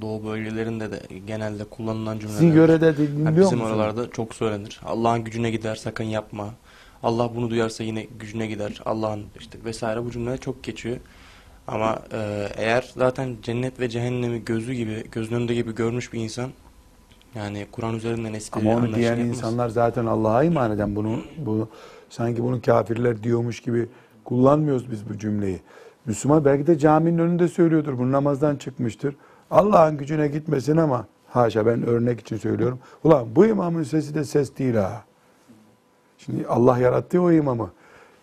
doğu 0.01 0.25
bölgelerinde 0.25 0.91
de 0.91 0.99
genelde 1.27 1.63
kullanılan 1.63 2.19
cümleler. 2.19 2.39
Sizin 2.39 2.53
yörede 2.53 2.97
de 2.97 3.01
Yani 3.03 3.15
bizim 3.17 3.35
musunuz? 3.57 3.61
oralarda 3.63 4.09
çok 4.11 4.35
söylenir. 4.35 4.81
Allah'ın 4.85 5.23
gücüne 5.23 5.51
gider 5.51 5.75
sakın 5.75 6.03
yapma. 6.03 6.49
Allah 7.03 7.35
bunu 7.35 7.49
duyarsa 7.49 7.83
yine 7.83 8.03
gücüne 8.19 8.47
gider. 8.47 8.81
Allah'ın 8.85 9.23
işte 9.39 9.57
vesaire 9.65 10.05
bu 10.05 10.11
cümleler 10.11 10.37
çok 10.37 10.63
geçiyor. 10.63 10.97
Ama 11.71 11.99
e, 12.13 12.47
eğer 12.55 12.91
zaten 12.97 13.35
cennet 13.41 13.79
ve 13.79 13.89
cehennemi 13.89 14.45
gözü 14.45 14.73
gibi, 14.73 15.03
gözünün 15.11 15.39
önünde 15.39 15.53
gibi 15.53 15.75
görmüş 15.75 16.13
bir 16.13 16.19
insan 16.19 16.49
yani 17.35 17.67
Kur'an 17.71 17.95
üzerinden 17.95 18.33
espri 18.33 18.59
Ama 18.59 18.75
onu 18.75 18.95
diyen 18.95 19.15
yapmaz. 19.15 19.27
insanlar 19.27 19.69
zaten 19.69 20.05
Allah'a 20.05 20.43
iman 20.43 20.71
eden 20.71 20.95
bunu, 20.95 21.19
bunu 21.37 21.67
sanki 22.09 22.43
bunu 22.43 22.61
kafirler 22.61 23.23
diyormuş 23.23 23.59
gibi 23.59 23.89
kullanmıyoruz 24.25 24.91
biz 24.91 25.09
bu 25.09 25.17
cümleyi. 25.17 25.59
Müslüman 26.05 26.45
belki 26.45 26.67
de 26.67 26.77
caminin 26.77 27.17
önünde 27.17 27.47
söylüyordur. 27.47 27.97
Bu 27.97 28.11
namazdan 28.11 28.55
çıkmıştır. 28.55 29.15
Allah'ın 29.51 29.97
gücüne 29.97 30.27
gitmesin 30.27 30.77
ama 30.77 31.07
haşa 31.27 31.65
ben 31.65 31.83
örnek 31.83 32.19
için 32.19 32.37
söylüyorum. 32.37 32.79
Ulan 33.03 33.35
bu 33.35 33.45
imamın 33.45 33.83
sesi 33.83 34.15
de 34.15 34.23
ses 34.23 34.57
değil 34.57 34.75
ha. 34.75 35.03
Şimdi 36.17 36.47
Allah 36.47 36.77
yarattı 36.77 37.21
o 37.21 37.31
imamı. 37.31 37.71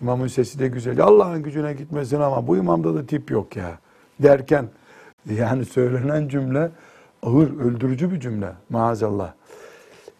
İmamın 0.02 0.26
sesi 0.26 0.58
de 0.58 0.68
güzel. 0.68 1.00
Allah'ın 1.00 1.42
gücüne 1.42 1.72
gitmesin 1.72 2.20
ama 2.20 2.46
bu 2.46 2.56
imamda 2.56 2.94
da 2.94 3.06
tip 3.06 3.30
yok 3.30 3.56
ya. 3.56 3.78
Derken 4.22 4.68
yani 5.30 5.64
söylenen 5.64 6.28
cümle 6.28 6.70
ağır, 7.22 7.60
öldürücü 7.60 8.12
bir 8.12 8.20
cümle 8.20 8.52
maazallah. 8.70 9.32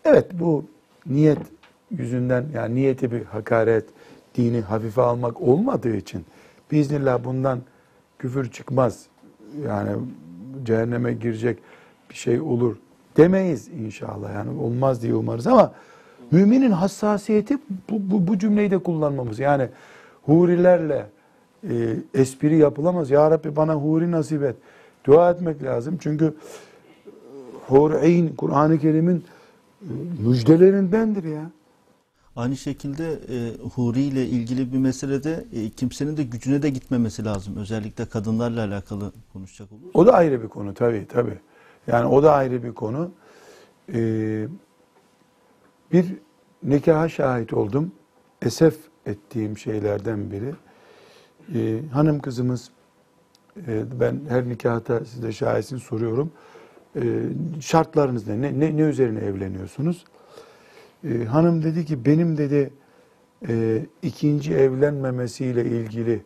Evet 0.04 0.26
bu 0.32 0.64
niyet 1.06 1.38
yüzünden 1.90 2.46
yani 2.54 2.74
niyeti 2.74 3.12
bir 3.12 3.24
hakaret, 3.24 3.84
dini 4.34 4.60
hafife 4.60 5.02
almak 5.02 5.40
olmadığı 5.40 5.96
için 5.96 6.24
biiznillah 6.70 7.24
bundan 7.24 7.60
küfür 8.18 8.50
çıkmaz. 8.50 9.06
Yani 9.66 9.90
cehenneme 10.64 11.12
girecek 11.12 11.58
bir 12.10 12.14
şey 12.14 12.40
olur 12.40 12.76
demeyiz 13.16 13.68
inşallah. 13.68 14.34
Yani 14.34 14.60
olmaz 14.60 15.02
diye 15.02 15.14
umarız 15.14 15.46
ama 15.46 15.72
müminin 16.30 16.70
hassasiyeti 16.70 17.58
bu, 17.90 18.10
bu, 18.10 18.26
bu 18.26 18.38
cümleyi 18.38 18.70
de 18.70 18.78
kullanmamız. 18.78 19.38
Yani 19.38 19.68
hurilerle 20.22 21.06
e, 21.70 21.96
espri 22.14 22.56
yapılamaz. 22.56 23.10
Ya 23.10 23.30
Rabbi 23.30 23.56
bana 23.56 23.74
huri 23.74 24.10
nasip 24.10 24.42
et. 24.42 24.56
Dua 25.04 25.30
etmek 25.30 25.62
lazım. 25.62 25.98
Çünkü 26.00 26.34
hur'in 27.66 28.28
Kur'an-ı 28.28 28.78
Kerim'in 28.78 29.24
e, 29.82 29.92
müjdelerindendir 30.18 31.24
ya. 31.24 31.50
Aynı 32.36 32.56
şekilde 32.56 33.12
e, 33.12 33.36
huri 33.74 34.00
ile 34.00 34.26
ilgili 34.26 34.72
bir 34.72 34.78
meselede 34.78 35.44
e, 35.52 35.70
kimsenin 35.70 36.16
de 36.16 36.22
gücüne 36.22 36.62
de 36.62 36.70
gitmemesi 36.70 37.24
lazım. 37.24 37.56
Özellikle 37.56 38.04
kadınlarla 38.04 38.64
alakalı 38.64 39.12
konuşacak 39.32 39.72
olursak. 39.72 39.96
O 39.96 40.06
da 40.06 40.12
ayrı 40.12 40.42
bir 40.42 40.48
konu 40.48 40.74
tabii 40.74 41.06
tabii. 41.08 41.38
Yani 41.86 42.06
o 42.06 42.22
da 42.22 42.32
ayrı 42.32 42.62
bir 42.62 42.72
konu. 42.72 43.10
Ee, 43.94 44.46
bir 45.92 46.14
nikaha 46.62 47.08
şahit 47.08 47.52
oldum. 47.52 47.92
Esef 48.42 48.76
ettiğim 49.06 49.58
şeylerden 49.58 50.30
biri. 50.30 50.54
Ee, 51.54 51.80
hanım 51.92 52.18
kızımız 52.18 52.70
e, 53.66 54.00
ben 54.00 54.20
her 54.28 54.48
nikahta 54.48 55.04
size 55.04 55.32
şahitsin 55.32 55.76
soruyorum. 55.76 56.32
Ee, 56.96 57.22
şartlarınız 57.60 58.28
ne? 58.28 58.42
ne? 58.42 58.60
Ne, 58.60 58.76
ne 58.76 58.80
üzerine 58.80 59.20
evleniyorsunuz? 59.20 60.04
Ee, 61.04 61.24
hanım 61.24 61.62
dedi 61.62 61.84
ki 61.84 62.04
benim 62.04 62.36
dedi 62.38 62.70
e, 63.48 63.86
ikinci 64.02 64.54
evlenmemesiyle 64.54 65.64
ilgili 65.64 66.24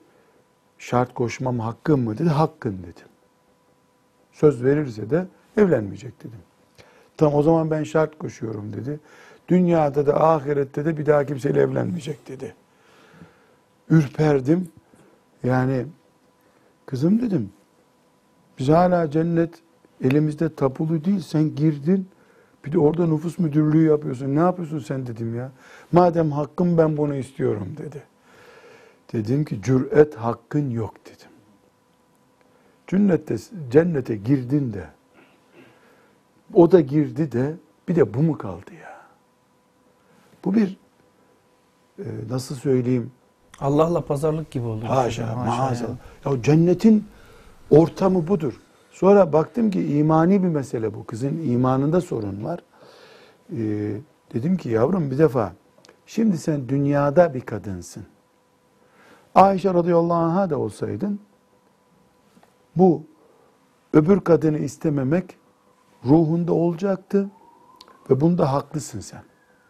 şart 0.78 1.14
koşmam 1.14 1.58
hakkım 1.58 2.04
mı 2.04 2.18
dedi. 2.18 2.28
Hakkın 2.28 2.78
dedim. 2.78 3.08
Söz 4.32 4.64
verirse 4.64 5.10
de 5.10 5.26
evlenmeyecek 5.56 6.20
dedim. 6.20 6.38
Tamam 7.16 7.34
o 7.34 7.42
zaman 7.42 7.70
ben 7.70 7.84
şart 7.84 8.18
koşuyorum 8.18 8.72
dedi. 8.72 9.00
Dünyada 9.50 10.06
da 10.06 10.20
ahirette 10.24 10.84
de 10.84 10.98
bir 10.98 11.06
daha 11.06 11.26
kimseyle 11.26 11.60
evlenmeyecek 11.60 12.28
dedi. 12.28 12.54
Ürperdim. 13.90 14.68
Yani 15.44 15.86
kızım 16.86 17.22
dedim. 17.22 17.50
Biz 18.58 18.68
hala 18.68 19.10
cennet 19.10 19.54
elimizde 20.04 20.54
tapulu 20.54 21.04
değil. 21.04 21.20
Sen 21.20 21.54
girdin. 21.54 22.08
Bir 22.64 22.72
de 22.72 22.78
orada 22.78 23.06
nüfus 23.06 23.38
müdürlüğü 23.38 23.86
yapıyorsun. 23.86 24.36
Ne 24.36 24.40
yapıyorsun 24.40 24.78
sen 24.78 25.06
dedim 25.06 25.36
ya. 25.36 25.52
Madem 25.92 26.32
hakkım 26.32 26.78
ben 26.78 26.96
bunu 26.96 27.14
istiyorum 27.14 27.68
dedi. 27.78 28.02
Dedim 29.12 29.44
ki 29.44 29.62
cüret 29.62 30.14
hakkın 30.14 30.70
yok 30.70 30.94
dedim. 31.06 31.30
Cennette, 32.86 33.36
cennete 33.70 34.16
girdin 34.16 34.72
de 34.72 34.86
o 36.54 36.72
da 36.72 36.80
girdi 36.80 37.32
de 37.32 37.54
bir 37.88 37.96
de 37.96 38.14
bu 38.14 38.22
mu 38.22 38.38
kaldı 38.38 38.74
ya? 38.82 38.89
Bu 40.44 40.54
bir 40.54 40.76
e, 41.98 42.04
nasıl 42.30 42.54
söyleyeyim? 42.54 43.12
Allah'la 43.60 44.00
pazarlık 44.00 44.50
gibi 44.50 44.66
oldu. 44.66 44.84
Haşa, 44.88 45.26
Haşa 45.28 45.34
maazallah. 45.36 45.96
Ya 46.24 46.42
cennetin 46.42 47.04
ortamı 47.70 48.28
budur. 48.28 48.60
Sonra 48.90 49.32
baktım 49.32 49.70
ki 49.70 49.96
imani 49.96 50.42
bir 50.42 50.48
mesele 50.48 50.94
bu. 50.94 51.04
Kızın 51.04 51.42
imanında 51.42 52.00
sorun 52.00 52.44
var. 52.44 52.60
Ee, 53.52 53.96
dedim 54.34 54.56
ki 54.56 54.68
yavrum 54.68 55.10
bir 55.10 55.18
defa 55.18 55.52
şimdi 56.06 56.38
sen 56.38 56.68
dünyada 56.68 57.34
bir 57.34 57.40
kadınsın. 57.40 58.04
Ayşe 59.34 59.74
radıyallahu 59.74 60.14
anh'a 60.14 60.50
da 60.50 60.58
olsaydın 60.58 61.20
bu 62.76 63.02
öbür 63.92 64.20
kadını 64.20 64.58
istememek 64.58 65.36
ruhunda 66.04 66.52
olacaktı 66.52 67.30
ve 68.10 68.20
bunda 68.20 68.52
haklısın 68.52 69.00
sen. 69.00 69.22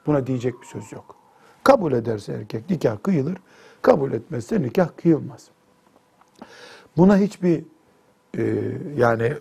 Buna 0.06 0.28
diyecek 0.28 0.62
bir 0.62 0.68
söz 0.68 0.91
yok. 0.91 1.16
Kabul 1.64 1.91
ederse 1.91 2.34
erkek 2.34 2.70
nikah 2.70 2.97
kıyılır, 3.03 3.38
kabul 3.82 4.12
etmezse 4.12 4.62
nikah 4.62 4.89
kıyılmaz. 4.97 5.47
Buna 6.97 7.18
hiçbir 7.18 7.64
e, 8.38 8.72
yani 8.97 9.34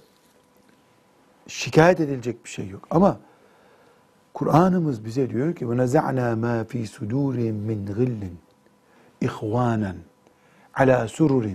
şikayet 1.47 2.01
edilecek 2.01 2.45
bir 2.45 2.51
şey 2.51 2.69
yok. 2.69 2.87
Ama 2.91 3.19
Kur'an'ımız 4.35 5.05
bize 5.05 5.31
diyor 5.31 5.55
ki 5.55 5.65
وَنَزَعْنَا 5.65 6.41
مَا 6.41 6.65
ف۪ي 6.65 6.87
سُدُورٍ 6.87 7.37
مِّنْ 7.69 7.95
غِلٍّ 7.95 8.23
اِخْوَانًا 9.23 9.95
عَلَى 10.75 11.09
سُرُرٍ 11.09 11.55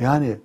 Yani 0.00 0.36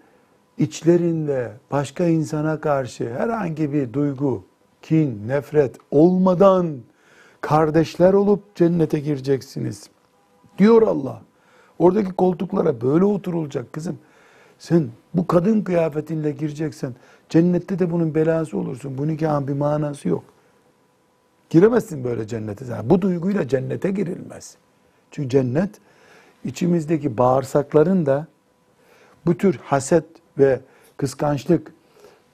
içlerinde 0.58 1.54
başka 1.72 2.06
insana 2.06 2.62
karşı 2.62 3.14
herhangi 3.14 3.74
bir 3.74 3.94
duygu, 3.94 4.44
kin, 4.82 5.28
nefret 5.28 5.76
olmadan 5.92 6.78
kardeşler 7.41 8.13
olup 8.13 8.55
cennete 8.55 9.01
gireceksiniz. 9.01 9.91
Diyor 10.59 10.83
Allah. 10.83 11.23
Oradaki 11.79 12.13
koltuklara 12.13 12.81
böyle 12.81 13.05
oturulacak 13.05 13.73
kızım. 13.73 13.99
Sen 14.59 14.89
bu 15.15 15.27
kadın 15.27 15.63
kıyafetinle 15.63 16.31
gireceksen 16.31 16.95
cennette 17.29 17.79
de 17.79 17.91
bunun 17.91 18.15
belası 18.15 18.59
olursun. 18.59 18.99
Bu 18.99 19.07
nikahın 19.09 19.49
bir 19.49 19.53
manası 19.53 20.09
yok. 20.09 20.25
Giremezsin 21.51 22.05
böyle 22.05 22.27
cennete. 22.27 22.65
Yani 22.65 22.91
bu 22.91 23.03
duyguyla 23.03 23.49
cennete 23.49 23.91
girilmez. 23.91 24.57
Çünkü 25.11 25.29
cennet 25.29 25.71
içimizdeki 26.45 27.19
bağırsakların 27.19 28.07
da 28.07 28.27
bu 29.27 29.37
tür 29.37 29.57
haset 29.65 30.05
ve 30.39 30.61
kıskançlık 30.97 31.73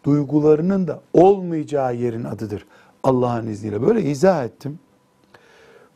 duygularının 0.05 0.89
da 0.89 1.01
olmayacağı 1.13 1.97
yerin 1.97 2.25
adıdır. 2.25 2.67
Allah'ın 3.03 3.47
izniyle. 3.47 3.83
Böyle 3.83 4.03
izah 4.03 4.45
ettim. 4.45 4.79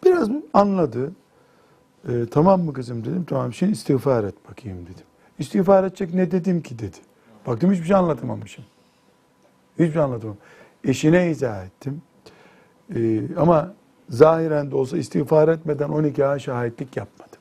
Biraz 0.07 0.29
anladı. 0.53 1.13
Ee, 2.09 2.13
tamam 2.31 2.61
mı 2.63 2.73
kızım 2.73 3.05
dedim. 3.05 3.25
Tamam 3.29 3.53
şimdi 3.53 3.73
istiğfar 3.73 4.25
et 4.25 4.35
bakayım 4.51 4.83
dedim. 4.83 5.05
İstiğfar 5.39 5.85
edecek 5.85 6.15
ne 6.15 6.31
dedim 6.31 6.63
ki 6.63 6.79
dedi. 6.79 6.97
Baktım 7.47 7.73
hiçbir 7.73 7.85
şey 7.85 7.97
anlatamamışım. 7.97 8.65
Hiçbir 9.73 9.93
şey 9.93 10.03
anlatamamışım. 10.03 10.45
Eşine 10.85 11.31
izah 11.31 11.67
ettim. 11.67 12.03
Ee, 12.95 13.21
ama 13.37 13.75
zahiren 14.09 14.71
de 14.71 14.77
olsa 14.77 14.99
istiğfar 14.99 15.49
etmeden 15.49 15.89
o 15.89 16.03
nikaha 16.03 16.39
şahitlik 16.39 16.97
yapmadım. 16.97 17.39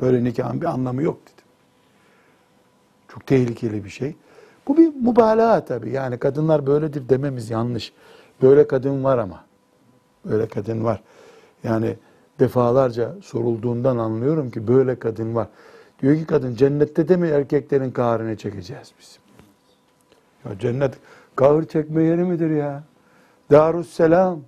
Böyle 0.00 0.24
nikahın 0.24 0.60
bir 0.60 0.66
anlamı 0.66 1.02
yok 1.02 1.18
dedim. 1.22 1.44
Çok 3.08 3.26
tehlikeli 3.26 3.84
bir 3.84 3.90
şey. 3.90 4.16
Bu 4.68 4.76
bir 4.76 4.88
mübalağa 4.88 5.64
tabii. 5.64 5.90
Yani 5.90 6.18
kadınlar 6.18 6.66
böyledir 6.66 7.08
dememiz 7.08 7.50
yanlış. 7.50 7.92
Böyle 8.42 8.66
kadın 8.66 9.04
var 9.04 9.18
ama. 9.18 9.44
Böyle 10.24 10.48
kadın 10.48 10.84
var. 10.84 11.02
Yani 11.64 11.96
defalarca 12.40 13.14
sorulduğundan 13.22 13.98
anlıyorum 13.98 14.50
ki 14.50 14.68
böyle 14.68 14.98
kadın 14.98 15.34
var. 15.34 15.48
Diyor 16.02 16.16
ki 16.16 16.26
kadın 16.26 16.54
cennette 16.54 17.08
de 17.08 17.16
mi 17.16 17.28
erkeklerin 17.28 17.90
kahrını 17.90 18.36
çekeceğiz 18.36 18.92
biz? 19.00 19.18
Ya 20.44 20.58
cennet 20.58 20.94
kahır 21.36 21.64
çekme 21.64 22.02
yeri 22.02 22.24
midir 22.24 22.50
ya? 22.50 22.82
Darusselam 23.50 24.40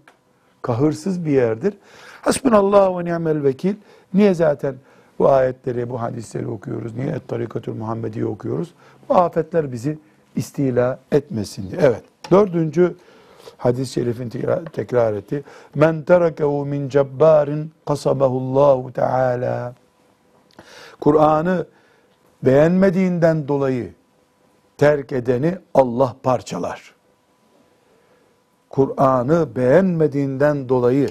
kahırsız 0.63 1.25
bir 1.25 1.31
yerdir. 1.31 1.75
Hasbunallah 2.23 2.99
ve 2.99 3.05
ni'mel 3.05 3.43
vekil. 3.43 3.75
Niye 4.15 4.35
zaten 4.35 4.75
bu 5.19 5.29
ayetleri, 5.29 5.91
bu 5.91 6.03
hadisleri 6.03 6.47
okuyoruz? 6.47 6.97
Niye 6.97 7.09
Et 7.09 7.29
Tarikatül 7.29 7.73
Muhammedi'yi 7.73 8.27
okuyoruz? 8.27 8.75
Bu 9.09 9.15
afetler 9.15 9.73
bizi 9.73 9.99
istila 10.37 10.99
etmesin 11.13 11.71
diye. 11.71 11.81
Evet. 11.81 12.03
Dördüncü 12.31 12.95
hadis-i 13.57 13.93
şerifin 13.93 14.29
tekrar, 14.73 15.15
etti. 15.15 15.45
Men 15.75 16.03
terakehu 16.03 16.67
min 16.67 16.89
cebbarin 16.89 17.73
kasabahullahu 17.87 18.93
teala. 18.93 19.75
Kur'an'ı 21.01 21.67
beğenmediğinden 22.43 23.49
dolayı 23.49 23.95
terk 24.79 25.13
edeni 25.13 25.59
Allah 25.75 26.17
parçalar. 26.23 26.95
Kur'an'ı 28.71 29.57
beğenmediğinden 29.57 30.69
dolayı 30.69 31.09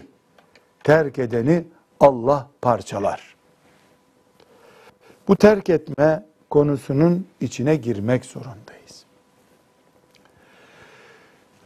terk 0.84 1.20
edeni 1.20 1.66
Allah 2.00 2.48
parçalar. 2.62 3.36
Bu 5.28 5.36
terk 5.36 5.70
etme 5.70 6.26
konusunun 6.50 7.28
içine 7.42 7.76
girmek 7.76 8.26
zorundayız. 8.26 8.75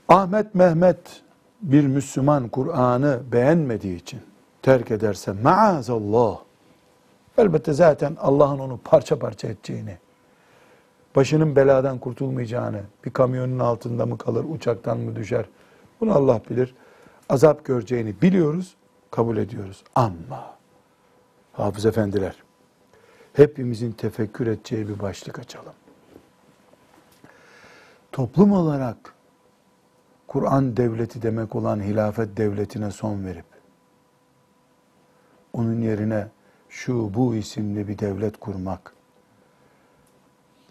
Ahmet 0.10 0.56
Mehmet 0.56 1.22
bir 1.62 1.88
Müslüman 1.88 2.48
Kur'an'ı 2.48 3.20
beğenmediği 3.32 3.96
için 3.96 4.22
terk 4.62 4.92
ederse 4.92 5.32
maazallah 5.32 6.40
elbette 7.38 7.74
zaten 7.74 8.18
Allah'ın 8.20 8.60
onu 8.60 8.80
parça 8.84 9.20
parça 9.20 9.48
edeceğini, 9.48 9.98
başının 11.16 11.56
beladan 11.56 11.98
kurtulmayacağını, 11.98 12.82
bir 13.06 13.12
kamyonun 13.12 13.60
altında 13.60 14.06
mı 14.06 14.18
kalır, 14.18 14.46
uçaktan 14.50 14.98
mı 14.98 15.16
düşer, 15.16 15.46
bunu 16.02 16.14
Allah 16.14 16.42
bilir. 16.50 16.76
Azap 17.30 17.66
göreceğini 17.66 18.22
biliyoruz, 18.22 18.76
kabul 19.12 19.38
ediyoruz. 19.38 19.84
Ama 19.96 20.56
hafız 21.54 21.86
efendiler, 21.86 22.36
hepimizin 23.34 23.92
tefekkür 23.92 24.48
edeceği 24.48 24.88
bir 24.88 25.00
başlık 25.00 25.40
açalım. 25.40 25.74
Toplum 28.12 28.52
olarak 28.52 29.19
Kur'an 30.30 30.78
devleti 30.78 31.22
demek 31.22 31.56
olan 31.56 31.80
hilafet 31.80 32.38
devletine 32.38 32.92
son 32.92 33.26
verip 33.26 33.46
onun 35.54 35.82
yerine 35.82 36.28
şu 36.70 37.14
bu 37.14 37.36
isimli 37.36 37.88
bir 37.88 38.00
devlet 38.00 38.38
kurmak 38.40 38.94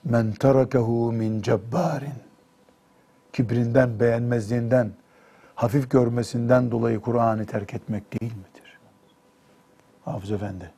men 0.05 0.33
terakehu 0.33 1.13
min 1.13 1.43
cebbarin 1.43 2.13
kibrinden 3.33 4.01
beğenmezliğinden 4.01 4.93
hafif 5.55 5.91
görmesinden 5.91 6.71
dolayı 6.71 7.01
Kur'an'ı 7.01 7.47
terk 7.47 7.75
etmek 7.75 8.21
değil 8.21 8.33
midir? 8.33 8.79
Hafız 10.05 10.31
Efendi. 10.31 10.71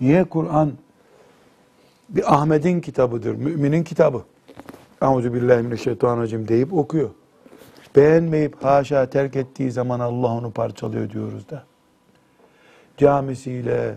Niye 0.00 0.24
Kur'an 0.24 0.72
bir 2.08 2.34
Ahmet'in 2.34 2.80
kitabıdır, 2.80 3.34
müminin 3.34 3.84
kitabı. 3.84 4.24
Euzubillahimineşşeytanirracim 5.02 6.48
deyip 6.48 6.72
okuyor. 6.72 7.10
Beğenmeyip 7.96 8.64
haşa 8.64 9.10
terk 9.10 9.36
ettiği 9.36 9.70
zaman 9.70 10.00
Allah 10.00 10.28
onu 10.28 10.50
parçalıyor 10.50 11.10
diyoruz 11.10 11.48
da. 11.48 11.64
Camisiyle, 12.96 13.94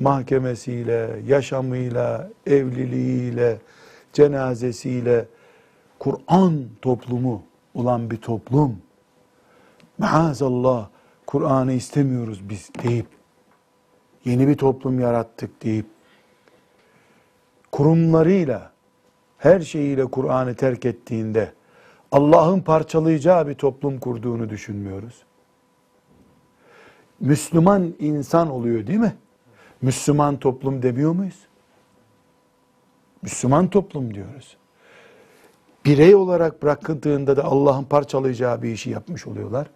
mahkemesiyle, 0.00 1.20
yaşamıyla, 1.26 2.30
evliliğiyle, 2.46 3.58
cenazesiyle 4.12 5.26
Kur'an 5.98 6.64
toplumu 6.82 7.42
olan 7.74 8.10
bir 8.10 8.16
toplum 8.16 8.78
maazallah 9.98 10.88
Kur'an'ı 11.26 11.72
istemiyoruz 11.72 12.48
biz 12.48 12.70
deyip 12.82 13.06
yeni 14.24 14.48
bir 14.48 14.56
toplum 14.56 15.00
yarattık 15.00 15.62
deyip 15.62 15.86
kurumlarıyla 17.72 18.72
her 19.38 19.60
şeyiyle 19.60 20.06
Kur'an'ı 20.06 20.54
terk 20.54 20.86
ettiğinde 20.86 21.52
Allah'ın 22.12 22.60
parçalayacağı 22.60 23.48
bir 23.48 23.54
toplum 23.54 23.98
kurduğunu 23.98 24.50
düşünmüyoruz. 24.50 25.22
Müslüman 27.20 27.94
insan 27.98 28.50
oluyor 28.50 28.86
değil 28.86 28.98
mi? 28.98 29.16
Müslüman 29.82 30.36
toplum 30.36 30.82
demiyor 30.82 31.12
muyuz? 31.12 31.46
Müslüman 33.22 33.68
toplum 33.68 34.14
diyoruz. 34.14 34.56
Birey 35.84 36.14
olarak 36.14 36.62
bırakıldığında 36.62 37.36
da 37.36 37.44
Allah'ın 37.44 37.84
parçalayacağı 37.84 38.62
bir 38.62 38.70
işi 38.70 38.90
yapmış 38.90 39.26
oluyorlar. 39.26 39.66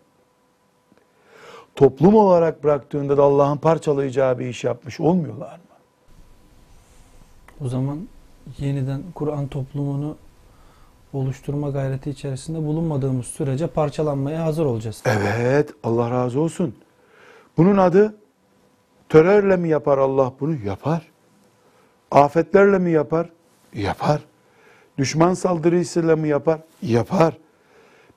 Toplum 1.74 2.14
olarak 2.14 2.64
bıraktığında 2.64 3.16
da 3.16 3.22
Allah'ın 3.22 3.56
parçalayacağı 3.56 4.38
bir 4.38 4.46
iş 4.46 4.64
yapmış 4.64 5.00
olmuyorlar 5.00 5.52
mı? 5.52 5.64
O 7.64 7.68
zaman 7.68 8.08
yeniden 8.58 9.02
Kur'an 9.14 9.46
toplumunu 9.48 10.16
oluşturma 11.12 11.70
gayreti 11.70 12.10
içerisinde 12.10 12.58
bulunmadığımız 12.66 13.26
sürece 13.26 13.66
parçalanmaya 13.66 14.44
hazır 14.44 14.64
olacağız. 14.64 15.02
Evet, 15.06 15.70
Allah 15.82 16.10
razı 16.10 16.40
olsun. 16.40 16.74
Bunun 17.56 17.76
adı 17.76 18.14
terörle 19.08 19.56
mi 19.56 19.68
yapar 19.68 19.98
Allah 19.98 20.32
bunu? 20.40 20.54
Yapar. 20.64 21.10
Afetlerle 22.10 22.78
mi 22.78 22.90
yapar? 22.90 23.30
Yapar. 23.74 24.20
Düşman 24.98 25.34
saldırısıyla 25.34 26.16
mı 26.16 26.26
yapar? 26.26 26.60
Yapar. 26.82 27.38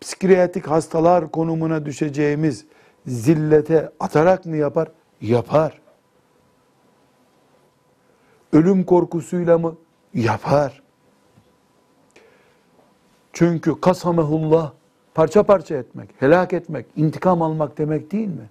Psikiyatrik 0.02 0.68
hastalar 0.68 1.32
konumuna 1.32 1.86
düşeceğimiz 1.86 2.66
zillete 3.08 3.92
atarak 4.00 4.46
mı 4.46 4.58
yapar? 4.58 4.88
Yapar. 5.22 5.82
Ölüm 8.54 8.84
korkusuyla 8.84 9.58
mı? 9.58 9.76
Yapar. 10.14 10.83
Çünkü 13.34 13.82
kasamehullah 13.82 14.72
parça 15.14 15.44
parça 15.44 15.76
etmek, 15.76 16.10
helak 16.20 16.54
etmek, 16.54 16.86
intikam 16.96 17.42
almak 17.42 17.78
demek 17.78 18.12
değil 18.12 18.28
mi? 18.28 18.50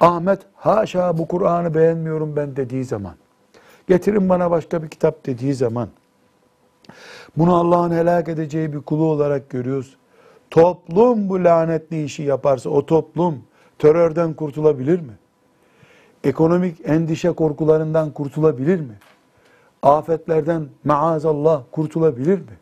Ahmet 0.00 0.40
haşa 0.54 1.18
bu 1.18 1.28
Kur'an'ı 1.28 1.74
beğenmiyorum 1.74 2.36
ben 2.36 2.56
dediği 2.56 2.84
zaman, 2.84 3.14
getirin 3.88 4.28
bana 4.28 4.50
başka 4.50 4.82
bir 4.82 4.88
kitap 4.88 5.26
dediği 5.26 5.54
zaman, 5.54 5.88
bunu 7.36 7.56
Allah'ın 7.56 7.90
helak 7.90 8.28
edeceği 8.28 8.72
bir 8.72 8.80
kulu 8.80 9.04
olarak 9.04 9.50
görüyoruz. 9.50 9.96
Toplum 10.50 11.28
bu 11.28 11.44
lanetli 11.44 12.04
işi 12.04 12.22
yaparsa 12.22 12.70
o 12.70 12.86
toplum 12.86 13.42
terörden 13.78 14.34
kurtulabilir 14.34 15.00
mi? 15.00 15.12
Ekonomik 16.24 16.88
endişe 16.88 17.32
korkularından 17.32 18.10
kurtulabilir 18.10 18.80
mi? 18.80 18.94
afetlerden 19.82 20.68
maazallah 20.84 21.62
kurtulabilir 21.72 22.38
mi? 22.38 22.61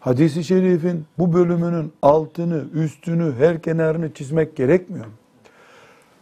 Hadis-i 0.00 0.44
şerifin 0.44 1.04
bu 1.18 1.32
bölümünün 1.32 1.92
altını, 2.02 2.64
üstünü, 2.74 3.34
her 3.38 3.62
kenarını 3.62 4.14
çizmek 4.14 4.56
gerekmiyor 4.56 5.06
mu? 5.06 5.12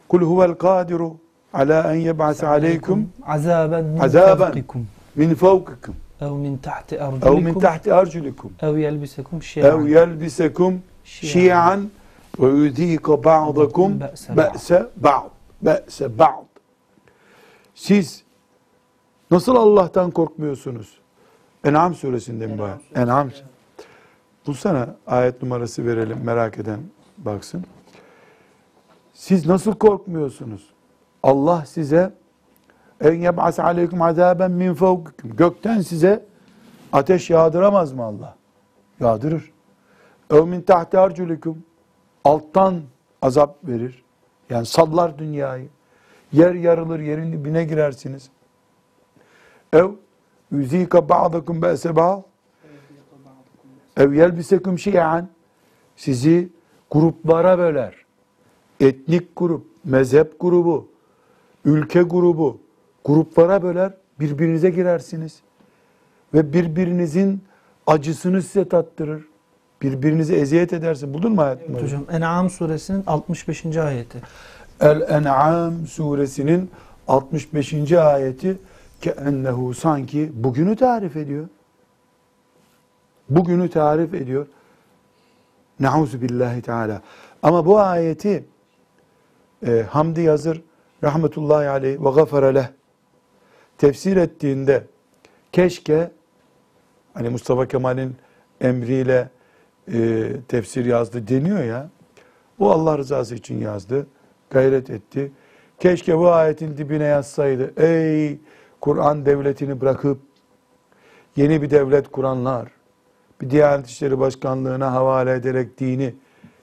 Kul 0.09 0.21
huvel 0.21 0.55
kadiru 0.55 1.17
ala 1.53 1.95
en 1.95 1.99
yeb'ase 1.99 2.47
aleykum 2.47 3.09
azaben 3.27 3.85
min 5.17 5.35
fevkikum 5.35 5.97
ev 6.21 6.31
min 6.31 6.57
tahti 6.57 6.95
ev 7.27 7.35
min 7.35 7.55
tahti 7.55 7.95
arjulikum 7.95 8.53
ev 8.63 8.77
yelbisekum 8.77 9.39
ev 9.39 9.43
şi'an. 9.43 9.87
yelbisekum 9.87 10.83
şi'an 11.05 11.91
ve 12.41 12.47
yudhika 12.47 13.25
ba'dakum 13.25 14.01
Be'se 14.37 14.87
ba'd. 14.97 15.31
Be'se 15.63 16.19
ba'd. 16.19 16.45
Siz 17.75 18.23
nasıl 19.31 19.57
Allah'tan 19.57 20.11
korkmuyorsunuz? 20.11 20.99
En'am 21.65 21.95
suresinde 21.95 22.47
mi 22.47 22.59
var? 22.59 22.79
En'am. 22.95 23.31
Bulsana 24.49 24.97
ayet 25.07 25.43
numarası 25.43 25.87
verelim 25.87 26.19
merak 26.25 26.59
eden 26.59 26.81
baksın. 27.19 27.65
Siz 29.15 29.47
nasıl 29.47 29.75
korkmuyorsunuz? 29.75 30.71
Allah 31.23 31.65
size 31.67 32.13
en 33.01 33.13
yeb'as 33.13 33.59
aleykum 33.59 34.03
azaben 34.03 34.51
min 34.51 34.75
fevkikum. 34.75 35.37
Gökten 35.37 35.81
size 35.81 36.25
ateş 36.93 37.31
yağdıramaz 37.31 37.93
mı 37.93 38.05
Allah? 38.05 38.37
Yağdırır. 39.01 39.53
Ev 40.31 40.45
min 40.45 40.63
tahti. 40.63 40.99
Alttan 42.25 42.81
azap 43.23 43.57
verir. 43.65 44.05
Yani 44.51 44.67
sallar 44.67 45.19
dünyayı. 45.19 45.69
Yer 46.33 46.55
yarılır, 46.55 47.01
yerin 47.01 47.33
dibine 47.33 47.65
girersiniz. 47.65 48.31
Ev 49.73 49.89
yüzika 50.51 51.09
ba'dakum 51.09 51.63
be'se. 51.63 51.97
Ev 53.99 54.13
yelbisekum 54.13 54.79
şi'an. 54.79 55.29
Sizi 55.97 56.49
gruplara 56.91 57.59
böler. 57.59 57.95
Etnik 58.81 59.37
grup, 59.37 59.67
mezhep 59.85 60.41
grubu, 60.41 60.89
ülke 61.65 62.03
grubu, 62.03 62.59
gruplara 63.05 63.63
böler, 63.63 63.93
birbirinize 64.21 64.71
girersiniz. 64.71 65.41
Ve 66.35 66.53
birbirinizin 66.53 67.43
acısını 67.87 68.43
size 68.43 68.69
tattırır. 68.69 69.25
Birbirinize 69.83 70.37
eziyet 70.37 70.73
edersin. 70.73 71.15
Buldun 71.15 71.33
mu 71.33 71.41
ayet 71.41 71.69
numarayı? 71.69 71.87
Hocam 71.87 72.05
En'am 72.13 72.51
suresinin 72.51 73.05
65. 73.07 73.77
ayeti. 73.77 74.19
El-En'am 74.81 75.87
suresinin 75.87 76.71
65. 77.09 77.93
ayeti 77.93 78.59
keennehu 79.01 79.75
sanki 79.75 80.31
bugünü 80.35 80.77
tarif 80.77 81.17
ediyor. 81.17 81.49
Bugünü 83.31 83.71
tarif 83.71 84.15
ediyor. 84.15 84.47
Nauzu 85.81 86.21
billahi 86.21 86.63
teala. 86.63 87.03
Ama 87.43 87.67
bu 87.67 87.79
ayeti 87.79 88.45
e, 89.67 89.85
Hamdi 89.91 90.21
Yazır 90.21 90.63
rahmetullahi 91.03 91.69
aleyh 91.69 92.01
ve 92.01 92.11
gafara 92.11 92.47
leh 92.47 92.67
tefsir 93.79 94.17
ettiğinde 94.17 94.85
keşke 95.53 96.11
hani 97.15 97.29
Mustafa 97.29 97.69
Kemal'in 97.69 98.17
emriyle 98.61 99.29
e, 99.93 100.31
tefsir 100.49 100.85
yazdı 100.85 101.29
deniyor 101.29 101.65
ya 101.65 101.91
o 102.59 102.71
Allah 102.71 102.99
rızası 102.99 103.35
için 103.35 103.61
yazdı. 103.61 104.07
Gayret 104.51 104.91
etti. 104.91 105.33
Keşke 105.79 106.19
bu 106.19 106.31
ayetin 106.31 106.77
dibine 106.77 107.05
yazsaydı. 107.05 107.83
Ey 107.83 108.39
Kur'an 108.81 109.27
devletini 109.27 109.81
bırakıp 109.81 110.19
yeni 111.37 111.63
bir 111.63 111.71
devlet 111.71 112.11
kuranlar, 112.11 112.69
bir 113.41 113.51
Diyanet 113.51 113.87
İşleri 113.87 114.19
Başkanlığı'na 114.19 114.93
havale 114.93 115.33
ederek 115.33 115.81
dini 115.81 116.15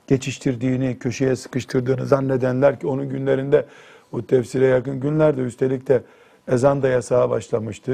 geçiştirdiğini, 0.07 0.99
köşeye 0.99 1.35
sıkıştırdığını 1.35 2.05
zannedenler 2.05 2.79
ki 2.79 2.87
onun 2.87 3.09
günlerinde 3.09 3.65
o 4.11 4.21
tefsire 4.21 4.65
yakın 4.65 4.99
günlerde 4.99 5.41
üstelik 5.41 5.87
de 5.87 6.03
ezan 6.47 6.81
da 6.81 6.87
yasağa 6.87 7.29
başlamıştı. 7.29 7.91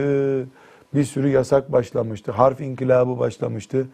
Bir 0.94 1.04
sürü 1.04 1.30
yasak 1.30 1.72
başlamıştı. 1.72 2.32
Harf 2.32 2.62
inkılabı 2.62 3.20
başlamıştı. 3.20 3.88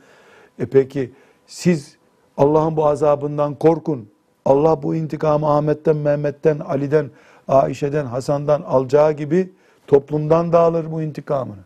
E 0.60 0.66
peki 0.66 1.12
siz 1.48 1.98
Allah'ın 2.38 2.78
bu 2.78 2.88
azabından 2.88 3.56
korkun. 3.56 4.10
Allah 4.46 4.84
bu 4.84 4.96
intikamı 4.96 5.50
Ahmet'ten, 5.58 5.96
Mehmet'ten, 5.96 6.60
Ali'den, 6.60 7.10
Ayşe'den, 7.48 8.06
Hasan'dan 8.06 8.62
alacağı 8.62 9.12
gibi 9.12 9.50
toplumdan 9.88 10.54
da 10.54 10.60
alır 10.60 10.92
bu 10.92 11.02
intikamını. 11.02 11.62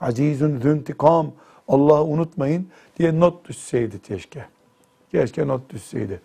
Azizun 0.00 0.60
züntikam. 0.60 1.32
Allah'ı 1.68 2.04
unutmayın 2.04 2.68
diye 2.98 3.20
not 3.20 3.48
düşseydi 3.48 4.02
keşke. 4.02 4.44
Keşke 5.10 5.48
not 5.48 5.70
düşseydi. 5.70 6.20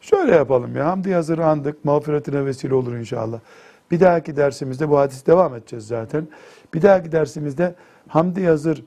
Şöyle 0.00 0.34
yapalım 0.34 0.76
ya. 0.76 0.86
Hamdi 0.86 1.14
hazır 1.14 1.38
andık. 1.38 1.84
Mağfiretine 1.84 2.46
vesile 2.46 2.74
olur 2.74 2.94
inşallah. 2.94 3.40
Bir 3.90 4.00
dahaki 4.00 4.36
dersimizde 4.36 4.88
bu 4.88 4.98
hadis 4.98 5.26
devam 5.26 5.54
edeceğiz 5.54 5.86
zaten. 5.86 6.28
Bir 6.74 6.82
dahaki 6.82 7.12
dersimizde 7.12 7.74
Hamdi 8.08 8.40
Yazır 8.40 8.84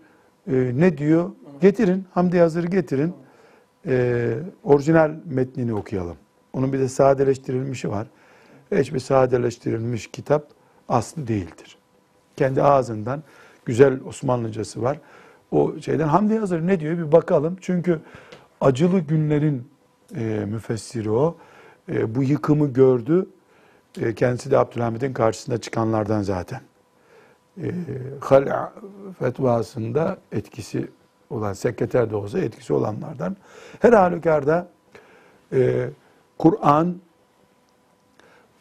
e, 0.47 0.71
ne 0.75 0.97
diyor? 0.97 1.31
Getirin. 1.61 2.05
Hamdi 2.13 2.37
Yazır'ı 2.37 2.67
getirin. 2.67 3.13
E, 3.87 4.33
orijinal 4.63 5.11
metnini 5.25 5.73
okuyalım. 5.73 6.17
Onun 6.53 6.73
bir 6.73 6.79
de 6.79 6.89
sadeleştirilmişi 6.89 7.89
var. 7.89 8.07
Hiçbir 8.71 8.99
sadeleştirilmiş 8.99 10.07
kitap 10.07 10.47
aslı 10.89 11.27
değildir. 11.27 11.77
Kendi 12.37 12.63
ağzından 12.63 13.23
güzel 13.65 13.99
Osmanlıcası 14.07 14.81
var. 14.81 14.99
O 15.51 15.79
şeyden 15.81 16.07
Hamdi 16.07 16.33
Yazır 16.33 16.67
ne 16.67 16.79
diyor 16.79 16.97
bir 16.97 17.11
bakalım. 17.11 17.57
Çünkü 17.61 17.99
acılı 18.61 18.99
günlerin 18.99 19.67
e, 20.15 20.23
müfessiri 20.47 21.11
o. 21.11 21.37
E, 21.89 22.15
bu 22.15 22.23
yıkımı 22.23 22.73
gördü. 22.73 23.27
E, 24.01 24.15
kendisi 24.15 24.51
de 24.51 24.57
Abdülhamid'in 24.57 25.13
karşısında 25.13 25.57
çıkanlardan 25.57 26.21
zaten. 26.21 26.61
E, 27.61 27.71
Hal'a 28.19 28.73
fetvasında 29.19 30.17
etkisi 30.31 30.89
olan, 31.29 31.53
sekreter 31.53 32.09
de 32.09 32.15
olsa 32.15 32.39
etkisi 32.39 32.73
olanlardan. 32.73 33.37
Her 33.79 33.93
halükarda 33.93 34.67
e, 35.53 35.89
Kur'an 36.37 36.95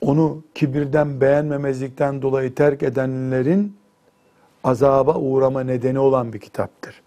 onu 0.01 0.43
kibirden, 0.55 1.20
beğenmemezlikten 1.20 2.22
dolayı 2.22 2.55
terk 2.55 2.82
edenlerin 2.82 3.76
azaba 4.66 5.14
uğrama 5.14 5.60
nedeni 5.60 5.98
olan 5.98 6.32
bir 6.32 6.38
kitaptır. 6.38 7.02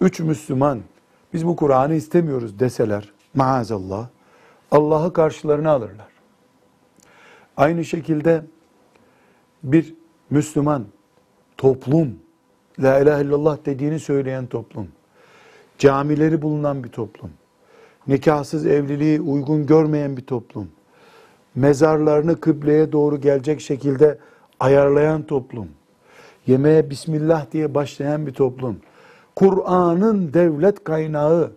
Üç 0.00 0.20
Müslüman 0.20 0.80
biz 1.32 1.46
bu 1.46 1.56
Kur'an'ı 1.56 1.94
istemiyoruz 1.94 2.58
deseler 2.58 3.12
maazallah 3.34 4.08
Allah'ı 4.70 5.12
karşılarına 5.12 5.70
alırlar. 5.70 6.08
Aynı 7.56 7.84
şekilde 7.84 8.42
bir 9.62 9.94
Müslüman 10.30 10.84
toplum 11.56 12.18
La 12.78 13.00
ilahe 13.00 13.24
illallah 13.24 13.58
dediğini 13.66 14.00
söyleyen 14.00 14.46
toplum, 14.46 14.88
camileri 15.78 16.42
bulunan 16.42 16.84
bir 16.84 16.88
toplum, 16.88 17.30
nikahsız 18.06 18.66
evliliği 18.66 19.20
uygun 19.20 19.66
görmeyen 19.66 20.16
bir 20.16 20.26
toplum, 20.26 20.68
mezarlarını 21.54 22.40
kıbleye 22.40 22.92
doğru 22.92 23.20
gelecek 23.20 23.60
şekilde 23.60 24.18
ayarlayan 24.60 25.22
toplum, 25.22 25.68
yemeğe 26.46 26.90
Bismillah 26.90 27.52
diye 27.52 27.74
başlayan 27.74 28.26
bir 28.26 28.32
toplum, 28.32 28.80
Kur'an'ın 29.36 30.34
devlet 30.34 30.84
kaynağı 30.84 31.52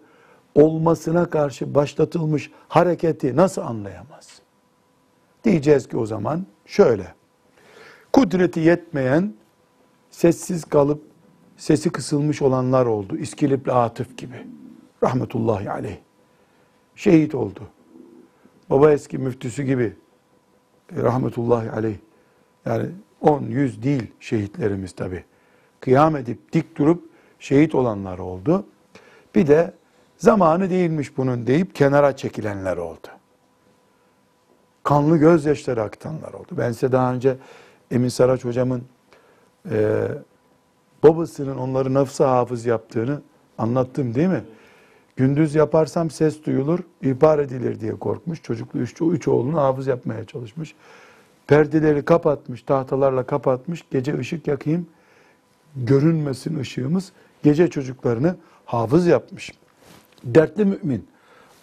olmasına 0.56 1.30
karşı 1.30 1.76
başlatılmış 1.76 2.52
hareketi 2.68 3.36
nasıl 3.36 3.62
anlayamaz? 3.62 4.42
Diyeceğiz 5.44 5.88
ki 5.88 5.98
o 5.98 6.06
zaman 6.06 6.46
şöyle, 6.66 7.14
kudreti 8.14 8.60
yetmeyen, 8.60 9.34
sessiz 10.12 10.66
kalıp 10.66 11.02
sesi 11.58 11.90
kısılmış 11.90 12.42
olanlar 12.42 12.86
oldu. 12.86 13.18
İskilipli 13.18 13.72
Atıf 13.72 14.18
gibi. 14.18 14.48
Rahmetullahi 15.04 15.72
aleyh. 15.72 15.98
Şehit 16.96 17.36
oldu. 17.36 17.62
Baba 18.70 18.92
eski 18.92 19.18
müftüsü 19.18 19.64
gibi. 19.64 19.96
Rahmetullahi 20.96 21.72
aleyh. 21.72 21.96
Yani 22.66 22.86
10, 23.22 23.42
100 23.42 23.84
değil 23.84 24.08
şehitlerimiz 24.20 24.92
tabi. 24.92 25.24
Kıyam 25.80 26.16
edip 26.16 26.54
dik 26.54 26.78
durup 26.78 27.04
şehit 27.40 27.76
olanlar 27.76 28.20
oldu. 28.20 28.66
Bir 29.36 29.48
de 29.48 29.74
zamanı 30.18 30.70
değilmiş 30.70 31.18
bunun 31.18 31.48
deyip 31.48 31.76
kenara 31.76 32.16
çekilenler 32.16 32.78
oldu. 32.78 33.08
Kanlı 34.84 35.18
gözyaşları 35.18 35.84
akıtanlar 35.84 36.34
oldu. 36.34 36.48
Ben 36.52 36.72
size 36.72 36.92
daha 36.92 37.14
önce 37.14 37.38
Emin 37.92 38.10
Saraç 38.10 38.46
hocamın 38.46 38.84
e, 39.72 40.08
babasının 41.04 41.58
onları 41.58 41.94
nafsa 41.94 42.32
hafız 42.32 42.66
yaptığını 42.66 43.22
anlattım 43.58 44.16
değil 44.16 44.28
mi? 44.28 44.44
Gündüz 45.16 45.56
yaparsam 45.56 46.10
ses 46.10 46.44
duyulur, 46.44 46.80
ihbar 47.02 47.40
edilir 47.40 47.80
diye 47.80 47.96
korkmuş. 47.96 48.44
Çocuklu 48.44 48.80
üç, 48.80 49.02
üç 49.02 49.28
oğlunu 49.28 49.62
hafız 49.62 49.88
yapmaya 49.88 50.26
çalışmış. 50.26 50.76
Perdeleri 51.50 52.06
kapatmış, 52.06 52.64
tahtalarla 52.64 53.24
kapatmış. 53.24 53.84
Gece 53.92 54.18
ışık 54.18 54.48
yakayım, 54.48 54.88
görünmesin 55.76 56.60
ışığımız. 56.60 57.12
Gece 57.44 57.70
çocuklarını 57.70 58.36
hafız 58.66 59.08
yapmış. 59.08 59.54
Dertli 60.24 60.66
mümin. 60.66 61.08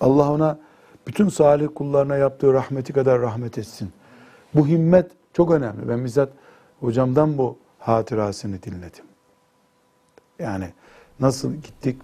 Allah 0.00 0.32
ona 0.32 0.58
bütün 1.06 1.28
salih 1.28 1.68
kullarına 1.74 2.16
yaptığı 2.16 2.52
rahmeti 2.52 2.92
kadar 2.92 3.20
rahmet 3.20 3.58
etsin. 3.58 3.90
Bu 4.54 4.66
himmet 4.66 5.10
çok 5.32 5.50
önemli. 5.50 5.88
Ben 5.88 6.04
bizzat 6.04 6.28
hocamdan 6.80 7.38
bu 7.38 7.58
hatırasını 7.78 8.62
dinledim. 8.62 9.04
Yani 10.38 10.68
nasıl 11.20 11.54
gittik? 11.54 11.96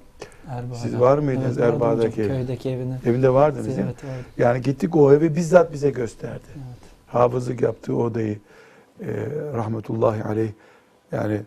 Erbaa'da. 0.49 0.75
Siz 0.75 1.01
var 1.01 1.19
mıydınız 1.19 1.59
Evet, 1.59 1.83
ev? 2.19 2.29
Köydeki 2.29 2.71
evine. 2.71 2.99
Evinde 3.07 3.35
vardınız 3.35 3.67
değil 3.67 3.79
mi? 3.79 3.85
Evet 3.85 4.05
vardı. 4.05 4.25
Yani 4.39 4.63
gittik 4.63 4.97
o 4.97 5.13
evi 5.13 5.37
bizzat 5.37 5.73
bize 5.73 5.91
gösterdi. 5.91 6.43
Evet. 6.55 6.82
Hafızlık 7.13 7.63
yaptığı 7.63 7.97
odayı 7.97 8.39
e, 9.01 9.07
rahmetullahi 9.55 10.25
aleyh 10.25 10.51
yani 11.13 11.41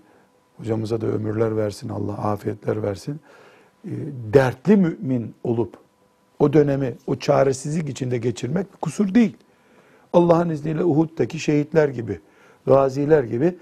hocamıza 0.57 1.01
da 1.01 1.07
ömürler 1.07 1.57
versin 1.57 1.89
Allah 1.89 2.13
afiyetler 2.13 2.83
versin. 2.83 3.19
E, 3.85 3.91
dertli 4.33 4.77
mümin 4.77 5.35
olup 5.43 5.77
o 6.39 6.53
dönemi 6.53 6.95
o 7.07 7.15
çaresizlik 7.15 7.89
içinde 7.89 8.17
geçirmek 8.17 8.73
bir 8.73 8.77
kusur 8.77 9.13
değil. 9.13 9.37
Allah'ın 10.13 10.49
izniyle 10.49 10.83
Uhud'daki 10.83 11.39
şehitler 11.39 11.89
gibi, 11.89 12.19
gaziler 12.65 13.23
gibi 13.23 13.55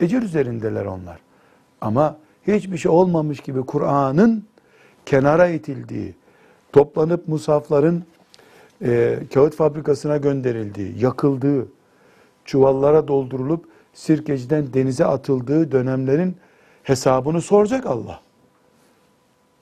ecel 0.00 0.22
üzerindeler 0.22 0.84
onlar. 0.84 1.20
Ama 1.80 2.16
hiçbir 2.46 2.78
şey 2.78 2.90
olmamış 2.90 3.40
gibi 3.40 3.60
Kur'an'ın 3.62 4.44
kenara 5.06 5.48
itildiği, 5.48 6.14
toplanıp 6.72 7.28
musafların 7.28 8.02
e, 8.82 9.18
kağıt 9.34 9.54
fabrikasına 9.54 10.16
gönderildiği, 10.16 10.94
yakıldığı, 10.98 11.66
çuvallara 12.44 13.08
doldurulup 13.08 13.64
sirkeciden 13.92 14.72
denize 14.74 15.04
atıldığı 15.04 15.72
dönemlerin 15.72 16.36
hesabını 16.82 17.40
soracak 17.40 17.86
Allah. 17.86 18.20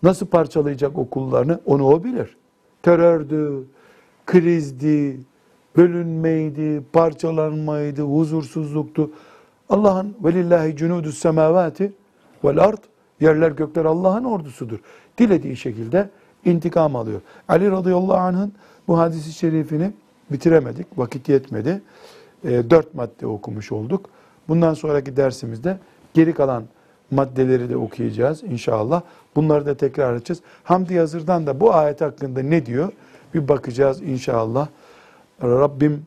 Nasıl 0.02 0.26
parçalayacak 0.26 0.98
okullarını 0.98 1.60
onu 1.66 1.86
o 1.86 2.04
bilir. 2.04 2.36
Terördü, 2.82 3.64
krizdi, 4.26 5.20
bölünmeydi, 5.76 6.82
parçalanmaydı, 6.92 8.02
huzursuzluktu. 8.02 9.10
Allah'ın 9.68 10.16
velillahi 10.24 10.76
cunudus 10.76 11.18
semavati 11.18 11.92
vel 12.44 12.58
ard 12.58 12.78
yerler 13.20 13.50
gökler 13.50 13.84
Allah'ın 13.84 14.24
ordusudur. 14.24 14.78
Dilediği 15.18 15.56
şekilde 15.56 16.10
intikam 16.44 16.96
alıyor. 16.96 17.20
Ali 17.48 17.70
radıyallahu 17.70 18.16
anh'ın 18.16 18.52
bu 18.88 18.98
hadisi 18.98 19.32
şerifini 19.32 19.92
bitiremedik. 20.30 20.86
Vakit 20.96 21.28
yetmedi. 21.28 21.82
E, 22.44 22.70
dört 22.70 22.94
madde 22.94 23.26
okumuş 23.26 23.72
olduk. 23.72 24.10
Bundan 24.48 24.74
sonraki 24.74 25.16
dersimizde 25.16 25.78
geri 26.14 26.34
kalan 26.34 26.64
maddeleri 27.10 27.70
de 27.70 27.76
okuyacağız 27.76 28.42
inşallah. 28.42 29.02
Bunları 29.36 29.66
da 29.66 29.76
tekrar 29.76 30.14
edeceğiz. 30.14 30.42
Hamdi 30.64 30.94
Yazır'dan 30.94 31.46
da 31.46 31.60
bu 31.60 31.74
ayet 31.74 32.00
hakkında 32.00 32.42
ne 32.42 32.66
diyor? 32.66 32.92
Bir 33.34 33.48
bakacağız 33.48 34.02
inşallah. 34.02 34.68
Rabbim 35.42 36.06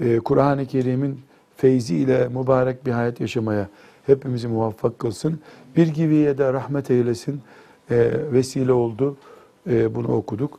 e, 0.00 0.18
Kur'an-ı 0.18 0.66
Kerim'in 0.66 1.20
feyzi 1.56 1.96
ile 1.96 2.28
mübarek 2.28 2.86
bir 2.86 2.92
hayat 2.92 3.20
yaşamaya 3.20 3.68
hepimizi 4.06 4.48
muvaffak 4.48 4.98
kılsın. 4.98 5.40
Bir 5.76 5.86
gibiye 5.86 6.38
de 6.38 6.52
rahmet 6.52 6.90
eylesin. 6.90 7.40
E, 7.90 8.10
vesile 8.32 8.72
oldu. 8.72 9.16
E, 9.70 9.94
bunu 9.94 10.08
okuduk. 10.08 10.58